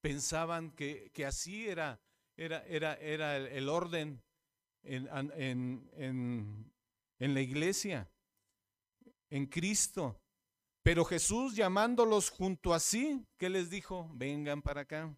Pensaban 0.00 0.72
que, 0.72 1.10
que 1.14 1.24
así 1.24 1.68
era, 1.68 2.00
era, 2.36 2.64
era, 2.66 2.94
era 2.94 3.36
el, 3.36 3.68
orden 3.68 4.22
en, 4.82 5.08
en, 5.36 5.90
en, 5.94 6.72
en 7.18 7.34
la 7.34 7.40
iglesia, 7.40 8.10
en 9.30 9.46
Cristo. 9.46 10.20
Pero 10.82 11.04
Jesús 11.04 11.54
llamándolos 11.54 12.28
junto 12.28 12.74
a 12.74 12.80
sí, 12.80 13.24
¿qué 13.38 13.48
les 13.48 13.70
dijo? 13.70 14.10
Vengan 14.12 14.62
para 14.62 14.80
acá 14.80 15.16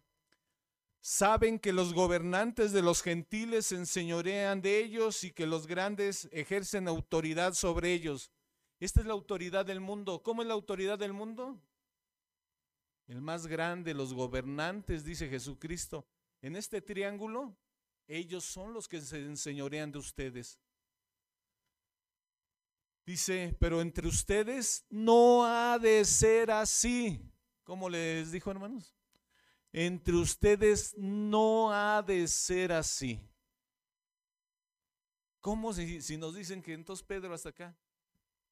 saben 1.05 1.59
que 1.59 1.71
los 1.71 1.93
gobernantes 1.93 2.71
de 2.71 2.81
los 2.81 3.03
gentiles 3.03 3.67
se 3.67 3.75
enseñorean 3.75 4.59
de 4.59 4.79
ellos 4.79 5.23
y 5.23 5.31
que 5.31 5.45
los 5.45 5.67
grandes 5.67 6.27
ejercen 6.31 6.87
autoridad 6.87 7.53
sobre 7.53 7.93
ellos. 7.93 8.31
Esta 8.79 9.01
es 9.01 9.05
la 9.05 9.13
autoridad 9.13 9.67
del 9.67 9.79
mundo. 9.79 10.23
¿Cómo 10.23 10.41
es 10.41 10.47
la 10.47 10.55
autoridad 10.55 10.97
del 10.97 11.13
mundo? 11.13 11.61
El 13.05 13.21
más 13.21 13.45
grande, 13.45 13.93
los 13.93 14.15
gobernantes, 14.15 15.05
dice 15.05 15.29
Jesucristo. 15.29 16.07
En 16.41 16.55
este 16.55 16.81
triángulo, 16.81 17.55
ellos 18.07 18.43
son 18.43 18.73
los 18.73 18.87
que 18.87 18.99
se 18.99 19.19
enseñorean 19.19 19.91
de 19.91 19.99
ustedes. 19.99 20.59
Dice, 23.05 23.55
pero 23.59 23.79
entre 23.79 24.07
ustedes 24.07 24.83
no 24.89 25.45
ha 25.45 25.77
de 25.77 26.03
ser 26.03 26.49
así. 26.49 27.31
¿Cómo 27.63 27.89
les 27.89 28.31
dijo, 28.31 28.49
hermanos? 28.49 28.95
Entre 29.77 30.15
ustedes 30.15 30.95
no 30.97 31.69
ha 31.69 32.01
de 32.01 32.29
ser 32.29 32.71
así. 32.71 33.19
¿Cómo 35.41 35.73
si, 35.73 36.01
si, 36.01 36.15
nos 36.15 36.33
dicen 36.33 36.61
que 36.61 36.71
entonces 36.71 37.05
Pedro 37.05 37.33
hasta 37.33 37.49
acá? 37.49 37.75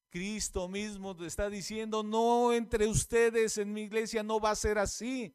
Cristo 0.09 0.67
mismo 0.67 1.15
está 1.23 1.49
diciendo, 1.49 2.03
no 2.03 2.51
entre 2.51 2.87
ustedes 2.87 3.57
en 3.57 3.71
mi 3.71 3.83
iglesia 3.83 4.21
no 4.21 4.37
va 4.41 4.51
a 4.51 4.55
ser 4.55 4.77
así, 4.77 5.33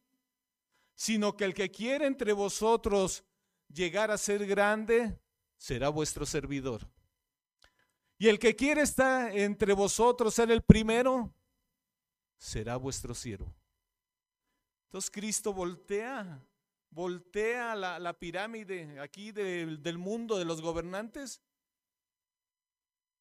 sino 0.95 1.35
que 1.35 1.47
el 1.47 1.55
que 1.55 1.71
quiere 1.71 2.07
entre 2.07 2.35
vosotros 2.35 3.25
llegar 3.73 4.11
a 4.11 4.19
ser 4.19 4.47
grande 4.47 5.19
será 5.57 5.89
vuestro 5.89 6.27
servidor. 6.27 6.87
Y 8.19 8.29
el 8.29 8.39
que 8.39 8.55
quiere 8.55 8.83
estar 8.83 9.35
entre 9.35 9.73
vosotros 9.73 10.35
ser 10.35 10.51
el 10.51 10.61
primero 10.61 11.33
será 12.37 12.77
vuestro 12.77 13.15
siervo. 13.15 13.58
Entonces 14.89 15.11
Cristo 15.11 15.53
voltea, 15.53 16.43
voltea 16.89 17.75
la, 17.75 18.19
pirámide 18.19 18.99
aquí 19.01 19.33
del 19.33 19.99
mundo 19.99 20.39
de 20.39 20.47
los 20.47 20.63
gobernantes 20.63 21.43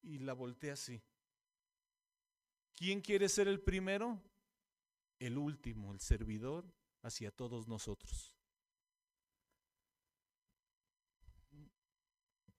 y 0.02 0.20
la 0.20 0.32
voltea 0.32 0.74
así. 0.74 1.04
¿Quién 2.74 3.02
quiere 3.02 3.28
ser 3.28 3.50
el 3.50 3.60
primero? 3.60 4.24
El 5.20 5.38
último, 5.38 5.92
el 5.92 6.00
servidor 6.00 6.74
hacia 7.02 7.32
todos 7.32 7.68
nosotros. 7.68 8.34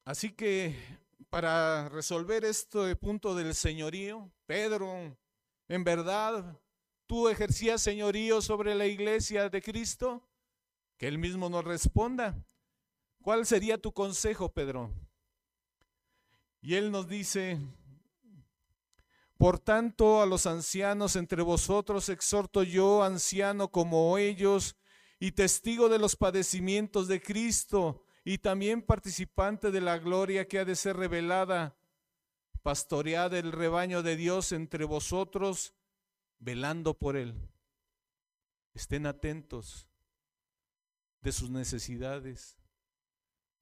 Así 0.05 0.33
que 0.33 0.77
para 1.31 1.89
resolver 1.89 2.45
este 2.45 2.95
punto 2.97 3.35
del 3.35 3.55
señorío, 3.55 4.31
Pedro, 4.45 5.17
en 5.67 5.85
verdad, 5.85 6.61
tú 7.09 7.29
ejercías 7.29 7.83
señorío 7.83 8.41
sobre 8.41 8.77
la 8.77 8.87
iglesia 8.87 9.49
de 9.49 9.61
Cristo, 9.61 10.23
que 10.99 11.09
él 11.09 11.19
mismo 11.19 11.49
nos 11.49 11.65
responda. 11.65 12.37
¿Cuál 13.23 13.47
sería 13.47 13.79
tu 13.79 13.93
consejo, 13.93 14.53
Pedro? 14.53 14.93
Y 16.61 16.75
él 16.75 16.93
nos 16.93 17.09
dice, 17.09 17.59
por 19.39 19.59
tanto, 19.59 20.21
a 20.21 20.27
los 20.27 20.47
ancianos 20.47 21.17
entre 21.17 21.43
vosotros 21.43 22.09
exhorto 22.09 22.63
yo, 22.63 23.03
anciano 23.03 23.71
como 23.71 24.19
ellos, 24.19 24.77
y 25.19 25.33
testigo 25.33 25.89
de 25.89 25.99
los 25.99 26.15
padecimientos 26.15 27.09
de 27.09 27.23
Cristo, 27.23 28.05
y 28.23 28.39
también 28.39 28.83
participante 28.83 29.71
de 29.71 29.81
la 29.81 29.99
gloria 29.99 30.47
que 30.47 30.59
ha 30.59 30.65
de 30.65 30.77
ser 30.77 30.97
revelada, 30.97 31.77
pastoread 32.63 33.33
el 33.33 33.53
rebaño 33.53 34.03
de 34.03 34.17
Dios 34.17 34.53
entre 34.53 34.85
vosotros, 34.85 35.73
velando 36.39 36.95
por 36.95 37.17
él. 37.17 37.35
Estén 38.75 39.07
atentos 39.07 39.89
de 41.21 41.33
sus 41.33 41.51
necesidades. 41.51 42.57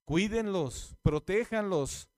Cuídenlos, 0.05 0.95
protéjanlos, 1.01 2.09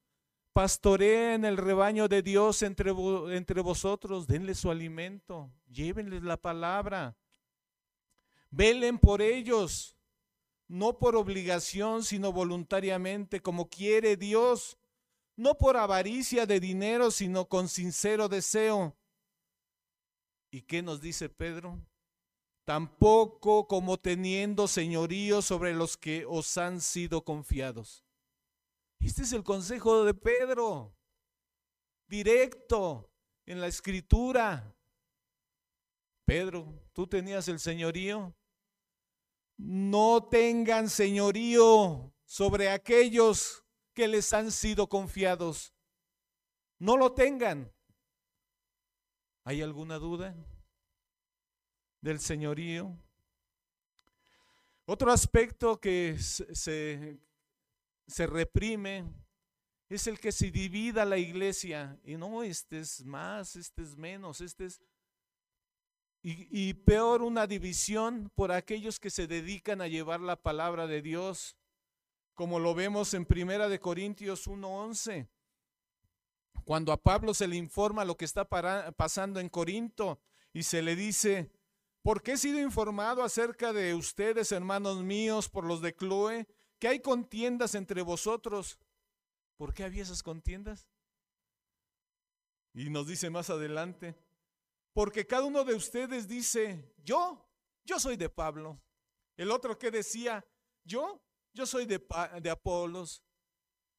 pastoreen 0.54 1.46
el 1.46 1.58
rebaño 1.58 2.08
de 2.08 2.22
Dios 2.22 2.62
entre, 2.62 2.92
entre 3.36 3.62
vosotros, 3.62 4.28
denle 4.28 4.54
su 4.54 4.70
alimento, 4.70 5.52
llévenles 5.72 6.24
la 6.24 6.38
palabra, 6.38 7.18
velen 8.52 9.00
por 9.00 9.22
ellos, 9.22 9.96
no 10.68 11.00
por 11.00 11.16
obligación, 11.16 12.04
sino 12.04 12.32
voluntariamente, 12.32 13.42
como 13.42 13.70
quiere 13.70 14.18
Dios, 14.18 14.78
no 15.36 15.58
por 15.58 15.78
avaricia 15.78 16.46
de 16.46 16.60
dinero, 16.60 17.10
sino 17.10 17.48
con 17.48 17.70
sincero 17.70 18.28
deseo. 18.28 18.99
¿Y 20.52 20.64
qué 20.64 20.82
nos 20.82 21.02
dice 21.02 21.30
Pedro? 21.30 21.80
Tampoco 22.66 23.68
como 23.68 23.98
teniendo 23.98 24.68
señorío 24.68 25.42
sobre 25.42 25.74
los 25.74 25.98
que 25.98 26.26
os 26.26 26.58
han 26.58 26.82
sido 26.82 27.24
confiados 27.24 28.04
este 29.00 29.24
es 29.24 29.34
el 29.34 29.44
consejo 29.44 30.04
de 30.04 30.14
Pedro, 30.14 30.94
directo 32.08 33.10
en 33.46 33.62
la 33.62 33.68
escritura. 33.68 34.76
Pedro, 36.26 36.84
tú 36.94 37.08
tenías 37.08 37.48
el 37.48 37.60
señorío. 37.60 38.36
No 39.58 40.28
tengan 40.30 40.90
señorío 40.90 42.14
sobre 42.26 42.70
aquellos 42.70 43.66
que 43.94 44.08
les 44.08 44.32
han 44.34 44.52
sido 44.52 44.88
confiados. 44.88 45.74
No 46.78 46.98
lo 46.98 47.14
tengan. 47.14 47.74
¿Hay 49.50 49.64
alguna 49.64 49.98
duda 49.98 50.36
del 52.02 52.20
señorío? 52.20 52.96
Otro 54.86 55.12
aspecto 55.12 55.82
que 55.82 56.20
se, 56.20 57.18
se 58.06 58.28
reprime 58.28 59.12
es 59.90 60.06
el 60.06 60.20
que 60.20 60.32
se 60.32 60.52
divida 60.52 61.04
la 61.04 61.18
iglesia. 61.18 62.00
Y 62.04 62.16
no, 62.16 62.44
este 62.44 62.82
es 62.82 63.04
más, 63.04 63.56
este 63.56 63.82
es 63.82 63.96
menos, 63.96 64.40
este 64.40 64.66
es... 64.66 64.80
Y, 66.22 66.76
peor 66.76 67.24
una 67.24 67.48
división 67.48 68.32
por 68.36 68.52
aquellos 68.52 69.00
que 69.00 69.10
se 69.10 69.26
dedican 69.26 69.82
a 69.82 69.88
llevar 69.88 70.20
la 70.20 70.36
palabra 70.36 70.86
de 70.86 71.02
Dios, 71.02 71.58
como 72.36 72.60
lo 72.60 72.76
vemos 72.76 73.16
en 73.16 73.26
Primera 73.26 73.68
de 73.68 73.80
Corintios 73.80 74.48
1:11. 74.48 75.28
Cuando 76.70 76.92
a 76.92 77.02
Pablo 77.02 77.34
se 77.34 77.48
le 77.48 77.56
informa 77.56 78.06
lo 78.06 78.16
que 78.16 78.26
está 78.26 78.48
pasando 78.48 79.40
en 79.40 79.50
Corinto 79.50 80.22
y 80.54 80.62
se 80.62 80.84
le 80.84 80.96
dice, 80.96 81.52
¿por 82.04 82.22
qué 82.22 82.34
he 82.34 82.38
sido 82.38 82.60
informado 82.60 83.24
acerca 83.24 83.74
de 83.74 83.96
ustedes, 83.96 84.52
hermanos 84.52 85.02
míos, 85.02 85.50
por 85.50 85.64
los 85.64 85.82
de 85.82 85.96
Chloe? 85.96 86.48
que 86.78 86.88
hay 86.88 87.00
contiendas 87.00 87.74
entre 87.74 88.04
vosotros. 88.04 88.78
¿Por 89.58 89.74
qué 89.74 89.84
había 89.84 90.04
esas 90.04 90.22
contiendas? 90.22 90.88
Y 92.76 92.92
nos 92.92 93.08
dice 93.08 93.32
más 93.32 93.50
adelante, 93.50 94.16
porque 94.94 95.26
cada 95.26 95.46
uno 95.46 95.64
de 95.64 95.74
ustedes 95.74 96.28
dice, 96.28 96.94
yo, 97.04 97.50
yo 97.84 98.00
soy 98.00 98.16
de 98.16 98.30
Pablo. 98.30 98.80
El 99.38 99.50
otro 99.50 99.80
que 99.80 99.90
decía, 99.90 100.46
yo, 100.84 101.20
yo 101.52 101.66
soy 101.66 101.88
de, 101.88 102.00
de 102.44 102.50
Apolos. 102.52 103.24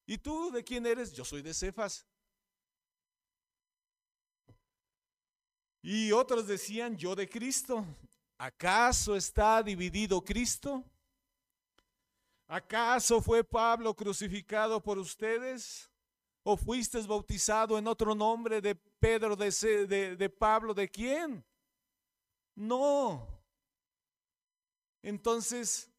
¿Y 0.06 0.18
tú 0.18 0.52
de 0.52 0.62
quién 0.62 0.86
eres? 0.86 1.12
Yo 1.12 1.24
soy 1.24 1.42
de 1.42 1.52
Cefas. 1.52 2.06
Y 5.82 6.12
otros 6.12 6.46
decían, 6.46 6.96
yo 6.96 7.14
de 7.14 7.28
Cristo. 7.28 7.84
¿Acaso 8.38 9.16
está 9.16 9.62
dividido 9.62 10.22
Cristo? 10.22 10.84
¿Acaso 12.48 13.20
fue 13.20 13.44
Pablo 13.44 13.94
crucificado 13.94 14.82
por 14.82 14.98
ustedes? 14.98 15.90
¿O 16.42 16.56
fuiste 16.56 16.98
bautizado 17.02 17.78
en 17.78 17.86
otro 17.86 18.14
nombre 18.14 18.60
de 18.60 18.74
Pedro, 18.74 19.36
de, 19.36 20.16
de, 20.16 20.30
Pablo, 20.30 20.74
de 20.74 20.88
quién? 20.88 21.44
No. 22.54 23.28
Entonces, 25.02 25.90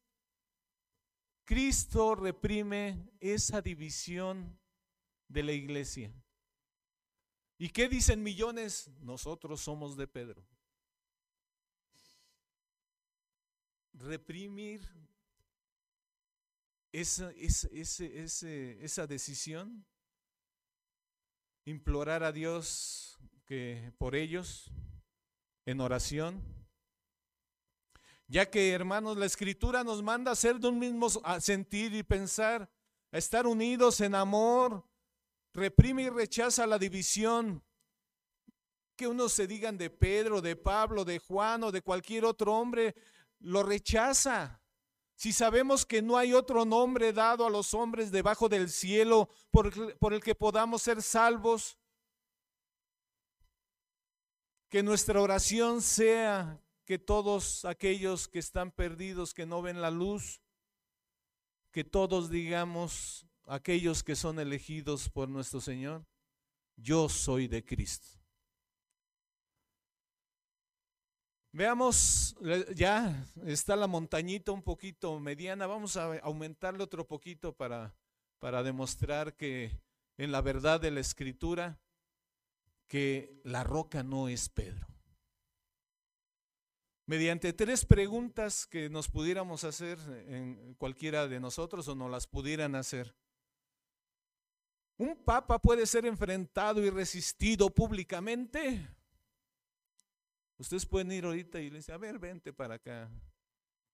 Cristo 1.45 2.15
reprime 2.15 3.07
esa 3.19 3.61
división 3.61 4.59
de 5.27 5.43
la 5.43 5.51
iglesia. 5.53 6.11
¿Y 7.61 7.69
qué 7.69 7.87
dicen 7.87 8.23
millones? 8.23 8.89
Nosotros 9.01 9.61
somos 9.61 9.95
de 9.95 10.07
Pedro. 10.07 10.43
Reprimir 13.93 14.81
esa, 16.91 17.31
esa 17.35 19.05
decisión, 19.05 19.85
implorar 21.63 22.23
a 22.23 22.31
Dios 22.31 23.19
que 23.45 23.93
por 23.99 24.15
ellos 24.15 24.71
en 25.67 25.81
oración, 25.81 26.41
ya 28.27 28.49
que 28.49 28.71
hermanos, 28.71 29.17
la 29.17 29.27
escritura 29.27 29.83
nos 29.83 30.01
manda 30.01 30.31
a 30.31 30.35
ser 30.35 30.59
de 30.59 30.67
un 30.67 30.79
mismo 30.79 31.11
sentir 31.39 31.93
y 31.93 32.01
pensar, 32.01 32.67
a 33.11 33.19
estar 33.19 33.45
unidos 33.45 34.01
en 34.01 34.15
amor, 34.15 34.83
reprime 35.53 36.03
y 36.03 36.09
rechaza 36.09 36.67
la 36.67 36.77
división. 36.77 37.63
Que 38.95 39.07
unos 39.07 39.33
se 39.33 39.47
digan 39.47 39.77
de 39.77 39.89
Pedro, 39.89 40.41
de 40.41 40.55
Pablo, 40.55 41.05
de 41.05 41.19
Juan 41.19 41.63
o 41.63 41.71
de 41.71 41.81
cualquier 41.81 42.25
otro 42.25 42.53
hombre, 42.53 42.95
lo 43.39 43.63
rechaza. 43.63 44.61
Si 45.21 45.33
sabemos 45.33 45.85
que 45.85 46.01
no 46.01 46.17
hay 46.17 46.33
otro 46.33 46.65
nombre 46.65 47.13
dado 47.13 47.45
a 47.45 47.49
los 47.49 47.75
hombres 47.75 48.11
debajo 48.11 48.49
del 48.49 48.69
cielo 48.71 49.29
por, 49.51 49.71
el 50.13 50.23
que 50.23 50.33
podamos 50.33 50.81
ser 50.81 51.01
salvos, 51.03 51.77
que 54.67 54.81
nuestra 54.81 55.21
oración 55.21 55.83
sea 55.83 56.59
que 56.85 56.97
todos 56.97 57.65
aquellos 57.65 58.27
que 58.27 58.39
están 58.39 58.71
perdidos, 58.71 59.33
que 59.35 59.45
no 59.45 59.61
ven 59.61 59.79
la 59.79 59.91
luz, 59.91 60.41
que 61.71 61.83
todos 61.83 62.31
digamos, 62.31 63.27
aquellos 63.51 64.01
que 64.01 64.15
son 64.15 64.39
elegidos 64.39 65.09
por 65.09 65.27
nuestro 65.27 65.59
Señor, 65.59 66.05
yo 66.77 67.09
soy 67.09 67.49
de 67.49 67.65
Cristo. 67.65 68.07
Veamos, 71.51 72.33
ya 72.73 73.25
está 73.45 73.75
la 73.75 73.87
montañita 73.87 74.53
un 74.53 74.63
poquito 74.63 75.19
mediana, 75.19 75.67
vamos 75.67 75.97
a 75.97 76.17
aumentarle 76.19 76.81
otro 76.81 77.05
poquito 77.05 77.53
para, 77.53 77.93
para 78.39 78.63
demostrar 78.63 79.35
que 79.35 79.77
en 80.17 80.31
la 80.31 80.39
verdad 80.39 80.79
de 80.79 80.91
la 80.91 81.01
escritura, 81.01 81.77
que 82.87 83.41
la 83.43 83.65
roca 83.65 84.01
no 84.01 84.29
es 84.29 84.47
Pedro. 84.47 84.87
Mediante 87.05 87.51
tres 87.51 87.83
preguntas 87.85 88.65
que 88.65 88.89
nos 88.89 89.09
pudiéramos 89.09 89.65
hacer 89.65 89.99
en 90.29 90.73
cualquiera 90.75 91.27
de 91.27 91.41
nosotros 91.41 91.85
o 91.89 91.95
nos 91.95 92.09
las 92.09 92.27
pudieran 92.27 92.75
hacer. 92.75 93.13
¿Un 95.01 95.15
papa 95.15 95.57
puede 95.59 95.87
ser 95.87 96.05
enfrentado 96.05 96.79
y 96.85 96.91
resistido 96.91 97.71
públicamente? 97.71 98.87
Ustedes 100.59 100.85
pueden 100.85 101.11
ir 101.11 101.25
ahorita 101.25 101.59
y 101.59 101.71
le 101.71 101.77
dicen, 101.77 101.95
a 101.95 101.97
ver, 101.97 102.19
vente 102.19 102.53
para 102.53 102.75
acá. 102.75 103.09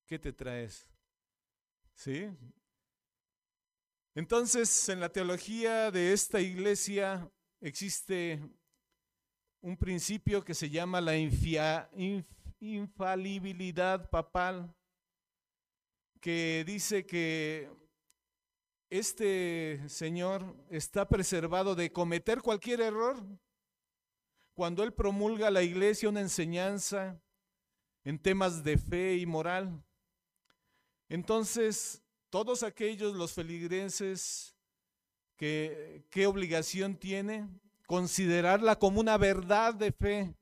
¿Qué 0.04 0.18
te 0.18 0.34
traes? 0.34 0.86
¿Sí? 1.94 2.28
Entonces, 4.14 4.86
en 4.90 5.00
la 5.00 5.08
teología 5.08 5.90
de 5.90 6.12
esta 6.12 6.42
iglesia, 6.42 7.26
existe 7.62 8.38
un 9.62 9.78
principio 9.78 10.44
que 10.44 10.52
se 10.52 10.68
llama 10.68 11.00
la 11.00 11.16
infalibilidad 12.60 14.10
papal, 14.10 14.76
que 16.20 16.64
dice 16.66 17.06
que 17.06 17.70
este 18.90 19.86
señor 19.88 20.56
está 20.70 21.08
preservado 21.08 21.74
de 21.74 21.92
cometer 21.92 22.40
cualquier 22.40 22.80
error. 22.80 23.22
Cuando 24.54 24.82
él 24.82 24.92
promulga 24.92 25.48
a 25.48 25.52
la 25.52 25.62
iglesia 25.62 26.08
una 26.08 26.20
enseñanza 26.20 27.20
en 28.04 28.18
temas 28.18 28.64
de 28.64 28.78
fe 28.78 29.16
y 29.16 29.26
moral, 29.26 29.84
entonces 31.08 32.02
todos 32.30 32.62
aquellos, 32.62 33.14
los 33.14 33.32
feligreses, 33.32 34.56
que, 35.36 36.04
¿qué 36.10 36.26
obligación 36.26 36.96
tiene? 36.96 37.48
Considerarla 37.86 38.76
como 38.76 39.00
una 39.00 39.16
verdad 39.16 39.74
de 39.74 39.92
fe. 39.92 40.34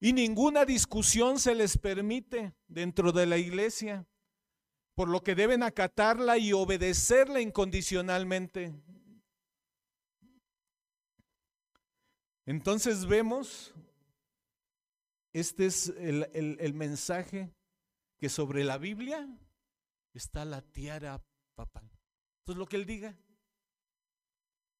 Y 0.00 0.14
ninguna 0.14 0.64
discusión 0.64 1.38
se 1.38 1.54
les 1.54 1.76
permite 1.76 2.54
dentro 2.66 3.12
de 3.12 3.26
la 3.26 3.36
iglesia 3.36 4.06
por 5.00 5.08
lo 5.08 5.22
que 5.22 5.34
deben 5.34 5.62
acatarla 5.62 6.36
y 6.36 6.52
obedecerla 6.52 7.40
incondicionalmente. 7.40 8.74
Entonces 12.44 13.06
vemos, 13.06 13.72
este 15.32 15.64
es 15.64 15.88
el, 15.88 16.74
mensaje 16.74 17.50
que 18.18 18.28
sobre 18.28 18.62
la 18.62 18.76
Biblia 18.76 19.26
está 20.12 20.44
la 20.44 20.60
tiara 20.60 21.24
papal. 21.54 21.90
Entonces 22.40 22.58
lo 22.58 22.66
que 22.66 22.76
él 22.76 22.84
diga. 22.84 23.18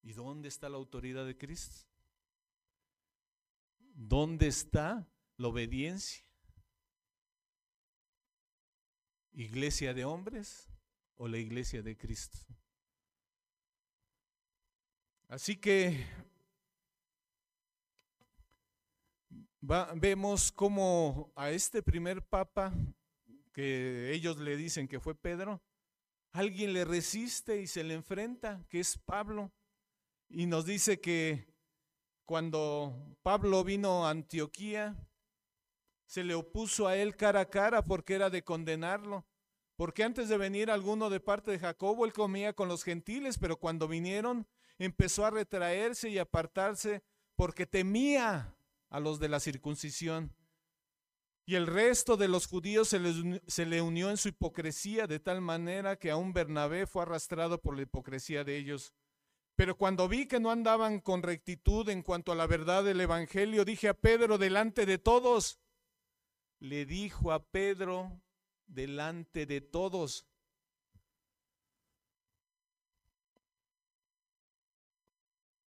¿Y 0.03 0.12
dónde 0.12 0.49
está 0.49 0.68
la 0.68 0.77
autoridad 0.77 1.25
de 1.25 1.39
Cristo? 1.39 1.89
¿Dónde 3.95 4.49
está 4.49 5.11
la 5.39 5.49
obediencia? 5.49 6.30
Iglesia 9.33 9.95
de 9.95 10.05
hombres 10.05 10.68
o 11.16 11.28
la 11.28 11.39
iglesia 11.39 11.83
de 11.83 11.97
Cristo. 11.97 12.39
Así 15.28 15.57
que 15.57 16.07
vemos 19.61 20.51
como 20.51 21.33
a 21.37 21.51
este 21.51 21.83
primer 21.83 22.26
papa, 22.26 22.72
que 23.53 24.12
ellos 24.12 24.39
le 24.39 24.57
dicen 24.57 24.89
que 24.89 25.01
fue 25.01 25.14
Pedro, 25.14 25.62
alguien 26.33 26.72
le 26.72 26.85
resiste 26.85 27.61
y 27.61 27.66
se 27.66 27.85
le 27.85 27.95
enfrenta, 27.95 28.64
que 28.68 28.81
es 28.81 28.97
Pablo, 28.99 29.53
y 30.28 30.47
nos 30.47 30.64
dice 30.64 31.01
que 31.01 31.47
cuando 32.24 33.16
Pablo 33.22 33.64
vino 33.64 34.07
a 34.07 34.11
Antioquía, 34.11 34.97
se 36.11 36.24
le 36.24 36.34
opuso 36.34 36.88
a 36.88 36.96
él 36.96 37.14
cara 37.14 37.42
a 37.42 37.50
cara 37.50 37.84
porque 37.84 38.14
era 38.14 38.30
de 38.30 38.42
condenarlo. 38.42 39.24
Porque 39.76 40.02
antes 40.02 40.28
de 40.28 40.36
venir 40.38 40.68
alguno 40.68 41.08
de 41.08 41.20
parte 41.20 41.52
de 41.52 41.61
Jacobo, 41.61 42.04
él 42.04 42.12
comía 42.12 42.52
con 42.52 42.66
los 42.66 42.82
gentiles, 42.82 43.38
pero 43.38 43.58
cuando 43.58 43.86
vinieron 43.86 44.48
empezó 44.80 45.24
a 45.24 45.30
retraerse 45.30 46.08
y 46.08 46.18
apartarse 46.18 47.04
porque 47.36 47.64
temía 47.64 48.56
a 48.88 48.98
los 48.98 49.20
de 49.20 49.28
la 49.28 49.38
circuncisión. 49.38 50.34
Y 51.46 51.54
el 51.54 51.68
resto 51.68 52.16
de 52.16 52.26
los 52.26 52.48
judíos 52.48 52.88
se, 52.88 52.98
se, 53.46 53.64
le 53.64 53.80
unió 53.80 54.11
en 54.11 54.16
su 54.16 54.30
hipocresía 54.30 55.06
de 55.06 55.20
tal 55.20 55.40
manera 55.40 55.94
que 55.94 56.11
aún 56.11 56.32
Bernabé 56.32 56.88
fue 56.88 57.02
arrastrado 57.02 57.61
por 57.61 57.76
la 57.76 57.82
hipocresía 57.82 58.42
de 58.42 58.56
ellos. 58.56 58.92
Pero 59.54 59.76
cuando 59.76 60.08
vi 60.08 60.26
que 60.26 60.40
no 60.40 60.50
andaban 60.50 60.98
con 60.98 61.22
rectitud 61.22 61.88
en 61.88 62.02
cuanto 62.02 62.32
a 62.32 62.34
la 62.34 62.48
verdad 62.48 62.82
del 62.82 63.00
Evangelio, 63.00 63.64
dije 63.64 63.88
a 63.88 63.94
Pedro 63.94 64.38
delante 64.38 64.86
de 64.86 64.98
todos, 64.98 65.59
le 66.61 66.86
dijo 66.86 67.32
a 67.32 67.42
Pedro 67.42 68.22
delante 68.66 69.46
de 69.46 69.61
todos, 69.61 70.26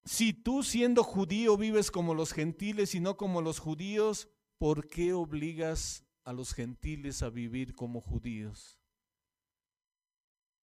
si 0.06 0.34
tú 0.34 0.64
siendo 0.64 1.04
judío 1.04 1.58
vives 1.58 1.92
como 1.92 2.14
los 2.14 2.32
gentiles 2.32 2.94
y 2.96 3.00
no 3.00 3.18
como 3.18 3.42
los 3.42 3.60
judíos, 3.60 4.30
¿por 4.58 4.88
qué 4.88 5.14
obligas 5.14 6.06
a 6.24 6.32
los 6.32 6.54
gentiles 6.54 7.24
a 7.24 7.30
vivir 7.30 7.74
como 7.76 8.00
judíos? 8.00 8.80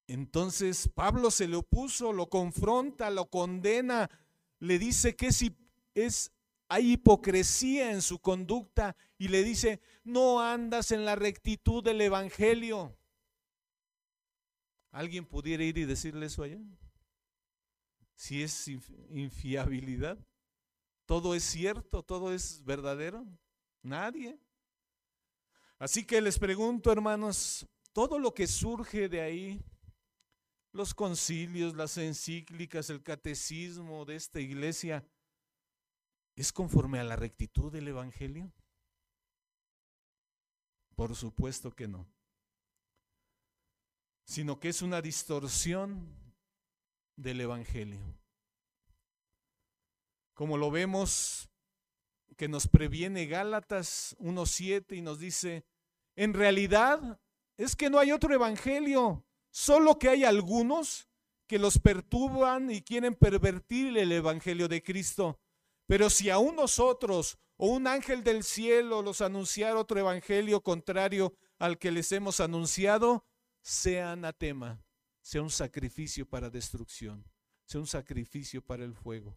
Entonces 0.07 0.89
Pablo 0.89 1.31
se 1.31 1.49
le 1.49 1.57
opuso, 1.57 2.13
lo 2.13 2.29
confronta, 2.31 3.11
lo 3.11 3.31
condena, 3.31 4.11
le 4.59 4.79
dice 4.79 5.17
que 5.17 5.33
si 5.33 5.57
es 5.95 6.33
hay 6.71 6.93
hipocresía 6.93 7.91
en 7.91 8.01
su 8.01 8.21
conducta 8.21 8.97
y 9.19 9.27
le 9.27 9.43
dice, 9.43 9.81
no 10.05 10.41
andas 10.41 10.93
en 10.93 11.05
la 11.05 11.17
rectitud 11.17 11.83
del 11.83 12.01
Evangelio. 12.01 12.97
¿Alguien 14.93 15.27
pudiera 15.27 15.65
ir 15.65 15.79
y 15.79 15.85
decirle 15.85 16.27
eso 16.27 16.45
allá? 16.45 16.61
Si 18.15 18.45
es 18.45 18.69
infiabilidad, 18.69 20.17
todo 21.07 21.35
es 21.35 21.43
cierto, 21.43 22.05
todo 22.05 22.33
es 22.33 22.65
verdadero. 22.65 23.27
Nadie. 23.83 24.39
Así 25.77 26.05
que 26.05 26.21
les 26.21 26.39
pregunto, 26.39 26.93
hermanos, 26.93 27.67
todo 27.93 28.17
lo 28.17 28.33
que 28.33 28.47
surge 28.47 29.09
de 29.09 29.23
ahí, 29.23 29.61
los 30.71 30.95
concilios, 30.95 31.75
las 31.75 31.99
encíclicas, 31.99 32.91
el 32.91 33.03
catecismo 33.03 34.05
de 34.05 34.15
esta 34.15 34.39
iglesia, 34.39 35.05
¿Es 36.41 36.55
conforme 36.55 36.99
a 36.99 37.05
la 37.05 37.17
rectitud 37.17 37.71
del 37.71 37.89
Evangelio? 37.89 38.51
Por 40.97 41.15
supuesto 41.15 41.71
que 41.71 41.87
no. 41.87 42.11
Sino 44.25 44.59
que 44.59 44.71
es 44.71 44.81
una 44.81 45.03
distorsión 45.03 46.17
del 47.15 47.43
Evangelio. 47.43 48.01
Como 50.33 50.57
lo 50.57 50.71
vemos 50.71 51.51
que 52.39 52.49
nos 52.49 52.67
previene 52.69 53.27
Gálatas 53.27 54.17
1.7 54.19 54.97
y 54.97 55.03
nos 55.03 55.19
dice, 55.19 55.67
en 56.17 56.33
realidad 56.33 57.21
es 57.59 57.77
que 57.77 57.91
no 57.91 57.99
hay 57.99 58.13
otro 58.13 58.33
Evangelio, 58.33 59.27
solo 59.51 59.99
que 59.99 60.09
hay 60.09 60.25
algunos 60.25 61.07
que 61.47 61.59
los 61.59 61.79
perturban 61.79 62.71
y 62.71 62.81
quieren 62.81 63.15
pervertir 63.15 63.99
el 63.99 64.11
Evangelio 64.11 64.69
de 64.69 64.83
Cristo. 64.83 65.39
Pero 65.91 66.09
si 66.09 66.31
aún 66.31 66.55
nosotros 66.55 67.37
o 67.57 67.67
un 67.67 67.89
ángel 67.89 68.23
del 68.23 68.45
cielo 68.45 69.03
los 69.03 69.21
anunciara 69.21 69.77
otro 69.77 69.99
evangelio 69.99 70.63
contrario 70.63 71.35
al 71.59 71.79
que 71.79 71.91
les 71.91 72.13
hemos 72.13 72.39
anunciado, 72.39 73.27
sea 73.61 74.13
anatema, 74.13 74.85
sea 75.21 75.43
un 75.43 75.51
sacrificio 75.51 76.29
para 76.29 76.49
destrucción, 76.49 77.25
sea 77.65 77.81
un 77.81 77.89
sacrificio 77.89 78.65
para 78.65 78.85
el 78.85 78.95
fuego. 78.95 79.37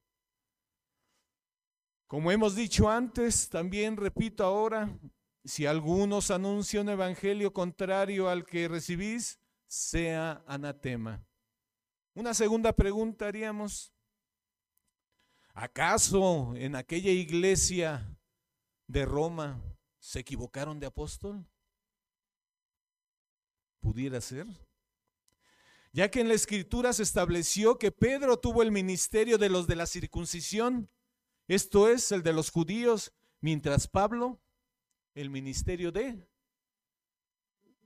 Como 2.05 2.31
hemos 2.31 2.55
dicho 2.55 2.87
antes, 2.87 3.49
también 3.49 3.97
repito 3.97 4.43
ahora, 4.43 4.95
si 5.43 5.65
algunos 5.65 6.29
anuncia 6.29 6.81
un 6.81 6.89
evangelio 6.89 7.51
contrario 7.51 8.29
al 8.29 8.45
que 8.45 8.67
recibís, 8.67 9.39
sea 9.65 10.43
anatema. 10.45 11.25
Una 12.13 12.35
segunda 12.35 12.73
pregunta 12.73 13.25
haríamos, 13.25 13.91
¿Acaso 15.53 16.55
en 16.55 16.75
aquella 16.75 17.11
iglesia 17.11 18.17
de 18.87 19.05
Roma 19.05 19.61
se 19.99 20.19
equivocaron 20.19 20.79
de 20.79 20.87
apóstol? 20.87 21.45
Pudiera 23.79 24.19
ser. 24.19 24.47
Ya 25.91 26.09
que 26.09 26.21
en 26.21 26.27
la 26.27 26.33
escritura 26.33 26.91
se 26.91 27.03
estableció 27.03 27.77
que 27.77 27.91
Pedro 27.91 28.39
tuvo 28.39 28.63
el 28.63 28.71
ministerio 28.71 29.37
de 29.37 29.49
los 29.49 29.67
de 29.67 29.75
la 29.75 29.85
circuncisión, 29.85 30.89
esto 31.47 31.87
es 31.87 32.11
el 32.11 32.23
de 32.23 32.33
los 32.33 32.49
judíos, 32.49 33.13
mientras 33.41 33.87
Pablo 33.87 34.41
el 35.13 35.29
ministerio 35.29 35.91
de 35.91 36.27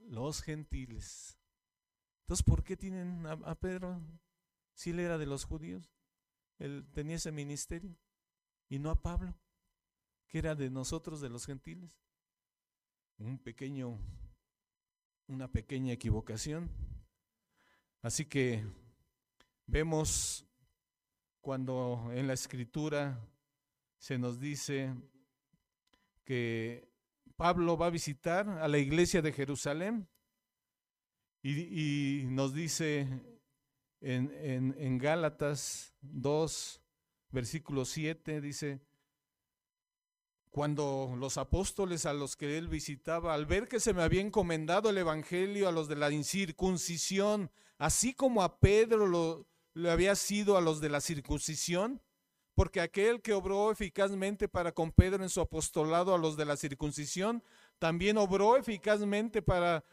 los 0.07 0.41
gentiles. 0.41 1.37
Entonces, 2.21 2.45
¿por 2.45 2.63
qué 2.63 2.77
tienen 2.77 3.25
a, 3.25 3.55
Pedro 3.55 4.01
si 4.73 4.91
él 4.91 4.99
era 4.99 5.17
de 5.17 5.25
los 5.25 5.43
judíos? 5.43 5.96
Él 6.59 6.87
tenía 6.91 7.17
ese 7.17 7.31
ministerio 7.31 7.95
y 8.69 8.79
no 8.79 8.89
a 8.89 9.01
Pablo, 9.01 9.35
que 10.27 10.39
era 10.39 10.55
de 10.55 10.69
nosotros, 10.69 11.21
de 11.21 11.29
los 11.29 11.45
gentiles. 11.45 11.99
Un 13.17 13.39
pequeño, 13.39 13.99
una 15.27 15.51
pequeña 15.51 15.93
equivocación. 15.93 16.69
Así 18.01 18.25
que 18.25 18.65
vemos 19.65 20.45
cuando 21.41 22.09
en 22.13 22.27
la 22.27 22.33
escritura 22.33 23.19
se 23.97 24.17
nos 24.17 24.39
dice 24.39 24.93
que 26.23 26.91
Pablo 27.35 27.77
va 27.77 27.87
a 27.87 27.91
visitar 27.91 28.49
a 28.49 28.67
la 28.67 28.77
iglesia 28.77 29.21
de 29.21 29.31
Jerusalén 29.31 30.07
y, 31.41 32.21
y 32.21 32.25
nos 32.25 32.53
dice 32.53 33.36
en, 34.01 34.75
en, 34.77 34.97
Gálatas 34.97 35.93
2, 36.01 36.81
versículo 37.31 37.85
7 37.85 38.41
dice, 38.41 38.81
cuando 40.49 41.15
los 41.17 41.37
apóstoles 41.37 42.05
a 42.05 42.13
los 42.13 42.35
que 42.35 42.57
él 42.57 42.67
visitaba, 42.67 43.33
al 43.33 43.45
ver 43.45 43.67
que 43.67 43.79
se 43.79 43.93
me 43.93 44.01
había 44.01 44.21
encomendado 44.21 44.89
el 44.89 44.97
Evangelio 44.97 45.67
a 45.67 45.71
los 45.71 45.87
de 45.87 45.95
la 45.95 46.11
incircuncisión, 46.11 47.51
así 47.77 48.13
como 48.13 48.43
a 48.43 48.59
Pedro 48.59 49.07
lo, 49.07 49.47
le 49.73 49.91
había 49.91 50.15
sido 50.15 50.57
a 50.57 50.61
los 50.61 50.81
de 50.81 50.89
la 50.89 51.01
circuncisión, 51.01 52.01
porque 52.55 52.81
aquel 52.81 53.21
que 53.21 53.33
obró 53.33 53.71
eficazmente 53.71 54.47
para 54.47 54.71
con 54.71 54.91
Pedro 54.91 55.21
en 55.21 55.29
su 55.29 55.41
apostolado 55.41 56.15
a 56.15 56.17
los 56.17 56.37
de 56.37 56.45
la 56.45 56.57
circuncisión, 56.57 57.43
también 57.77 58.17
obró 58.17 58.57
eficazmente 58.57 59.43
para, 59.43 59.85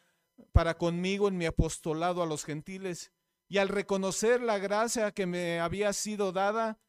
para 0.53 0.79
conmigo 0.79 1.29
en 1.29 1.37
mi 1.37 1.45
apostolado 1.45 2.23
a 2.23 2.27
los 2.27 2.45
gentiles. 2.45 3.13
Y 3.55 3.59
al 3.59 3.69
reconocer 3.69 4.43
la 4.43 4.59
gracia 4.59 5.13
que 5.13 5.27
me 5.27 5.61
había 5.61 5.93
sido 5.93 6.33
dada, 6.33 6.81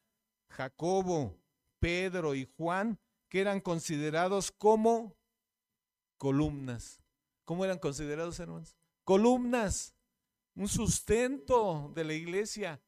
Jacobo, 0.50 1.38
Pedro 1.80 2.34
y 2.34 2.52
Juan, 2.58 3.00
que 3.30 3.40
eran 3.40 3.62
considerados 3.62 4.52
como 4.52 5.16
columnas. 6.18 7.04
¿Cómo 7.44 7.66
eran 7.66 7.78
considerados, 7.78 8.40
hermanos? 8.40 8.76
Columnas, 9.04 9.94
un 10.56 10.68
sustento 10.68 11.92
de 11.94 12.04
la 12.04 12.14
iglesia. 12.16 12.82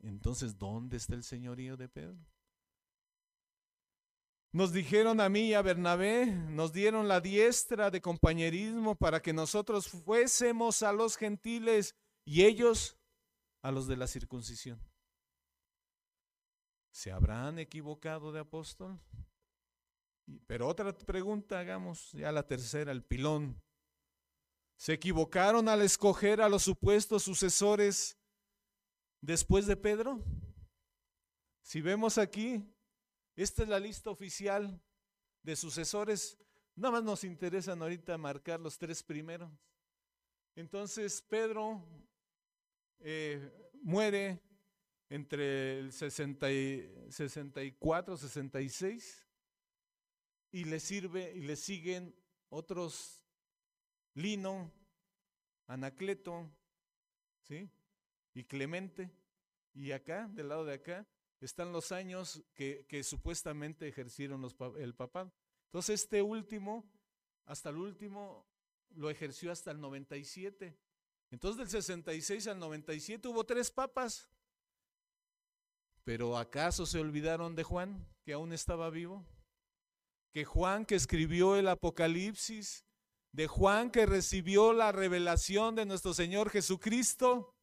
Entonces, 0.00 0.56
¿dónde 0.56 0.96
está 0.96 1.16
el 1.16 1.24
señorío 1.24 1.76
de 1.76 1.88
Pedro? 1.88 2.24
Nos 4.52 4.72
dijeron 4.72 5.20
a 5.20 5.28
mí 5.28 5.48
y 5.48 5.54
a 5.54 5.62
Bernabé, 5.62 6.26
nos 6.26 6.72
dieron 6.72 7.08
la 7.08 7.20
diestra 7.20 7.90
de 7.90 8.00
compañerismo 8.00 8.94
para 8.94 9.20
que 9.20 9.32
nosotros 9.32 9.88
fuésemos 9.88 10.84
a 10.84 10.92
los 10.92 11.16
gentiles 11.16 11.96
y 12.24 12.44
ellos 12.44 12.97
a 13.68 13.70
los 13.70 13.86
de 13.86 13.98
la 13.98 14.06
circuncisión. 14.06 14.80
¿Se 16.90 17.12
habrán 17.12 17.58
equivocado 17.58 18.32
de 18.32 18.40
apóstol? 18.40 18.98
Pero 20.46 20.66
otra 20.66 20.96
pregunta 20.96 21.60
hagamos, 21.60 22.12
ya 22.12 22.32
la 22.32 22.46
tercera, 22.46 22.92
el 22.92 23.04
pilón. 23.04 23.60
¿Se 24.76 24.94
equivocaron 24.94 25.68
al 25.68 25.82
escoger 25.82 26.40
a 26.40 26.48
los 26.48 26.62
supuestos 26.62 27.24
sucesores 27.24 28.16
después 29.20 29.66
de 29.66 29.76
Pedro? 29.76 30.24
Si 31.60 31.82
vemos 31.82 32.16
aquí, 32.16 32.64
esta 33.36 33.64
es 33.64 33.68
la 33.68 33.80
lista 33.80 34.08
oficial 34.08 34.80
de 35.42 35.56
sucesores. 35.56 36.38
Nada 36.74 36.92
más 36.92 37.04
nos 37.04 37.22
interesan 37.22 37.82
ahorita 37.82 38.16
marcar 38.16 38.60
los 38.60 38.78
tres 38.78 39.02
primeros. 39.02 39.50
Entonces 40.56 41.20
Pedro 41.20 41.84
eh, 43.00 43.50
muere 43.82 44.40
entre 45.08 45.78
el 45.78 45.92
60 45.92 46.52
y 46.52 46.94
64, 47.10 48.16
66 48.16 49.26
y 50.50 50.64
le 50.64 50.80
sirve 50.80 51.32
y 51.34 51.42
le 51.42 51.56
siguen 51.56 52.14
otros 52.48 53.22
Lino, 54.14 54.72
Anacleto, 55.66 56.50
¿sí? 57.42 57.70
Y 58.34 58.44
Clemente. 58.44 59.10
Y 59.74 59.92
acá, 59.92 60.28
del 60.32 60.48
lado 60.48 60.64
de 60.64 60.74
acá, 60.74 61.06
están 61.40 61.72
los 61.72 61.92
años 61.92 62.42
que, 62.54 63.02
supuestamente 63.04 63.86
ejercieron 63.86 64.40
los, 64.40 64.56
el 64.78 64.94
papado. 64.94 65.32
Entonces 65.66 66.02
este 66.02 66.22
último, 66.22 66.90
hasta 67.44 67.70
el 67.70 67.76
último, 67.76 68.46
lo 68.90 69.10
ejerció 69.10 69.52
hasta 69.52 69.70
el 69.70 69.80
97. 69.80 70.76
Entonces 71.30 71.58
del 71.58 71.68
66 71.68 72.46
al 72.46 72.58
97 72.58 73.28
hubo 73.28 73.44
tres 73.44 73.70
papas. 73.70 74.28
Pero 76.04 76.36
¿acaso 76.36 76.86
se 76.86 76.98
olvidaron 76.98 77.54
de 77.54 77.64
Juan, 77.64 78.06
que 78.24 78.32
aún 78.32 78.52
estaba 78.52 78.88
vivo? 78.88 79.26
que 80.32 80.44
Juan 80.44 80.84
que 80.84 80.94
escribió 80.94 81.56
el 81.56 81.68
Apocalipsis, 81.68 82.84
de 83.32 83.46
Juan 83.46 83.90
que 83.90 84.06
recibió 84.06 84.72
la 84.72 84.92
revelación 84.92 85.74
de 85.74 85.86
nuestro 85.86 86.14
Señor 86.14 86.50
Jesucristo. 86.50 87.54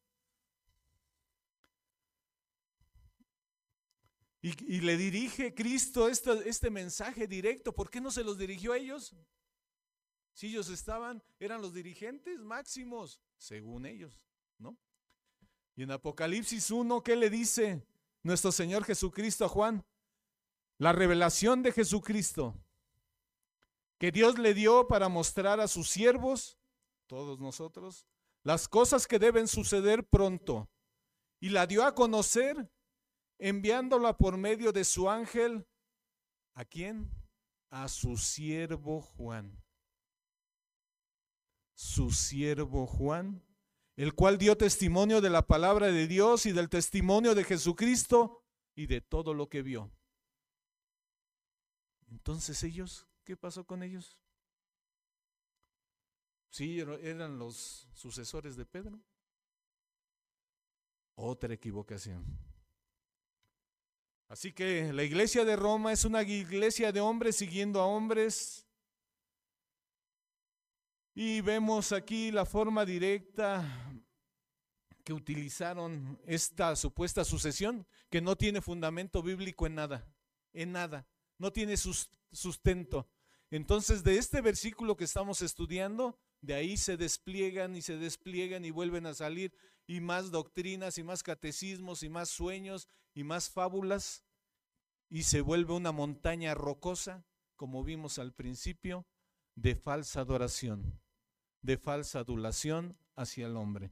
Y, 4.41 4.82
le 4.82 4.95
dirige 4.95 5.55
Cristo 5.55 6.07
este, 6.07 6.47
este 6.47 6.70
mensaje 6.70 7.26
directo. 7.26 7.74
¿Por 7.74 7.89
qué 7.89 7.99
no 7.99 8.11
se 8.11 8.24
los 8.24 8.38
dirigió 8.38 8.74
a 8.74 8.78
ellos? 8.78 9.16
Si 10.36 10.48
ellos 10.48 10.70
estaban, 10.70 11.24
eran 11.40 11.62
los 11.62 11.74
dirigentes 11.74 12.40
máximos, 12.40 13.22
según 13.38 13.86
ellos, 13.86 14.22
¿no? 14.58 14.78
Y 15.76 15.84
en 15.84 15.92
Apocalipsis 15.92 16.72
1, 16.72 17.02
¿qué 17.04 17.16
le 17.16 17.30
dice 17.30 17.88
nuestro 18.22 18.52
Señor 18.52 18.84
Jesucristo 18.84 19.46
a 19.46 19.50
Juan? 19.50 19.86
La 20.78 20.92
revelación 20.92 21.64
de 21.64 21.72
Jesucristo 21.72 22.54
que 23.98 24.12
Dios 24.12 24.38
le 24.38 24.54
dio 24.54 24.88
para 24.88 25.08
mostrar 25.08 25.62
a 25.62 25.70
sus 25.70 25.90
siervos, 25.90 26.58
todos 27.08 27.40
nosotros, 27.40 28.06
las 28.44 28.68
cosas 28.68 29.08
que 29.08 29.20
deben 29.20 29.48
suceder 29.48 30.06
pronto. 30.06 30.70
Y 31.40 31.50
la 31.50 31.66
dio 31.66 31.86
a 31.86 31.96
conocer 31.96 32.70
enviándola 33.38 34.18
por 34.18 34.38
medio 34.38 34.74
de 34.74 34.84
su 34.84 35.10
ángel. 35.10 35.66
¿A 36.54 36.66
quién? 36.66 37.10
A 37.70 37.88
su 37.88 38.18
siervo 38.18 39.02
Juan. 39.02 39.64
Su 41.76 42.12
siervo 42.12 42.88
Juan, 42.88 43.44
el 43.96 44.14
cual 44.14 44.38
dio 44.38 44.58
testimonio 44.58 45.22
de 45.22 45.30
la 45.30 45.46
palabra 45.46 45.88
de 45.88 46.08
Dios 46.08 46.46
y 46.46 46.52
del 46.52 46.70
testimonio 46.70 47.36
de 47.36 47.44
Jesucristo 47.44 48.44
y 48.76 48.88
de 48.88 49.02
todo 49.02 49.34
lo 49.34 49.48
que 49.50 49.62
vio. 49.62 49.92
Entonces 52.10 52.64
ellos, 52.64 53.08
¿qué 53.24 53.38
pasó 53.38 53.66
con 53.66 53.84
ellos? 53.84 54.18
Sí, 56.50 56.80
eran 56.80 57.38
los 57.38 57.90
sucesores 57.94 58.56
de 58.56 58.66
Pedro. 58.66 58.98
Otra 61.16 61.54
equivocación. 61.54 62.26
Así 64.28 64.54
que 64.54 64.92
la 64.92 65.04
iglesia 65.04 65.46
de 65.46 65.56
Roma 65.56 65.92
es 65.92 66.04
una 66.06 66.24
iglesia 66.24 66.92
de 66.92 67.00
hombres 67.02 67.36
siguiendo 67.36 67.80
a 67.82 67.86
hombres. 67.86 68.64
Y 71.16 71.41
vemos 71.41 71.91
aquí 71.91 72.30
la 72.30 72.45
forma 72.45 72.86
directa 72.86 73.66
que 75.03 75.13
utilizaron 75.13 76.20
esta 76.26 76.76
supuesta 76.76 77.24
sucesión, 77.24 77.88
que 78.11 78.22
no 78.22 78.36
tiene 78.36 78.61
fundamento 78.61 79.24
bíblico 79.24 79.66
en 79.66 79.76
nada, 79.76 80.07
en 80.53 80.74
nada 80.74 81.07
no 81.38 81.51
tiene 81.51 81.76
sustento. 81.78 83.09
Entonces, 83.51 84.03
de 84.03 84.18
este 84.18 84.41
versículo 84.41 84.95
que 84.97 85.03
estamos 85.03 85.41
estudiando, 85.41 86.20
de 86.41 86.55
ahí 86.55 86.78
se 86.78 86.97
despliegan 86.97 87.76
y 87.76 87.82
se 87.82 87.97
despliegan 87.97 88.66
y 88.66 88.72
vuelven 88.72 89.05
a 89.05 89.13
salir 89.13 89.53
y 89.88 90.01
más 90.01 90.32
doctrinas 90.32 90.97
y 90.97 91.03
más 91.03 91.24
catecismos 91.24 92.03
y 92.03 92.09
más 92.09 92.30
sueños 92.30 92.88
y 93.13 93.24
más 93.24 93.49
fábulas 93.49 94.24
y 95.09 95.24
se 95.24 95.41
vuelve 95.41 95.74
una 95.74 95.91
montaña 95.91 96.55
rocosa, 96.55 97.26
como 97.55 97.84
vimos 97.84 98.20
al 98.20 98.34
principio, 98.34 99.05
de 99.55 99.76
falsa 99.76 100.22
adoración, 100.22 100.99
de 101.66 101.78
falsa 101.78 102.20
adulación 102.20 102.97
hacia 103.16 103.47
el 103.47 103.57
hombre. 103.57 103.91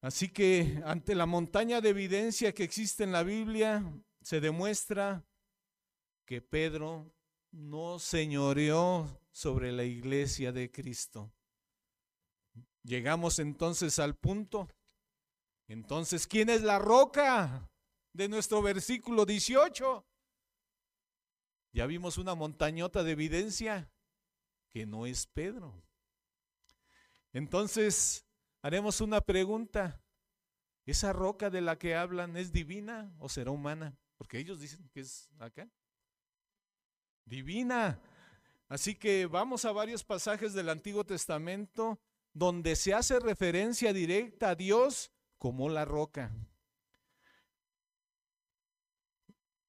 Así 0.00 0.28
que 0.28 0.82
ante 0.84 1.14
la 1.14 1.26
montaña 1.26 1.80
de 1.80 1.90
evidencia 1.90 2.52
que 2.52 2.64
existe 2.64 3.04
en 3.04 3.12
la 3.12 3.22
Biblia, 3.22 3.82
se 4.20 4.40
demuestra 4.40 5.24
que 6.26 6.42
Pedro 6.42 7.14
no 7.50 7.98
señoreó 7.98 9.20
sobre 9.30 9.72
la 9.72 9.84
iglesia 9.84 10.52
de 10.52 10.70
Cristo. 10.70 11.32
Llegamos 12.82 13.38
entonces 13.38 13.98
al 13.98 14.14
punto. 14.14 14.68
Entonces, 15.68 16.26
¿quién 16.26 16.50
es 16.50 16.62
la 16.62 16.78
roca 16.78 17.70
de 18.12 18.28
nuestro 18.28 18.60
versículo 18.60 19.24
18? 19.24 20.06
Ya 21.72 21.86
vimos 21.86 22.18
una 22.18 22.34
montañota 22.34 23.02
de 23.02 23.12
evidencia 23.12 23.90
que 24.70 24.86
no 24.86 25.06
es 25.06 25.26
Pedro. 25.26 25.82
Entonces, 27.34 28.24
haremos 28.62 29.02
una 29.02 29.20
pregunta. 29.20 30.00
¿Esa 30.86 31.12
roca 31.12 31.50
de 31.50 31.60
la 31.60 31.78
que 31.78 31.94
hablan 31.94 32.36
es 32.36 32.52
divina 32.52 33.14
o 33.18 33.28
será 33.28 33.50
humana? 33.50 33.94
Porque 34.16 34.38
ellos 34.38 34.60
dicen 34.60 34.88
que 34.92 35.00
es 35.00 35.30
acá 35.38 35.68
divina. 37.26 38.00
Así 38.68 38.94
que 38.94 39.26
vamos 39.26 39.64
a 39.64 39.72
varios 39.72 40.04
pasajes 40.04 40.52
del 40.54 40.68
Antiguo 40.68 41.04
Testamento 41.04 42.00
donde 42.32 42.76
se 42.76 42.94
hace 42.94 43.20
referencia 43.20 43.92
directa 43.92 44.50
a 44.50 44.54
Dios 44.54 45.12
como 45.38 45.68
la 45.68 45.84
roca. 45.84 46.32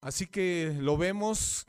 Así 0.02 0.28
que 0.28 0.76
lo 0.80 0.98
vemos 0.98 1.66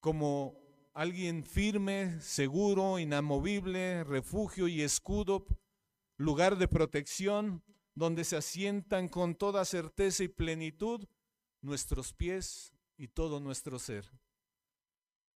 como 0.00 0.61
alguien 0.94 1.44
firme, 1.44 2.20
seguro, 2.20 2.98
inamovible, 2.98 4.04
refugio 4.04 4.68
y 4.68 4.82
escudo, 4.82 5.46
lugar 6.16 6.56
de 6.56 6.68
protección, 6.68 7.62
donde 7.94 8.24
se 8.24 8.36
asientan 8.36 9.08
con 9.08 9.34
toda 9.34 9.64
certeza 9.64 10.24
y 10.24 10.28
plenitud 10.28 11.06
nuestros 11.60 12.12
pies 12.12 12.72
y 12.96 13.08
todo 13.08 13.40
nuestro 13.40 13.78
ser. 13.78 14.10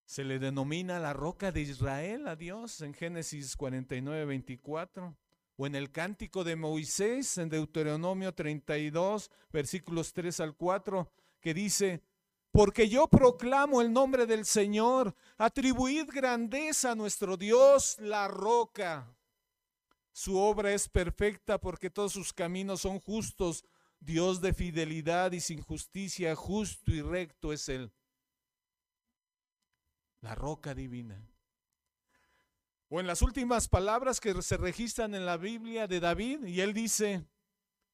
Se 0.04 0.24
le 0.24 0.38
denomina 0.38 1.00
la 1.00 1.12
roca 1.12 1.50
de 1.50 1.62
Israel 1.62 2.28
a 2.28 2.36
Dios 2.36 2.80
en 2.80 2.94
Génesis 2.94 3.56
49, 3.56 4.24
24, 4.24 5.16
o 5.56 5.66
en 5.66 5.74
el 5.74 5.90
cántico 5.90 6.44
de 6.44 6.54
Moisés 6.54 7.38
en 7.38 7.48
Deuteronomio 7.48 8.32
32, 8.32 9.30
versículos 9.52 10.12
3 10.12 10.40
al 10.40 10.54
4, 10.54 11.10
que 11.40 11.54
dice, 11.54 12.02
porque 12.56 12.88
yo 12.88 13.06
proclamo 13.06 13.82
el 13.82 13.92
nombre 13.92 14.24
del 14.24 14.46
Señor, 14.46 15.14
atribuid 15.36 16.08
grandeza 16.10 16.92
a 16.92 16.94
nuestro 16.94 17.36
Dios, 17.36 17.98
la 18.00 18.28
roca. 18.28 19.14
Su 20.10 20.38
obra 20.38 20.72
es 20.72 20.88
perfecta 20.88 21.60
porque 21.60 21.90
todos 21.90 22.14
sus 22.14 22.32
caminos 22.32 22.80
son 22.80 22.98
justos. 22.98 23.62
Dios 24.00 24.40
de 24.40 24.54
fidelidad 24.54 25.32
y 25.32 25.40
sin 25.40 25.60
justicia, 25.60 26.34
justo 26.34 26.92
y 26.92 27.02
recto 27.02 27.52
es 27.52 27.68
Él. 27.68 27.92
La 30.22 30.34
roca 30.34 30.74
divina. 30.74 31.28
O 32.88 33.00
en 33.00 33.06
las 33.06 33.20
últimas 33.20 33.68
palabras 33.68 34.18
que 34.18 34.40
se 34.40 34.56
registran 34.56 35.14
en 35.14 35.26
la 35.26 35.36
Biblia 35.36 35.86
de 35.86 36.00
David, 36.00 36.46
y 36.46 36.62
él 36.62 36.72
dice, 36.72 37.26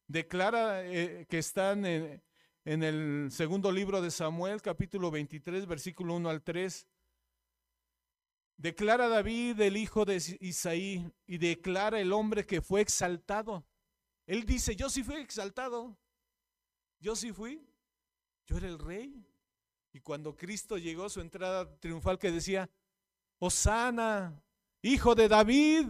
declara 0.07 0.85
eh, 0.85 1.27
que 1.29 1.39
están 1.39 1.85
en, 1.85 2.23
en 2.65 2.83
el 2.83 3.31
segundo 3.33 3.73
libro 3.73 4.01
de 4.01 4.11
Samuel, 4.11 4.63
capítulo 4.63 5.11
23, 5.11 5.67
versículo 5.67 6.15
1 6.15 6.29
al 6.29 6.43
3. 6.43 6.87
Declara 8.57 9.09
David 9.09 9.61
el 9.61 9.77
hijo 9.77 10.05
de 10.05 10.17
Isaí 10.41 11.11
y 11.27 11.39
declara 11.39 12.01
el 12.01 12.13
hombre 12.13 12.47
que 12.47 12.61
fue 12.61 12.81
exaltado. 12.81 13.65
Él 14.27 14.47
dice, 14.47 14.77
yo 14.77 14.89
sí 14.89 15.03
fui 15.03 15.17
exaltado. 15.17 15.99
Yo 17.01 17.17
sí 17.17 17.33
fui. 17.33 17.67
Yo 18.47 18.59
era 18.59 18.69
el 18.69 18.79
rey. 18.79 19.27
Y 19.93 20.01
cuando 20.01 20.37
Cristo 20.37 20.79
llegó 20.79 21.09
su 21.09 21.21
entrada 21.21 21.77
triunfal 21.81 22.19
que 22.19 22.31
decía, 22.31 22.71
Osana, 23.41 24.41
hijo 24.81 25.17
de 25.17 25.29
David, 25.29 25.89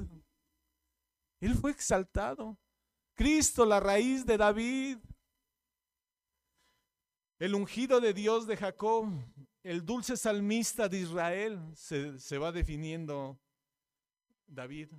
él 1.41 1.55
fue 1.55 1.73
exaltado. 1.73 2.59
Cristo, 3.15 3.67
la 3.67 3.79
raíz 3.79 4.25
de 4.25 4.39
David 4.39 4.99
el 7.43 7.57
ungido 7.57 8.01
de 8.01 8.15
Dios 8.15 8.47
de 8.47 8.57
Jacob, 8.57 9.09
el 9.65 9.85
dulce 9.85 10.17
salmista 10.17 10.89
de 10.89 11.01
Israel, 11.01 11.61
se, 11.75 12.39
va 12.39 12.53
definiendo 12.53 13.37
David. 14.47 14.91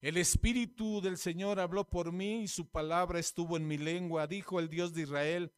El 0.00 0.16
Espíritu 0.16 1.02
del 1.02 1.18
Señor 1.18 1.60
habló 1.60 1.84
por 1.86 2.10
mí 2.10 2.44
y 2.44 2.48
su 2.48 2.70
palabra 2.70 3.18
estuvo 3.18 3.58
en 3.58 3.68
mi 3.68 3.76
lengua, 3.76 4.26
dijo 4.26 4.58
el 4.58 4.70
Dios 4.70 4.94
de 4.94 5.02
Israel, 5.02 5.52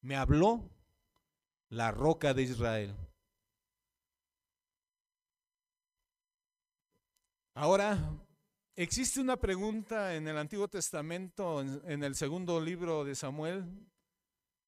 me 0.00 0.16
habló 0.16 0.70
la 1.68 1.90
roca 1.90 2.32
de 2.32 2.44
Israel. 2.44 2.96
Ahora, 7.52 8.18
existe 8.74 9.20
una 9.20 9.36
pregunta 9.36 10.14
en 10.14 10.26
el 10.28 10.38
Antiguo 10.38 10.66
Testamento, 10.66 11.60
en 11.60 12.02
el 12.02 12.14
segundo 12.14 12.58
libro 12.58 13.04
de 13.04 13.14
Samuel, 13.14 13.66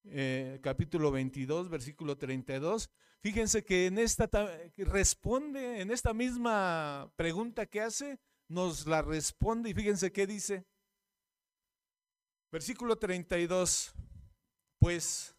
eh, 0.05 0.59
capítulo 0.62 1.11
22, 1.11 1.68
versículo 1.68 2.16
32. 2.16 2.90
Fíjense 3.20 3.64
que 3.64 3.86
en 3.86 3.98
esta 3.98 4.28
responde, 4.76 5.80
en 5.80 5.90
esta 5.90 6.14
misma 6.14 7.12
pregunta 7.16 7.66
que 7.66 7.82
hace, 7.82 8.18
nos 8.48 8.86
la 8.86 9.03
responde 9.03 9.70
y 9.70 9.74
fíjense 9.74 10.11
qué 10.11 10.26
dice. 10.26 10.66
Versículo 12.51 12.96
32. 12.96 13.92
Pues, 14.78 15.36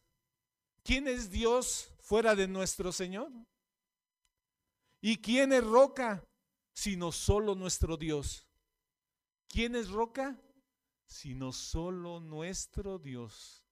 ¿quién 0.84 1.07
es 1.07 1.30
Dios 1.30 1.93
fuera 1.99 2.36
de 2.36 2.47
nuestro 2.47 2.91
Señor? 2.91 3.32
¿Y 5.01 5.18
quién 5.18 5.51
es 5.51 5.64
roca 5.64 6.24
sino 6.74 7.12
solo 7.12 7.55
nuestro 7.55 7.97
Dios? 7.97 8.47
¿Quién 9.49 9.76
es 9.76 9.89
roca? 9.89 10.39
Sino 11.07 11.51
solo 11.51 12.20
nuestro 12.20 12.99
Dios. 12.99 13.66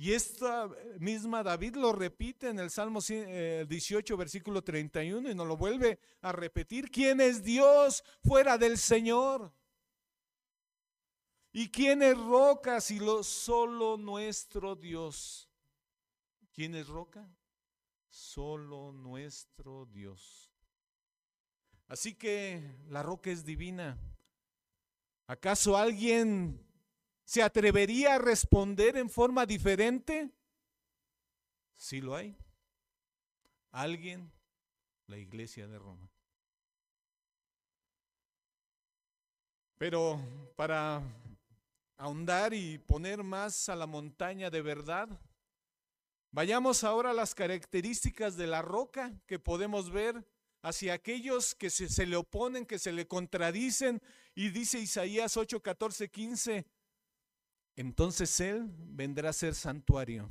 Y 0.00 0.12
esta 0.12 0.70
misma 1.00 1.42
David 1.42 1.74
lo 1.74 1.92
repite 1.92 2.50
en 2.50 2.60
el 2.60 2.70
Salmo 2.70 3.00
18, 3.00 4.14
eh, 4.14 4.16
versículo 4.16 4.62
31, 4.62 5.28
y 5.28 5.34
nos 5.34 5.48
lo 5.48 5.56
vuelve 5.56 5.98
a 6.20 6.30
repetir. 6.30 6.88
¿Quién 6.88 7.20
es 7.20 7.42
Dios 7.42 8.04
fuera 8.22 8.56
del 8.56 8.78
Señor? 8.78 9.52
¿Y 11.50 11.68
quién 11.72 12.04
es 12.04 12.16
roca 12.16 12.80
si 12.80 13.00
lo 13.00 13.24
solo 13.24 13.96
nuestro 13.96 14.76
Dios? 14.76 15.50
¿Quién 16.52 16.76
es 16.76 16.86
roca? 16.86 17.28
Solo 18.08 18.92
nuestro 18.92 19.84
Dios. 19.86 20.52
Así 21.88 22.14
que 22.14 22.62
la 22.88 23.02
roca 23.02 23.32
es 23.32 23.44
divina. 23.44 23.98
¿Acaso 25.26 25.76
alguien 25.76 26.67
¿Se 27.28 27.42
atrevería 27.42 28.14
a 28.14 28.18
responder 28.18 28.96
en 28.96 29.10
forma 29.10 29.44
diferente? 29.44 30.30
Sí 31.76 32.00
lo 32.00 32.16
hay. 32.16 32.34
Alguien, 33.70 34.32
la 35.08 35.18
iglesia 35.18 35.68
de 35.68 35.78
Roma. 35.78 36.10
Pero 39.76 40.18
para 40.56 41.02
ahondar 41.98 42.54
y 42.54 42.78
poner 42.78 43.22
más 43.22 43.68
a 43.68 43.76
la 43.76 43.86
montaña 43.86 44.48
de 44.48 44.62
verdad, 44.62 45.10
vayamos 46.30 46.82
ahora 46.82 47.10
a 47.10 47.14
las 47.14 47.34
características 47.34 48.38
de 48.38 48.46
la 48.46 48.62
roca 48.62 49.12
que 49.26 49.38
podemos 49.38 49.90
ver 49.90 50.26
hacia 50.62 50.94
aquellos 50.94 51.54
que 51.54 51.68
se, 51.68 51.90
se 51.90 52.06
le 52.06 52.16
oponen, 52.16 52.64
que 52.64 52.78
se 52.78 52.90
le 52.90 53.06
contradicen. 53.06 54.00
Y 54.34 54.48
dice 54.48 54.78
Isaías 54.78 55.36
8, 55.36 55.60
14, 55.60 56.10
15, 56.10 56.77
entonces 57.80 58.40
Él 58.40 58.68
vendrá 58.76 59.30
a 59.30 59.32
ser 59.32 59.54
santuario. 59.54 60.28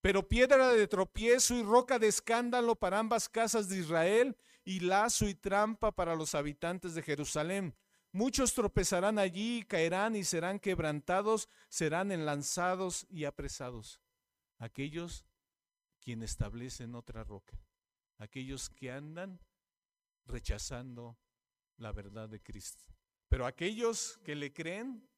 Pero 0.00 0.28
piedra 0.28 0.68
de 0.68 0.86
tropiezo 0.86 1.56
y 1.56 1.62
roca 1.62 1.98
de 1.98 2.06
escándalo 2.06 2.76
para 2.76 3.00
ambas 3.00 3.28
casas 3.28 3.68
de 3.68 3.78
Israel 3.78 4.36
y 4.64 4.78
lazo 4.78 5.28
y 5.28 5.34
trampa 5.34 5.90
para 5.90 6.14
los 6.14 6.36
habitantes 6.36 6.94
de 6.94 7.02
Jerusalén. 7.02 7.74
Muchos 8.12 8.54
tropezarán 8.54 9.18
allí, 9.18 9.64
caerán 9.66 10.14
y 10.14 10.22
serán 10.22 10.60
quebrantados, 10.60 11.48
serán 11.68 12.12
enlanzados 12.12 13.06
y 13.10 13.24
apresados. 13.24 14.00
Aquellos 14.58 15.24
quienes 16.00 16.30
establecen 16.30 16.94
otra 16.94 17.24
roca, 17.24 17.58
aquellos 18.18 18.70
que 18.70 18.92
andan 18.92 19.40
rechazando 20.26 21.18
la 21.76 21.90
verdad 21.90 22.28
de 22.28 22.40
Cristo. 22.40 22.84
Pero 23.28 23.46
aquellos 23.46 24.20
que 24.22 24.36
le 24.36 24.52
creen 24.52 25.08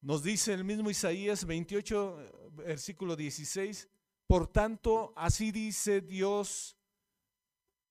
nos 0.00 0.22
dice 0.22 0.52
el 0.52 0.64
mismo 0.64 0.90
Isaías 0.90 1.44
28, 1.44 2.50
versículo 2.52 3.16
16, 3.16 3.88
por 4.26 4.46
tanto, 4.46 5.12
así 5.16 5.50
dice 5.50 6.00
Dios, 6.00 6.76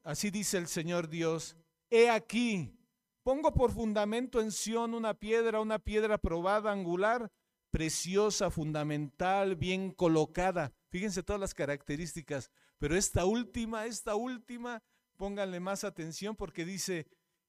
así 0.04 0.30
dice 0.30 0.58
el 0.58 0.68
Señor 0.68 1.10
Dios, 1.10 1.58
he 1.90 2.10
aquí, 2.10 2.78
pongo 3.24 3.54
por 3.54 3.72
fundamento 3.72 4.40
en 4.40 4.52
Sión 4.52 4.94
una 4.94 5.14
piedra, 5.14 5.60
una 5.60 5.80
piedra 5.80 6.18
probada, 6.18 6.72
angular, 6.72 7.32
preciosa, 7.72 8.50
fundamental, 8.50 9.56
bien 9.56 9.92
colocada. 9.92 10.72
Fíjense 10.90 11.24
todas 11.24 11.40
las 11.40 11.54
características, 11.54 12.50
pero 12.78 12.96
esta 12.96 13.26
última, 13.26 13.86
esta 13.86 14.16
última, 14.16 14.82
pónganle 15.18 15.60
más 15.60 15.84
atención 15.84 16.36
porque 16.36 16.64
dice, 16.64 17.08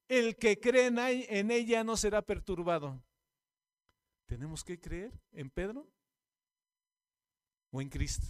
el 0.09 0.37
que 0.37 0.59
cree 0.59 0.87
en 0.87 1.51
ella 1.51 1.85
no 1.85 1.97
será 1.97 2.23
perturbado. 2.23 3.03
¿Tenemos 4.29 4.63
que 4.63 4.79
creer 4.79 5.11
en 5.33 5.49
Pedro 5.49 5.91
o 7.71 7.81
en 7.81 7.89
Cristo? 7.89 8.27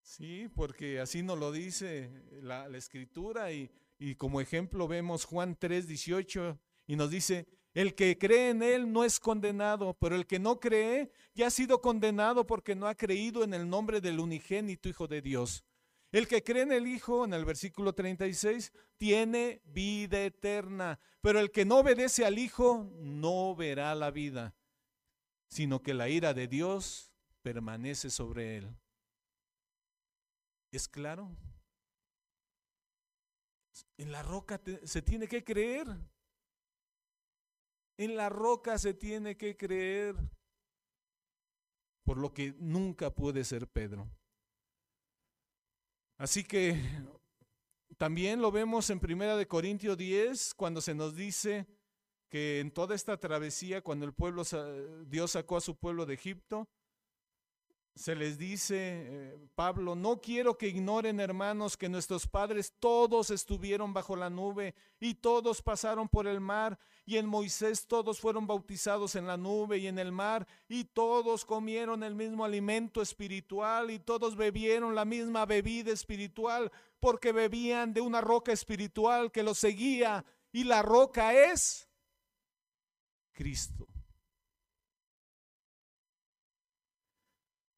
Sí, 0.00 0.48
porque 0.54 1.00
así 1.00 1.22
nos 1.24 1.36
lo 1.36 1.50
dice 1.50 2.08
la, 2.40 2.68
escritura 2.76 3.50
y, 3.50 3.68
y, 3.98 4.14
como 4.14 4.40
ejemplo 4.40 4.86
vemos 4.86 5.24
Juan 5.24 5.56
3, 5.58 5.88
18 5.88 6.60
y 6.86 6.94
nos 6.94 7.10
dice, 7.10 7.48
el 7.74 7.96
que 7.96 8.16
cree 8.16 8.50
en 8.50 8.62
Él 8.62 8.90
no 8.92 9.02
es 9.02 9.18
condenado, 9.18 9.94
pero 9.94 10.14
el 10.14 10.28
que 10.28 10.38
no 10.38 10.60
cree 10.60 11.10
ya 11.34 11.48
ha 11.48 11.50
sido 11.50 11.82
condenado 11.82 12.46
porque 12.46 12.76
no 12.76 12.86
ha 12.86 12.94
creído 12.94 13.42
en 13.42 13.52
el 13.52 13.68
nombre 13.68 14.00
del 14.00 14.20
unigénito 14.20 14.88
Hijo 14.88 15.08
de 15.08 15.20
Dios. 15.20 15.64
El 16.10 16.26
que 16.26 16.42
cree 16.42 16.62
en 16.62 16.72
el 16.72 16.86
Hijo, 16.86 17.24
en 17.24 17.34
el 17.34 17.44
versículo 17.44 17.94
36, 17.94 18.72
tiene 18.96 19.60
vida 19.66 20.24
eterna, 20.24 20.98
pero 21.20 21.38
el 21.38 21.50
que 21.50 21.64
no 21.64 21.80
obedece 21.80 22.24
al 22.24 22.38
Hijo 22.38 22.90
no 22.94 23.54
verá 23.54 23.94
la 23.94 24.10
vida, 24.10 24.54
sino 25.50 25.82
que 25.82 25.92
la 25.92 26.08
ira 26.08 26.32
de 26.32 26.48
Dios 26.48 27.12
permanece 27.42 28.08
sobre 28.10 28.56
él. 28.56 28.76
¿Es 30.72 30.88
claro? 30.88 31.30
En 33.96 34.12
la 34.12 34.22
roca 34.22 34.60
se 34.84 35.02
tiene 35.02 35.28
que 35.28 35.44
creer. 35.44 35.86
En 37.98 38.16
la 38.16 38.28
roca 38.28 38.78
se 38.78 38.94
tiene 38.94 39.36
que 39.36 39.56
creer. 39.56 40.16
por 42.04 42.16
lo 42.16 42.32
que 42.32 42.54
nunca 42.58 43.14
puede 43.14 43.44
ser 43.44 43.68
Pedro. 43.68 44.08
Así 46.18 46.42
que 46.42 46.76
también 47.96 48.42
lo 48.42 48.50
vemos 48.50 48.90
en 48.90 48.98
Primera 48.98 49.36
de 49.36 49.46
Corintios 49.46 49.96
10 49.96 50.54
cuando 50.54 50.80
se 50.80 50.92
nos 50.92 51.14
dice 51.14 51.68
que 52.28 52.58
en 52.58 52.72
toda 52.72 52.96
esta 52.96 53.16
travesía 53.18 53.82
cuando 53.82 54.04
el 54.04 54.12
pueblo 54.12 54.42
Dios 55.06 55.30
sacó 55.30 55.56
a 55.56 55.60
su 55.60 55.76
pueblo 55.76 56.06
de 56.06 56.14
Egipto, 56.14 56.68
se 57.98 58.14
les 58.14 58.38
dice, 58.38 58.76
eh, 58.78 59.38
Pablo, 59.56 59.96
no 59.96 60.20
quiero 60.20 60.56
que 60.56 60.68
ignoren 60.68 61.18
hermanos 61.18 61.76
que 61.76 61.88
nuestros 61.88 62.28
padres 62.28 62.72
todos 62.78 63.30
estuvieron 63.30 63.92
bajo 63.92 64.14
la 64.14 64.30
nube 64.30 64.76
y 65.00 65.14
todos 65.14 65.62
pasaron 65.62 66.08
por 66.08 66.28
el 66.28 66.40
mar 66.40 66.78
y 67.04 67.16
en 67.16 67.26
Moisés 67.26 67.88
todos 67.88 68.20
fueron 68.20 68.46
bautizados 68.46 69.16
en 69.16 69.26
la 69.26 69.36
nube 69.36 69.78
y 69.78 69.88
en 69.88 69.98
el 69.98 70.12
mar 70.12 70.46
y 70.68 70.84
todos 70.84 71.44
comieron 71.44 72.04
el 72.04 72.14
mismo 72.14 72.44
alimento 72.44 73.02
espiritual 73.02 73.90
y 73.90 73.98
todos 73.98 74.36
bebieron 74.36 74.94
la 74.94 75.04
misma 75.04 75.44
bebida 75.44 75.90
espiritual 75.90 76.70
porque 77.00 77.32
bebían 77.32 77.92
de 77.92 78.00
una 78.00 78.20
roca 78.20 78.52
espiritual 78.52 79.32
que 79.32 79.42
los 79.42 79.58
seguía 79.58 80.24
y 80.52 80.62
la 80.62 80.82
roca 80.82 81.34
es 81.34 81.88
Cristo. 83.32 83.88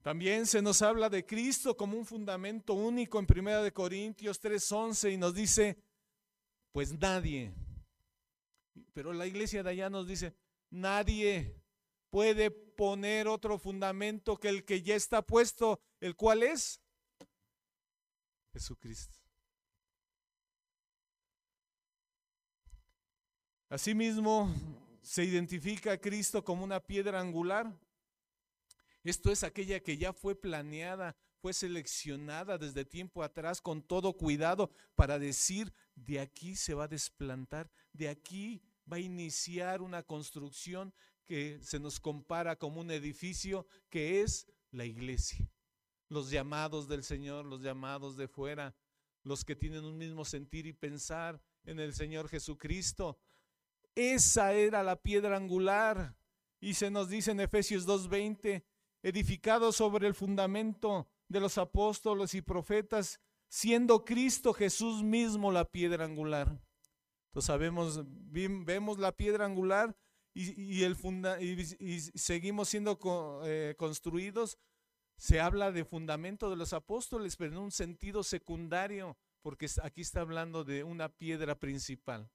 También 0.02 0.46
se 0.46 0.62
nos 0.62 0.80
habla 0.80 1.10
de 1.10 1.26
Cristo 1.26 1.76
como 1.76 1.96
un 1.96 2.06
fundamento 2.06 2.72
único 2.72 3.18
en 3.18 3.26
1 3.26 3.72
Corintios 3.72 4.40
3:11 4.40 5.12
y 5.12 5.16
nos 5.18 5.34
dice, 5.34 5.76
pues 6.72 6.98
nadie, 6.98 7.52
pero 8.94 9.12
la 9.12 9.26
iglesia 9.26 9.62
de 9.62 9.70
allá 9.70 9.90
nos 9.90 10.06
dice, 10.06 10.34
nadie 10.70 11.54
puede 12.08 12.50
poner 12.50 13.28
otro 13.28 13.58
fundamento 13.58 14.38
que 14.38 14.48
el 14.48 14.64
que 14.64 14.82
ya 14.82 14.94
está 14.94 15.20
puesto, 15.20 15.80
el 16.00 16.16
cual 16.16 16.44
es 16.44 16.80
Jesucristo. 18.54 19.18
Asimismo, 23.68 24.52
se 25.02 25.24
identifica 25.24 25.92
a 25.92 25.98
Cristo 25.98 26.42
como 26.42 26.64
una 26.64 26.80
piedra 26.80 27.20
angular 27.20 27.72
esto 29.04 29.30
es 29.30 29.44
aquella 29.44 29.80
que 29.80 29.96
ya 29.96 30.12
fue 30.12 30.34
planeada, 30.34 31.16
fue 31.40 31.52
seleccionada 31.52 32.58
desde 32.58 32.84
tiempo 32.84 33.22
atrás 33.22 33.60
con 33.60 33.82
todo 33.82 34.12
cuidado 34.16 34.70
para 34.94 35.18
decir, 35.18 35.72
de 35.94 36.20
aquí 36.20 36.54
se 36.56 36.74
va 36.74 36.84
a 36.84 36.88
desplantar, 36.88 37.70
de 37.92 38.08
aquí 38.08 38.62
va 38.90 38.96
a 38.96 39.00
iniciar 39.00 39.80
una 39.80 40.02
construcción 40.02 40.92
que 41.24 41.60
se 41.62 41.78
nos 41.78 42.00
compara 42.00 42.56
como 42.56 42.80
un 42.80 42.90
edificio 42.90 43.66
que 43.88 44.20
es 44.20 44.46
la 44.70 44.84
iglesia. 44.84 45.50
Los 46.08 46.30
llamados 46.30 46.88
del 46.88 47.04
Señor, 47.04 47.46
los 47.46 47.62
llamados 47.62 48.16
de 48.16 48.28
fuera, 48.28 48.74
los 49.22 49.44
que 49.44 49.56
tienen 49.56 49.84
un 49.84 49.96
mismo 49.96 50.24
sentir 50.24 50.66
y 50.66 50.72
pensar 50.72 51.40
en 51.64 51.78
el 51.78 51.94
Señor 51.94 52.28
Jesucristo. 52.28 53.18
Esa 53.94 54.52
era 54.52 54.82
la 54.82 55.00
piedra 55.00 55.36
angular. 55.36 56.16
Y 56.60 56.74
se 56.74 56.90
nos 56.90 57.08
dice 57.08 57.30
en 57.30 57.40
Efesios 57.40 57.86
2.20, 57.86 58.64
edificado 59.02 59.72
sobre 59.72 60.06
el 60.06 60.14
fundamento 60.14 61.08
de 61.28 61.40
los 61.40 61.58
apóstoles 61.58 62.34
y 62.34 62.42
profetas, 62.42 63.20
siendo 63.48 64.04
Cristo 64.04 64.52
Jesús 64.52 65.02
mismo 65.02 65.52
la 65.52 65.64
piedra 65.64 66.04
angular. 66.04 66.60
Entonces 67.30 67.46
sabemos, 67.46 68.02
vemos 68.04 68.98
la 68.98 69.16
piedra 69.16 69.46
angular 69.46 69.96
y, 70.34 70.82
el 70.82 70.96
funda, 70.96 71.40
y, 71.40 72.00
seguimos 72.00 72.68
siendo 72.68 72.98
eh, 73.44 73.74
construidos. 73.78 74.58
Se 75.16 75.40
habla 75.40 75.70
de 75.70 75.84
fundamento 75.84 76.50
de 76.50 76.56
los 76.56 76.72
apóstoles, 76.72 77.36
pero 77.36 77.52
en 77.52 77.58
un 77.58 77.70
sentido 77.70 78.22
secundario, 78.22 79.16
porque 79.42 79.68
aquí 79.82 80.00
está 80.00 80.20
hablando 80.22 80.64
de 80.64 80.82
una 80.82 81.08
piedra 81.08 81.58
principal. 81.58 82.30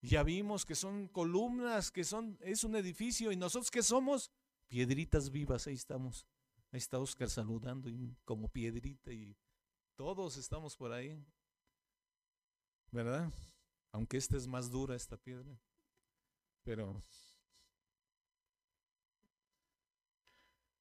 Ya 0.00 0.22
vimos 0.22 0.64
que 0.64 0.74
son 0.74 1.08
columnas, 1.08 1.90
que 1.90 2.04
son, 2.04 2.38
es 2.40 2.64
un 2.64 2.76
edificio, 2.76 3.32
y 3.32 3.36
nosotros 3.36 3.70
que 3.70 3.82
somos 3.82 4.30
piedritas 4.68 5.30
vivas, 5.30 5.66
ahí 5.66 5.74
estamos. 5.74 6.26
Ahí 6.70 6.78
está 6.78 6.98
Oscar 6.98 7.30
saludando 7.30 7.88
como 8.24 8.48
piedrita 8.48 9.10
y 9.10 9.34
todos 9.96 10.36
estamos 10.36 10.76
por 10.76 10.92
ahí. 10.92 11.24
¿Verdad? 12.90 13.32
Aunque 13.92 14.16
esta 14.16 14.36
es 14.36 14.46
más 14.46 14.70
dura, 14.70 14.94
esta 14.94 15.16
piedra. 15.16 15.58
Pero... 16.62 17.02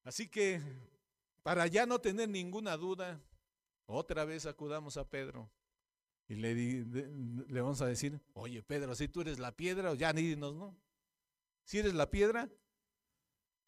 Así 0.03 0.29
que, 0.29 0.61
para 1.43 1.67
ya 1.67 1.85
no 1.85 1.99
tener 1.99 2.29
ninguna 2.29 2.77
duda, 2.77 3.21
otra 3.85 4.23
vez 4.23 4.45
acudamos 4.45 4.95
a 4.95 5.09
Pedro. 5.09 5.49
Y 6.29 6.35
le, 6.35 6.53
le 6.55 7.61
vamos 7.61 7.81
a 7.81 7.87
decir, 7.87 8.19
oye 8.33 8.61
Pedro, 8.61 8.95
si 8.95 9.07
tú 9.07 9.21
eres 9.21 9.39
la 9.39 9.55
piedra, 9.55 9.93
ya 9.95 10.11
dinos, 10.13 10.55
¿no? 10.55 10.77
Si 11.63 11.79
eres 11.79 11.93
la 11.93 12.09
piedra, 12.09 12.49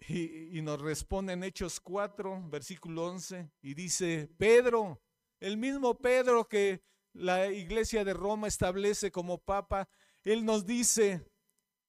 y, 0.08 0.62
nos 0.62 0.82
responde 0.82 1.34
en 1.34 1.44
Hechos 1.44 1.80
4, 1.80 2.50
versículo 2.50 3.06
11, 3.06 3.52
y 3.62 3.74
dice, 3.74 4.30
Pedro, 4.38 5.02
el 5.40 5.58
mismo 5.58 5.98
Pedro 6.00 6.48
que 6.48 6.82
la 7.14 7.48
iglesia 7.48 8.04
de 8.04 8.14
Roma 8.14 8.48
establece 8.48 9.12
como 9.12 9.38
papa, 9.38 9.90
él 10.24 10.46
nos 10.46 10.66
dice, 10.66 11.26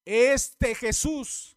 este 0.04 0.74
Jesús, 0.74 1.56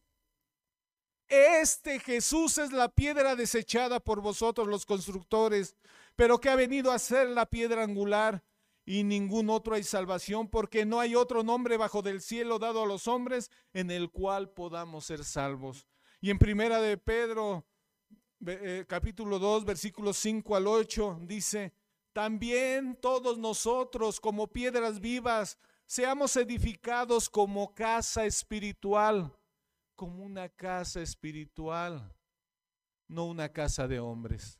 este 1.27 1.99
Jesús 1.99 2.57
es 2.57 2.71
la 2.71 2.89
piedra 2.89 3.35
desechada 3.35 3.99
por 3.99 4.21
vosotros 4.21 4.67
los 4.67 4.85
constructores, 4.85 5.75
pero 6.15 6.39
que 6.39 6.49
ha 6.49 6.55
venido 6.55 6.91
a 6.91 6.99
ser 6.99 7.29
la 7.29 7.47
piedra 7.47 7.83
angular 7.83 8.43
y 8.85 9.03
ningún 9.03 9.49
otro 9.49 9.75
hay 9.75 9.83
salvación, 9.83 10.49
porque 10.49 10.85
no 10.85 10.99
hay 10.99 11.15
otro 11.15 11.41
nombre 11.43 11.77
bajo 11.77 12.01
del 12.01 12.21
cielo 12.21 12.59
dado 12.59 12.83
a 12.83 12.85
los 12.85 13.07
hombres 13.07 13.49
en 13.73 13.91
el 13.91 14.11
cual 14.11 14.49
podamos 14.51 15.05
ser 15.05 15.23
salvos. 15.23 15.87
Y 16.23 16.29
en 16.29 16.39
primera 16.39 16.79
de 16.79 16.97
Pedro, 16.97 17.67
eh, 18.47 18.85
capítulo 18.87 19.39
2, 19.39 19.65
versículos 19.65 20.15
5 20.19 20.55
al 20.55 20.67
8, 20.67 21.19
dice, 21.23 21.73
también 22.13 22.95
todos 23.01 23.37
nosotros 23.37 24.21
como 24.21 24.47
piedras 24.47 25.01
vivas, 25.01 25.57
seamos 25.85 26.37
edificados 26.37 27.29
como 27.29 27.75
casa 27.75 28.23
espiritual, 28.25 29.37
como 29.97 30.23
una 30.23 30.47
casa 30.47 31.01
espiritual, 31.01 32.15
no 33.09 33.25
una 33.25 33.51
casa 33.51 33.85
de 33.85 33.99
hombres. 33.99 34.57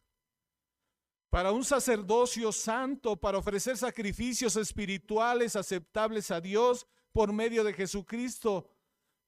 Para 1.30 1.54
un 1.54 1.64
sacerdocio 1.64 2.52
santo, 2.52 3.16
para 3.16 3.38
ofrecer 3.38 3.78
sacrificios 3.78 4.58
espirituales 4.58 5.56
aceptables 5.56 6.30
a 6.30 6.42
Dios 6.42 6.86
por 7.14 7.32
medio 7.32 7.64
de 7.64 7.72
Jesucristo, 7.72 8.68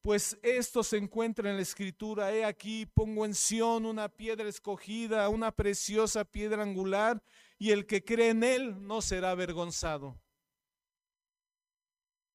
pues 0.05 0.37
esto 0.43 0.83
se 0.83 0.97
encuentra 0.97 1.49
en 1.49 1.55
la 1.55 1.63
escritura. 1.63 2.31
He 2.31 2.45
aquí, 2.45 2.85
pongo 2.85 3.25
en 3.25 3.33
Sión 3.33 3.87
una 3.87 4.07
piedra 4.07 4.47
escogida, 4.47 5.27
una 5.29 5.51
preciosa 5.51 6.23
piedra 6.23 6.61
angular, 6.61 7.23
y 7.57 7.71
el 7.71 7.87
que 7.87 8.03
cree 8.03 8.29
en 8.29 8.43
él 8.43 8.85
no 8.85 9.01
será 9.01 9.31
avergonzado. 9.31 10.15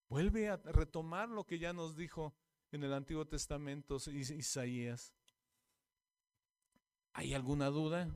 Vuelve 0.08 0.48
a 0.48 0.56
retomar 0.56 1.28
lo 1.28 1.44
que 1.44 1.60
ya 1.60 1.72
nos 1.72 1.96
dijo 1.96 2.34
en 2.72 2.82
el 2.82 2.92
Antiguo 2.92 3.24
Testamento 3.24 3.98
Isaías. 4.08 5.14
¿Hay 7.12 7.34
alguna 7.34 7.68
duda? 7.68 8.08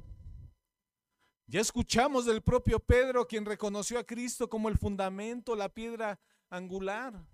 Ya 1.46 1.61
escuchamos 1.61 2.26
del 2.26 2.42
propio 2.42 2.80
Pedro, 2.80 3.24
quien 3.28 3.44
reconoció 3.44 4.00
a 4.00 4.05
Cristo 4.05 4.50
como 4.50 4.68
el 4.68 4.76
fundamento, 4.76 5.55
la 5.55 5.68
piedra 5.68 6.18
angular. 6.50 7.24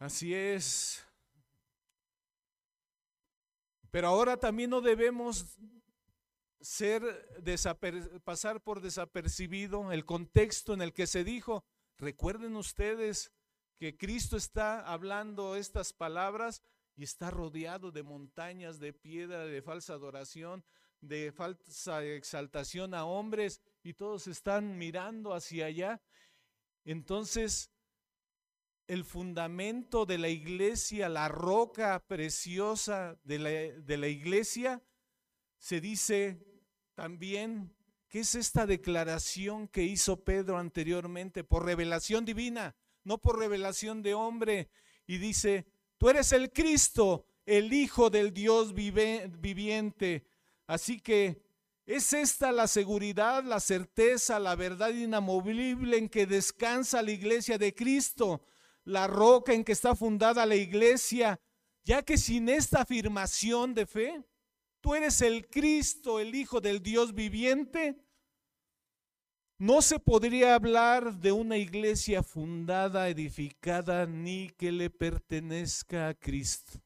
Así 0.00 0.34
es. 0.34 1.04
Pero 3.90 4.08
ahora 4.08 4.38
también 4.38 4.70
no 4.70 4.80
debemos 4.80 5.58
ser 6.58 7.02
pasar 8.24 8.62
por 8.62 8.80
desapercibido 8.80 9.92
el 9.92 10.06
contexto 10.06 10.72
en 10.72 10.80
el 10.80 10.94
que 10.94 11.06
se 11.06 11.22
dijo. 11.22 11.66
Recuerden 11.98 12.56
ustedes 12.56 13.30
que 13.76 13.98
Cristo 13.98 14.38
está 14.38 14.80
hablando 14.90 15.54
estas 15.54 15.92
palabras 15.92 16.62
y 16.96 17.04
está 17.04 17.30
rodeado 17.30 17.92
de 17.92 18.02
montañas 18.02 18.80
de 18.80 18.94
piedra, 18.94 19.44
de 19.44 19.60
falsa 19.60 19.92
adoración, 19.92 20.64
de 21.02 21.30
falsa 21.30 22.02
exaltación 22.04 22.94
a 22.94 23.04
hombres 23.04 23.60
y 23.82 23.92
todos 23.92 24.28
están 24.28 24.78
mirando 24.78 25.34
hacia 25.34 25.66
allá. 25.66 26.00
Entonces, 26.86 27.70
el 28.90 29.04
fundamento 29.04 30.04
de 30.04 30.18
la 30.18 30.28
iglesia, 30.28 31.08
la 31.08 31.28
roca 31.28 32.04
preciosa 32.06 33.18
de 33.24 33.38
la, 33.38 33.50
de 33.50 33.96
la 33.96 34.08
iglesia, 34.08 34.82
se 35.58 35.80
dice 35.80 36.44
también 36.94 37.74
que 38.08 38.20
es 38.20 38.34
esta 38.34 38.66
declaración 38.66 39.68
que 39.68 39.84
hizo 39.84 40.24
Pedro 40.24 40.58
anteriormente 40.58 41.44
por 41.44 41.64
revelación 41.64 42.24
divina, 42.24 42.74
no 43.04 43.18
por 43.18 43.38
revelación 43.38 44.02
de 44.02 44.14
hombre. 44.14 44.70
Y 45.06 45.18
dice, 45.18 45.66
Tú 46.00 46.08
eres 46.08 46.32
el 46.32 46.50
Cristo, 46.50 47.26
el 47.44 47.74
Hijo 47.74 48.08
del 48.08 48.32
Dios 48.32 48.72
viviente. 48.72 50.26
Así 50.66 50.98
que 50.98 51.42
es 51.84 52.14
esta 52.14 52.52
la 52.52 52.66
seguridad, 52.66 53.44
la 53.44 53.60
certeza, 53.60 54.40
la 54.40 54.56
verdad 54.56 54.88
inamovible 54.88 55.98
en 55.98 56.08
que 56.08 56.24
descansa 56.24 57.02
la 57.02 57.10
iglesia 57.10 57.58
de 57.58 57.74
Cristo, 57.74 58.46
la 58.84 59.06
roca 59.06 59.52
en 59.52 59.64
que 59.64 59.72
está 59.72 59.94
fundada 59.94 60.46
la 60.46 60.56
iglesia, 60.56 61.40
ya 61.84 62.02
que 62.02 62.18
sin 62.18 62.48
esta 62.48 62.82
afirmación 62.82 63.74
de 63.74 63.86
fe, 63.86 64.24
tú 64.80 64.94
eres 64.94 65.20
el 65.22 65.48
Cristo, 65.48 66.20
el 66.20 66.34
Hijo 66.34 66.60
del 66.60 66.82
Dios 66.82 67.14
viviente, 67.14 67.96
no 69.58 69.82
se 69.82 69.98
podría 69.98 70.54
hablar 70.54 71.16
de 71.16 71.32
una 71.32 71.58
iglesia 71.58 72.22
fundada, 72.22 73.10
edificada, 73.10 74.06
ni 74.06 74.48
que 74.48 74.72
le 74.72 74.88
pertenezca 74.88 76.08
a 76.08 76.14
Cristo. 76.14 76.80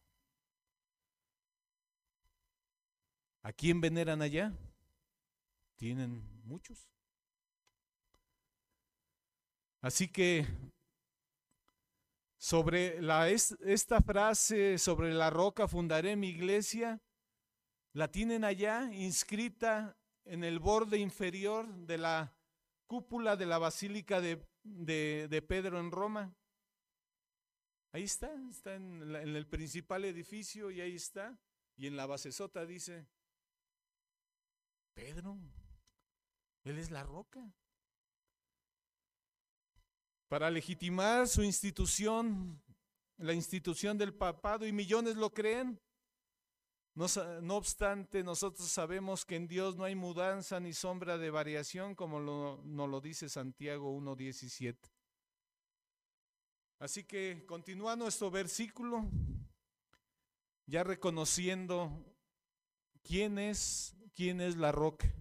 ¿A 3.43 3.53
quién 3.53 3.81
veneran 3.81 4.23
allá? 4.23 4.53
Tienen 5.77 6.25
muchos. 6.45 6.91
Así 9.81 10.09
que 10.09 10.47
sobre 12.45 13.01
la, 13.01 13.31
esta 13.31 14.03
frase, 14.03 14.77
sobre 14.77 15.15
la 15.15 15.31
roca 15.31 15.67
fundaré 15.67 16.15
mi 16.15 16.29
iglesia, 16.29 17.01
la 17.95 18.13
tienen 18.13 18.45
allá 18.45 18.93
inscrita 18.93 19.97
en 20.27 20.45
el 20.45 20.59
borde 20.59 20.99
inferior 20.99 21.67
de 21.75 21.97
la 21.97 22.37
cúpula 22.87 23.37
de 23.37 23.47
la 23.47 23.57
Basílica 23.57 24.21
de, 24.21 24.47
de, 24.63 25.43
Pedro 25.49 25.81
en 25.81 25.91
Roma. 25.91 26.37
Ahí 27.93 28.03
está, 28.03 28.31
está 28.51 28.75
en, 28.75 29.01
en, 29.17 29.37
el 29.37 29.47
principal 29.47 30.05
edificio 30.05 30.71
y 30.71 30.83
ahí 30.83 30.97
está. 30.97 31.39
Y 31.79 31.87
en 31.87 31.97
la 31.97 32.05
basesota 32.05 32.67
dice, 32.67 33.07
Pedro, 34.93 35.39
Él 36.65 36.77
es 36.77 36.91
la 36.91 37.05
roca. 37.05 37.55
Para 40.29 40.51
legitimar 40.51 41.29
su 41.29 41.43
institución, 41.43 42.63
la 43.19 43.33
institución 43.33 43.99
del 43.99 44.15
papado, 44.15 44.67
y 44.67 44.73
millones 44.73 45.17
lo 45.17 45.33
creen. 45.33 45.81
No, 46.95 47.57
obstante, 47.57 48.23
nosotros 48.23 48.69
sabemos 48.69 49.25
que 49.25 49.37
en 49.37 49.49
Dios 49.49 49.77
no 49.77 49.85
hay 49.85 49.95
mudanza 49.95 50.61
ni 50.61 50.73
sombra 50.73 51.19
de 51.19 51.31
variación, 51.31 51.95
como 51.95 52.21
lo, 52.21 52.63
nos 52.65 52.89
lo 52.89 53.01
dice 53.01 53.29
Santiago 53.29 53.97
1.17. 53.99 54.77
Así 56.79 57.05
que 57.05 57.45
continúa 57.47 57.97
nuestro 57.97 58.31
versículo, 58.31 59.09
ya 60.67 60.85
reconociendo 60.85 61.91
quién 63.03 63.39
es 63.39 63.95
¿Quién 64.15 64.41
es 64.41 64.57
la 64.57 64.71
roca? 64.71 65.13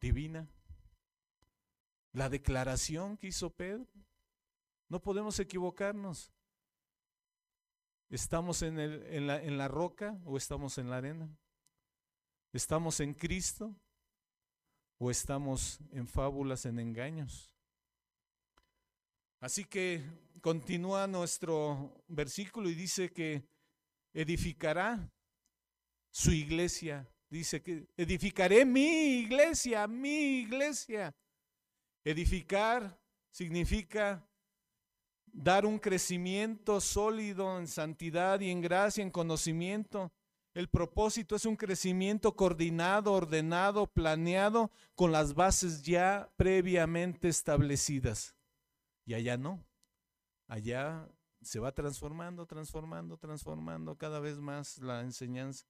Divina. 0.00 0.46
La 2.16 2.30
declaración 2.30 3.18
que 3.18 3.26
hizo 3.26 3.50
Pedro. 3.50 3.86
No 4.88 5.02
podemos 5.02 5.38
equivocarnos. 5.38 6.32
¿Estamos 8.08 8.62
en, 8.62 9.26
la, 9.26 9.42
la 9.42 9.68
roca 9.68 10.18
o 10.24 10.38
estamos 10.38 10.78
en 10.78 10.88
la 10.88 10.96
arena? 10.96 11.28
¿Estamos 12.54 13.00
en 13.00 13.12
Cristo 13.12 13.76
o 14.96 15.10
estamos 15.10 15.78
en 15.90 16.08
fábulas, 16.08 16.64
en 16.64 16.78
engaños? 16.78 17.52
Así 19.38 19.66
que 19.66 20.02
continúa 20.40 21.06
nuestro 21.06 22.02
versículo 22.08 22.70
y 22.70 22.74
dice 22.74 23.12
que 23.12 23.46
edificará 24.14 25.12
su 26.10 26.32
iglesia. 26.32 27.06
Dice 27.28 27.62
que 27.62 27.86
edificaré 27.94 28.64
mi 28.64 29.18
iglesia, 29.18 29.86
mi 29.86 30.38
iglesia. 30.40 31.14
Edificar 32.06 32.96
significa 33.32 34.24
dar 35.24 35.66
un 35.66 35.76
crecimiento 35.76 36.80
sólido 36.80 37.58
en 37.58 37.66
santidad 37.66 38.38
y 38.38 38.52
en 38.52 38.60
gracia, 38.60 39.02
en 39.02 39.10
conocimiento. 39.10 40.12
El 40.54 40.68
propósito 40.68 41.34
es 41.34 41.44
un 41.46 41.56
crecimiento 41.56 42.36
coordinado, 42.36 43.12
ordenado, 43.12 43.88
planeado, 43.88 44.70
con 44.94 45.10
las 45.10 45.34
bases 45.34 45.82
ya 45.82 46.32
previamente 46.36 47.26
establecidas. 47.26 48.36
Y 49.04 49.14
allá 49.14 49.36
no. 49.36 49.66
Allá 50.46 51.08
se 51.42 51.58
va 51.58 51.72
transformando, 51.72 52.46
transformando, 52.46 53.16
transformando 53.16 53.98
cada 53.98 54.20
vez 54.20 54.38
más 54.38 54.78
la 54.78 55.00
enseñanza. 55.00 55.66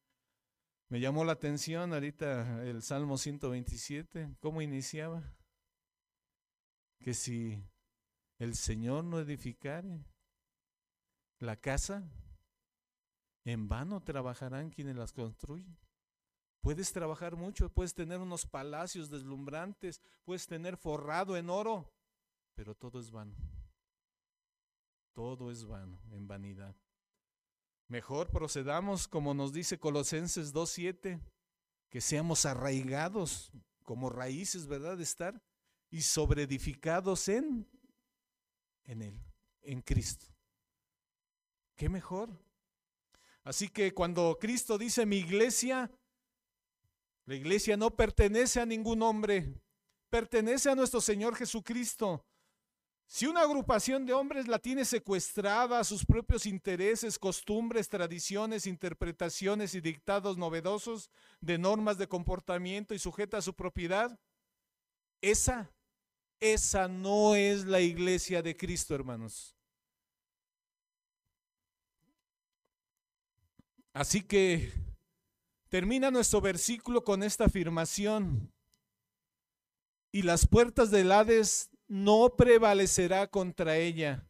Me 0.90 1.00
llamó 1.00 1.24
la 1.24 1.32
atención 1.32 1.94
ahorita 1.94 2.62
el 2.64 2.82
Salmo 2.82 3.16
127, 3.16 4.36
cómo 4.38 4.60
iniciaba. 4.60 5.32
Que 7.06 7.14
si 7.14 7.56
el 8.40 8.56
Señor 8.56 9.04
no 9.04 9.20
edificare 9.20 10.04
la 11.38 11.54
casa, 11.54 12.02
en 13.44 13.68
vano 13.68 14.02
trabajarán 14.02 14.70
quienes 14.70 14.96
las 14.96 15.12
construyen. 15.12 15.78
Puedes 16.60 16.92
trabajar 16.92 17.36
mucho, 17.36 17.72
puedes 17.72 17.94
tener 17.94 18.18
unos 18.18 18.44
palacios 18.44 19.08
deslumbrantes, 19.08 20.00
puedes 20.24 20.48
tener 20.48 20.76
forrado 20.76 21.36
en 21.36 21.48
oro, 21.48 21.94
pero 22.56 22.74
todo 22.74 22.98
es 22.98 23.12
vano. 23.12 23.36
Todo 25.12 25.52
es 25.52 25.64
vano, 25.64 26.00
en 26.10 26.26
vanidad. 26.26 26.74
Mejor 27.86 28.32
procedamos 28.32 29.06
como 29.06 29.32
nos 29.32 29.52
dice 29.52 29.78
Colosenses 29.78 30.52
2.7, 30.52 31.20
que 31.88 32.00
seamos 32.00 32.46
arraigados 32.46 33.52
como 33.84 34.10
raíces, 34.10 34.66
¿verdad? 34.66 34.96
De 34.96 35.04
estar 35.04 35.40
y 35.96 36.02
sobreedificados 36.02 37.26
en, 37.28 37.66
en 38.84 39.00
Él, 39.00 39.18
en 39.62 39.80
Cristo. 39.80 40.26
¿Qué 41.74 41.88
mejor? 41.88 42.28
Así 43.44 43.70
que 43.70 43.94
cuando 43.94 44.36
Cristo 44.38 44.76
dice 44.76 45.06
mi 45.06 45.16
iglesia, 45.16 45.90
la 47.24 47.34
iglesia 47.34 47.78
no 47.78 47.96
pertenece 47.96 48.60
a 48.60 48.66
ningún 48.66 49.00
hombre, 49.00 49.58
pertenece 50.10 50.68
a 50.68 50.74
nuestro 50.74 51.00
Señor 51.00 51.34
Jesucristo. 51.34 52.26
Si 53.06 53.26
una 53.26 53.40
agrupación 53.40 54.04
de 54.04 54.12
hombres 54.12 54.48
la 54.48 54.58
tiene 54.58 54.84
secuestrada 54.84 55.80
a 55.80 55.84
sus 55.84 56.04
propios 56.04 56.44
intereses, 56.44 57.18
costumbres, 57.18 57.88
tradiciones, 57.88 58.66
interpretaciones 58.66 59.74
y 59.74 59.80
dictados 59.80 60.36
novedosos 60.36 61.08
de 61.40 61.56
normas 61.56 61.96
de 61.96 62.06
comportamiento 62.06 62.92
y 62.92 62.98
sujeta 62.98 63.38
a 63.38 63.42
su 63.42 63.54
propiedad, 63.54 64.20
esa, 65.22 65.72
esa 66.40 66.88
no 66.88 67.34
es 67.34 67.64
la 67.64 67.80
iglesia 67.80 68.42
de 68.42 68.56
Cristo, 68.56 68.94
hermanos. 68.94 69.56
Así 73.92 74.22
que 74.22 74.72
termina 75.68 76.10
nuestro 76.10 76.40
versículo 76.40 77.02
con 77.02 77.22
esta 77.22 77.46
afirmación. 77.46 78.52
Y 80.12 80.22
las 80.22 80.46
puertas 80.46 80.90
del 80.90 81.12
Hades 81.12 81.70
no 81.88 82.36
prevalecerá 82.36 83.26
contra 83.28 83.76
ella. 83.76 84.28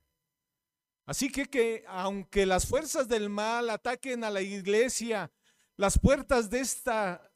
Así 1.05 1.31
que, 1.31 1.47
que 1.47 1.85
aunque 1.87 2.47
las 2.47 2.67
fuerzas 2.67 3.09
del 3.09 3.29
mal 3.29 3.71
ataquen 3.71 4.25
a 4.25 4.31
la 4.31 4.43
iglesia, 4.43 5.33
las 5.77 5.99
puertas 5.99 6.51
de 6.51 6.61
esta 6.61 7.33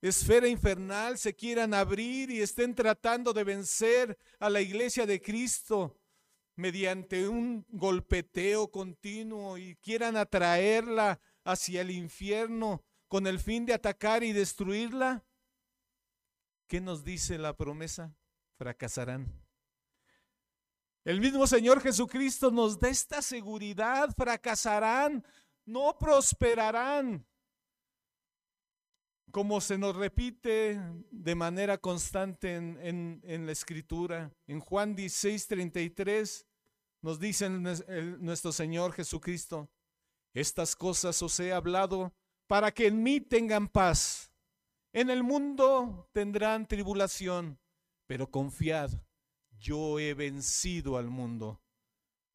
esfera 0.00 0.48
infernal 0.48 1.18
se 1.18 1.34
quieran 1.34 1.74
abrir 1.74 2.30
y 2.30 2.40
estén 2.40 2.74
tratando 2.74 3.32
de 3.32 3.44
vencer 3.44 4.18
a 4.38 4.48
la 4.48 4.60
iglesia 4.60 5.06
de 5.06 5.20
Cristo 5.20 5.98
mediante 6.54 7.28
un 7.28 7.64
golpeteo 7.68 8.70
continuo 8.70 9.58
y 9.58 9.76
quieran 9.76 10.16
atraerla 10.16 11.20
hacia 11.44 11.82
el 11.82 11.90
infierno 11.90 12.84
con 13.06 13.26
el 13.26 13.40
fin 13.40 13.64
de 13.64 13.74
atacar 13.74 14.22
y 14.22 14.32
destruirla, 14.32 15.24
¿qué 16.66 16.80
nos 16.80 17.04
dice 17.04 17.38
la 17.38 17.56
promesa? 17.56 18.14
Fracasarán. 18.56 19.48
El 21.04 21.20
mismo 21.20 21.46
Señor 21.46 21.80
Jesucristo 21.80 22.50
nos 22.50 22.78
da 22.78 22.90
esta 22.90 23.22
seguridad, 23.22 24.10
fracasarán, 24.14 25.24
no 25.64 25.96
prosperarán. 25.98 27.26
Como 29.30 29.60
se 29.60 29.76
nos 29.76 29.94
repite 29.94 30.80
de 31.10 31.34
manera 31.34 31.78
constante 31.78 32.54
en, 32.56 33.46
la 33.46 33.52
escritura. 33.52 34.32
En 34.46 34.60
Juan 34.60 34.94
16, 34.94 35.46
33 35.46 36.46
nos 37.02 37.20
dice 37.20 37.48
nuestro 37.50 38.52
Señor 38.52 38.92
Jesucristo, 38.92 39.68
estas 40.34 40.74
cosas 40.74 41.20
os 41.22 41.38
he 41.40 41.52
hablado 41.52 42.12
para 42.46 42.72
que 42.72 42.86
en 42.86 43.02
mí 43.02 43.20
tengan 43.20 43.68
paz. 43.68 44.30
En 44.92 45.10
el 45.10 45.22
mundo 45.22 46.08
tendrán 46.12 46.66
tribulación, 46.66 47.58
pero 48.06 48.30
confiad, 48.30 48.90
yo 49.58 49.98
he 49.98 50.14
vencido 50.14 50.96
al 50.96 51.08
mundo. 51.08 51.60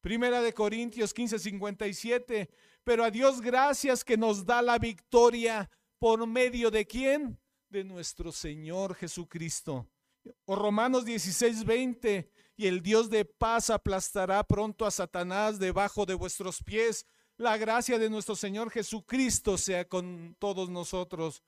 Primera 0.00 0.42
de 0.42 0.52
Corintios 0.52 1.14
15, 1.14 1.38
57. 1.38 2.50
Pero 2.84 3.04
a 3.04 3.10
Dios 3.10 3.40
gracias 3.40 4.04
que 4.04 4.18
nos 4.18 4.44
da 4.44 4.60
la 4.60 4.78
victoria 4.78 5.70
por 6.04 6.26
medio 6.26 6.70
de 6.70 6.86
quién? 6.86 7.40
De 7.70 7.82
nuestro 7.82 8.30
Señor 8.30 8.94
Jesucristo. 8.94 9.88
O 10.44 10.54
Romanos 10.54 11.06
16, 11.06 11.64
20. 11.64 12.30
Y 12.58 12.66
el 12.66 12.82
Dios 12.82 13.08
de 13.08 13.24
paz 13.24 13.70
aplastará 13.70 14.44
pronto 14.44 14.84
a 14.84 14.90
Satanás 14.90 15.58
debajo 15.58 16.04
de 16.04 16.12
vuestros 16.12 16.62
pies. 16.62 17.06
La 17.38 17.56
gracia 17.56 17.98
de 17.98 18.10
nuestro 18.10 18.36
Señor 18.36 18.68
Jesucristo 18.68 19.56
sea 19.56 19.88
con 19.88 20.36
todos 20.38 20.68
nosotros. 20.68 21.42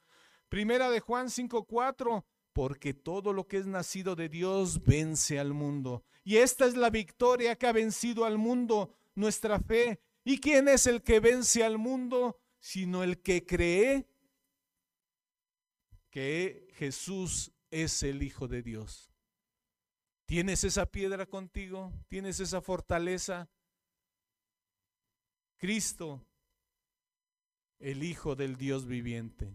Primera 0.48 0.88
de 0.88 1.00
Juan 1.00 1.28
5:4, 1.28 2.24
porque 2.54 2.94
todo 2.94 3.34
lo 3.34 3.46
que 3.46 3.58
es 3.58 3.66
nacido 3.66 4.16
de 4.16 4.30
Dios 4.30 4.82
vence 4.82 5.38
al 5.38 5.52
mundo. 5.52 6.02
Y 6.24 6.38
esta 6.38 6.64
es 6.64 6.78
la 6.78 6.88
victoria 6.88 7.56
que 7.56 7.66
ha 7.66 7.72
vencido 7.72 8.24
al 8.24 8.38
mundo, 8.38 8.88
nuestra 9.14 9.60
fe. 9.60 10.00
¿Y 10.24 10.40
quién 10.40 10.66
es 10.68 10.86
el 10.86 11.02
que 11.02 11.20
vence 11.20 11.62
al 11.62 11.76
mundo? 11.76 12.40
Sino 12.58 13.02
el 13.04 13.20
que 13.20 13.44
cree 13.44 14.06
que 16.16 16.66
Jesús 16.76 17.52
es 17.70 18.02
el 18.02 18.22
Hijo 18.22 18.48
de 18.48 18.62
Dios. 18.62 19.12
¿Tienes 20.24 20.64
esa 20.64 20.86
piedra 20.86 21.26
contigo? 21.26 21.92
¿Tienes 22.08 22.40
esa 22.40 22.62
fortaleza? 22.62 23.50
Cristo, 25.58 26.26
el 27.78 28.02
Hijo 28.02 28.34
del 28.34 28.56
Dios 28.56 28.86
viviente. 28.86 29.54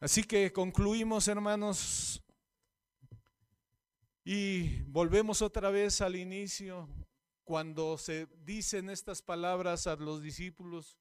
Así 0.00 0.24
que 0.24 0.54
concluimos, 0.54 1.28
hermanos, 1.28 2.24
y 4.24 4.80
volvemos 4.84 5.42
otra 5.42 5.68
vez 5.68 6.00
al 6.00 6.16
inicio, 6.16 6.88
cuando 7.44 7.98
se 7.98 8.26
dicen 8.38 8.88
estas 8.88 9.20
palabras 9.20 9.86
a 9.86 9.96
los 9.96 10.22
discípulos, 10.22 10.96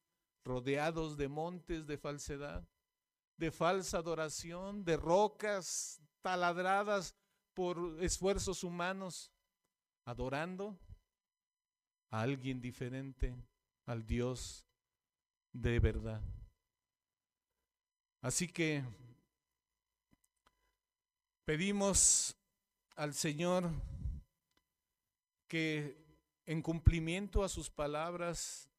rodeados 0.45 1.17
de 1.17 1.27
montes 1.27 1.87
de 1.87 1.97
falsedad, 1.97 2.63
de 3.35 3.51
falsa 3.51 3.97
adoración, 3.97 4.85
de 4.85 4.95
rocas 4.95 5.99
taladradas 6.21 7.15
por 7.53 7.97
esfuerzos 8.01 8.63
humanos, 8.63 9.31
adorando 10.05 10.77
a 12.11 12.21
alguien 12.21 12.61
diferente, 12.61 13.35
al 13.85 14.05
Dios 14.05 14.65
de 15.51 15.79
verdad. 15.79 16.21
Así 18.21 18.47
que 18.47 18.83
pedimos 21.45 22.35
al 22.95 23.13
Señor 23.13 23.71
que 25.47 26.03
en 26.45 26.61
cumplimiento 26.61 27.43
a 27.43 27.49
sus 27.49 27.69
palabras 27.69 28.69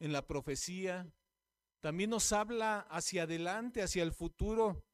en 0.00 0.12
la 0.12 0.26
profecía, 0.26 1.06
también 1.80 2.10
nos 2.10 2.32
habla 2.32 2.80
hacia 2.90 3.22
adelante, 3.22 3.82
hacia 3.82 4.02
el 4.02 4.12
futuro, 4.12 4.84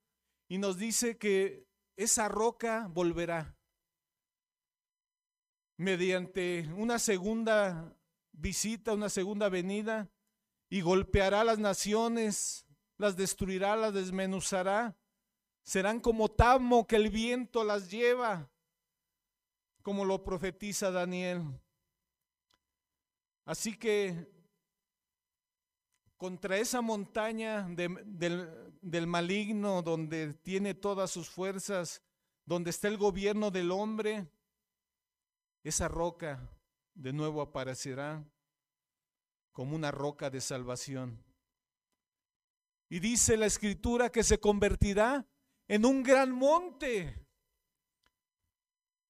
y 0.49 0.59
nos 0.59 0.77
dice 0.77 1.17
que 1.17 1.67
esa 1.97 2.29
roca 2.29 2.87
volverá 2.91 3.57
mediante 5.79 6.69
una 6.77 6.99
segunda 6.99 7.97
visita, 8.33 8.93
una 8.93 9.09
segunda 9.09 9.49
venida, 9.49 10.11
y 10.69 10.81
golpeará 10.81 11.45
las 11.45 11.59
naciones, 11.59 12.67
las 12.99 13.17
destruirá, 13.17 13.77
las 13.77 13.95
desmenuzará. 13.95 14.97
Serán 15.65 16.01
como 16.01 16.29
tamo 16.29 16.87
que 16.87 16.97
el 16.97 17.11
viento 17.11 17.65
las 17.65 17.91
lleva, 17.91 18.51
como 19.83 20.05
lo 20.05 20.23
profetiza 20.23 20.91
Daniel. 20.91 21.43
Así 23.45 23.77
que 23.77 24.29
contra 26.17 26.57
esa 26.57 26.81
montaña 26.81 27.67
del, 27.69 28.75
del 28.81 29.07
maligno, 29.07 29.83
donde 29.83 30.35
tiene 30.35 30.75
todas 30.75 31.11
sus 31.11 31.29
fuerzas, 31.29 32.03
donde 32.45 32.71
está 32.71 32.89
el 32.89 32.97
gobierno 32.97 33.51
del 33.51 33.71
hombre, 33.71 34.29
esa 35.63 35.89
roca 35.89 36.49
de 36.95 37.13
nuevo 37.13 37.43
aparecerá 37.43 38.25
como 39.53 39.75
una 39.75 39.91
roca 39.91 40.31
de 40.31 40.41
salvación. 40.41 41.23
Y 42.89 43.01
dice 43.01 43.37
la 43.37 43.47
escritura 43.47 44.11
que 44.11 44.23
se 44.23 44.39
convertirá 44.39 45.27
en 45.67 45.85
un 45.85 46.03
gran 46.03 46.31
monte. 46.31 47.27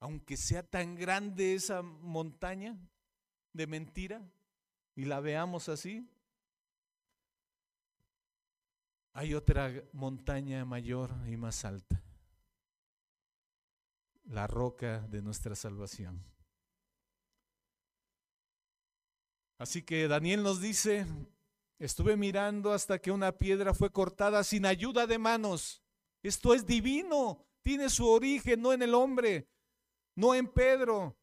Aunque 0.00 0.36
sea 0.36 0.62
tan 0.62 0.94
grande 0.94 1.54
esa 1.54 1.82
montaña 1.82 2.78
de 3.52 3.66
mentira 3.66 4.22
y 4.94 5.04
la 5.04 5.20
veamos 5.20 5.68
así, 5.68 6.08
hay 9.16 9.32
otra 9.32 9.72
montaña 9.94 10.66
mayor 10.66 11.10
y 11.26 11.38
más 11.38 11.64
alta, 11.64 12.02
la 14.24 14.46
roca 14.46 15.00
de 15.08 15.22
nuestra 15.22 15.56
salvación. 15.56 16.22
Así 19.56 19.82
que 19.82 20.06
Daniel 20.06 20.42
nos 20.42 20.60
dice, 20.60 21.06
estuve 21.78 22.18
mirando 22.18 22.74
hasta 22.74 22.98
que 22.98 23.10
una 23.10 23.32
piedra 23.32 23.72
fue 23.72 23.90
cortada 23.90 24.44
sin 24.44 24.66
ayuda 24.66 25.06
de 25.06 25.16
manos. 25.16 25.82
Esto 26.22 26.52
es 26.52 26.66
divino, 26.66 27.42
tiene 27.62 27.88
su 27.88 28.06
origen 28.06 28.60
no 28.60 28.74
en 28.74 28.82
el 28.82 28.92
hombre, 28.92 29.48
no 30.14 30.34
en 30.34 30.46
Pedro. 30.46 31.16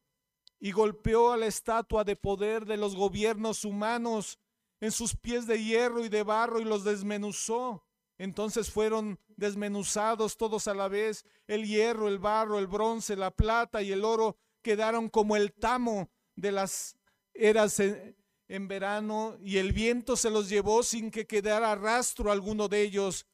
Y 0.60 0.72
golpeó 0.72 1.32
a 1.32 1.38
la 1.38 1.46
estatua 1.46 2.04
de 2.04 2.16
poder 2.16 2.66
de 2.66 2.78
los 2.78 2.96
gobiernos 2.96 3.66
humanos 3.66 4.39
en 4.84 4.91
sus 4.91 5.15
pies 5.15 5.47
de 5.47 5.63
hierro 5.63 6.03
y 6.03 6.09
de 6.09 6.23
barro 6.23 6.59
y 6.59 6.65
los 6.65 6.84
desmenuzó. 6.84 7.86
Entonces 8.17 8.69
fueron 8.69 9.17
desmenuzados 9.38 10.36
todos 10.36 10.67
a 10.67 10.73
la 10.73 10.89
vez. 10.89 11.23
El 11.47 11.65
hierro, 11.65 12.09
el 12.09 12.19
barro, 12.19 12.59
el 12.59 12.67
bronce, 12.67 13.15
la 13.15 13.31
plata 13.31 13.81
y 13.81 13.93
el 13.93 14.03
oro 14.03 14.36
quedaron 14.61 15.07
como 15.07 15.38
el 15.38 15.53
tamo 15.53 16.11
de 16.36 16.51
las 16.51 16.97
eras 17.34 17.79
en 17.79 18.67
verano 18.67 19.38
y 19.39 19.55
el 19.55 19.71
viento 19.71 20.17
se 20.17 20.29
los 20.29 20.49
llevó 20.49 20.84
sin 20.84 21.11
que 21.11 21.27
quedara 21.27 21.75
rastro 21.75 22.29
alguno 22.29 22.67
de 22.67 22.81
ellos. 22.81 23.25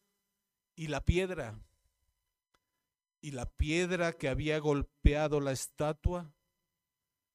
Y 0.76 0.86
la 0.86 1.04
piedra, 1.04 1.60
y 3.22 3.32
la 3.32 3.48
piedra 3.48 4.14
que 4.14 4.30
había 4.30 4.60
golpeado 4.60 5.40
la 5.40 5.54
estatua, 5.54 6.32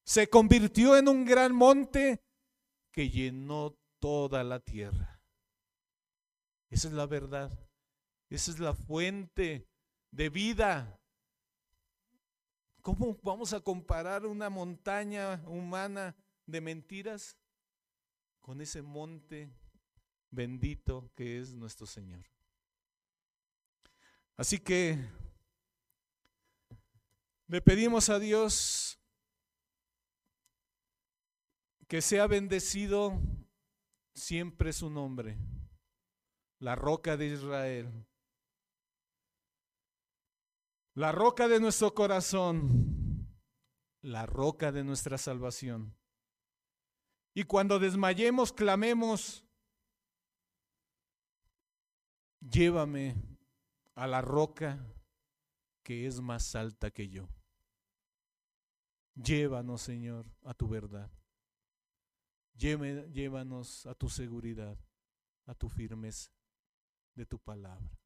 se 0.05 0.29
convirtió 0.29 0.97
en 0.97 1.09
un 1.09 1.25
gran 1.25 1.53
monte 1.53 2.23
que 2.93 3.11
llenó 3.11 3.77
toda 4.05 4.45
la 4.45 4.61
tierra. 4.61 5.19
Esa 6.69 6.89
es 6.89 6.93
la 6.93 7.07
verdad. 7.07 7.51
Esa 8.29 8.51
es 8.51 8.59
la 8.59 8.75
fuente 8.75 9.67
de 10.11 10.29
vida. 10.29 11.01
¿Cómo 12.83 13.19
vamos 13.23 13.55
a 13.55 13.61
comparar 13.61 14.27
una 14.27 14.51
montaña 14.51 15.43
humana 15.47 16.15
de 16.45 16.61
mentiras 16.61 17.39
con 18.43 18.61
ese 18.61 18.83
monte 18.83 19.51
bendito 20.31 21.11
que 21.15 21.39
es 21.39 21.55
nuestro 21.55 21.87
Señor. 21.87 22.27
Así 24.37 24.59
que 24.59 24.99
le 27.47 27.63
pedimos 27.63 28.11
a 28.11 28.19
Dios 28.19 28.99
que 31.89 32.03
sea 32.03 32.27
bendecido 32.27 33.19
siempre 34.15 34.73
su 34.73 34.91
nombre, 34.91 35.37
la 36.61 36.77
roca 36.77 37.17
de 37.17 37.27
Israel, 37.27 38.07
la 40.95 41.13
roca 41.13 41.49
de 41.49 41.61
nuestro 41.61 41.93
corazón, 41.93 43.29
la 44.03 44.27
roca 44.27 44.71
de 44.71 44.85
nuestra 44.85 45.19
salvación. 45.19 45.95
Y 47.35 47.45
cuando 47.45 47.79
desmayemos, 47.81 48.53
clamemos, 48.53 49.45
llévame 52.41 53.17
a 53.97 54.07
la 54.07 54.21
roca 54.21 54.87
que 55.83 56.07
es 56.07 56.21
más 56.21 56.55
alta 56.55 56.91
que 56.91 57.09
yo. 57.09 57.29
Llévanos, 59.17 59.83
Señor, 59.83 60.27
a 60.45 60.55
tu 60.55 60.69
verdad. 60.69 61.11
Llévanos 62.57 63.87
a 63.87 63.95
tu 63.95 64.09
seguridad, 64.09 64.79
a 65.47 65.55
tu 65.55 65.69
firmeza 65.69 66.31
de 67.15 67.27
tu 67.27 67.39
palabra. 67.39 67.99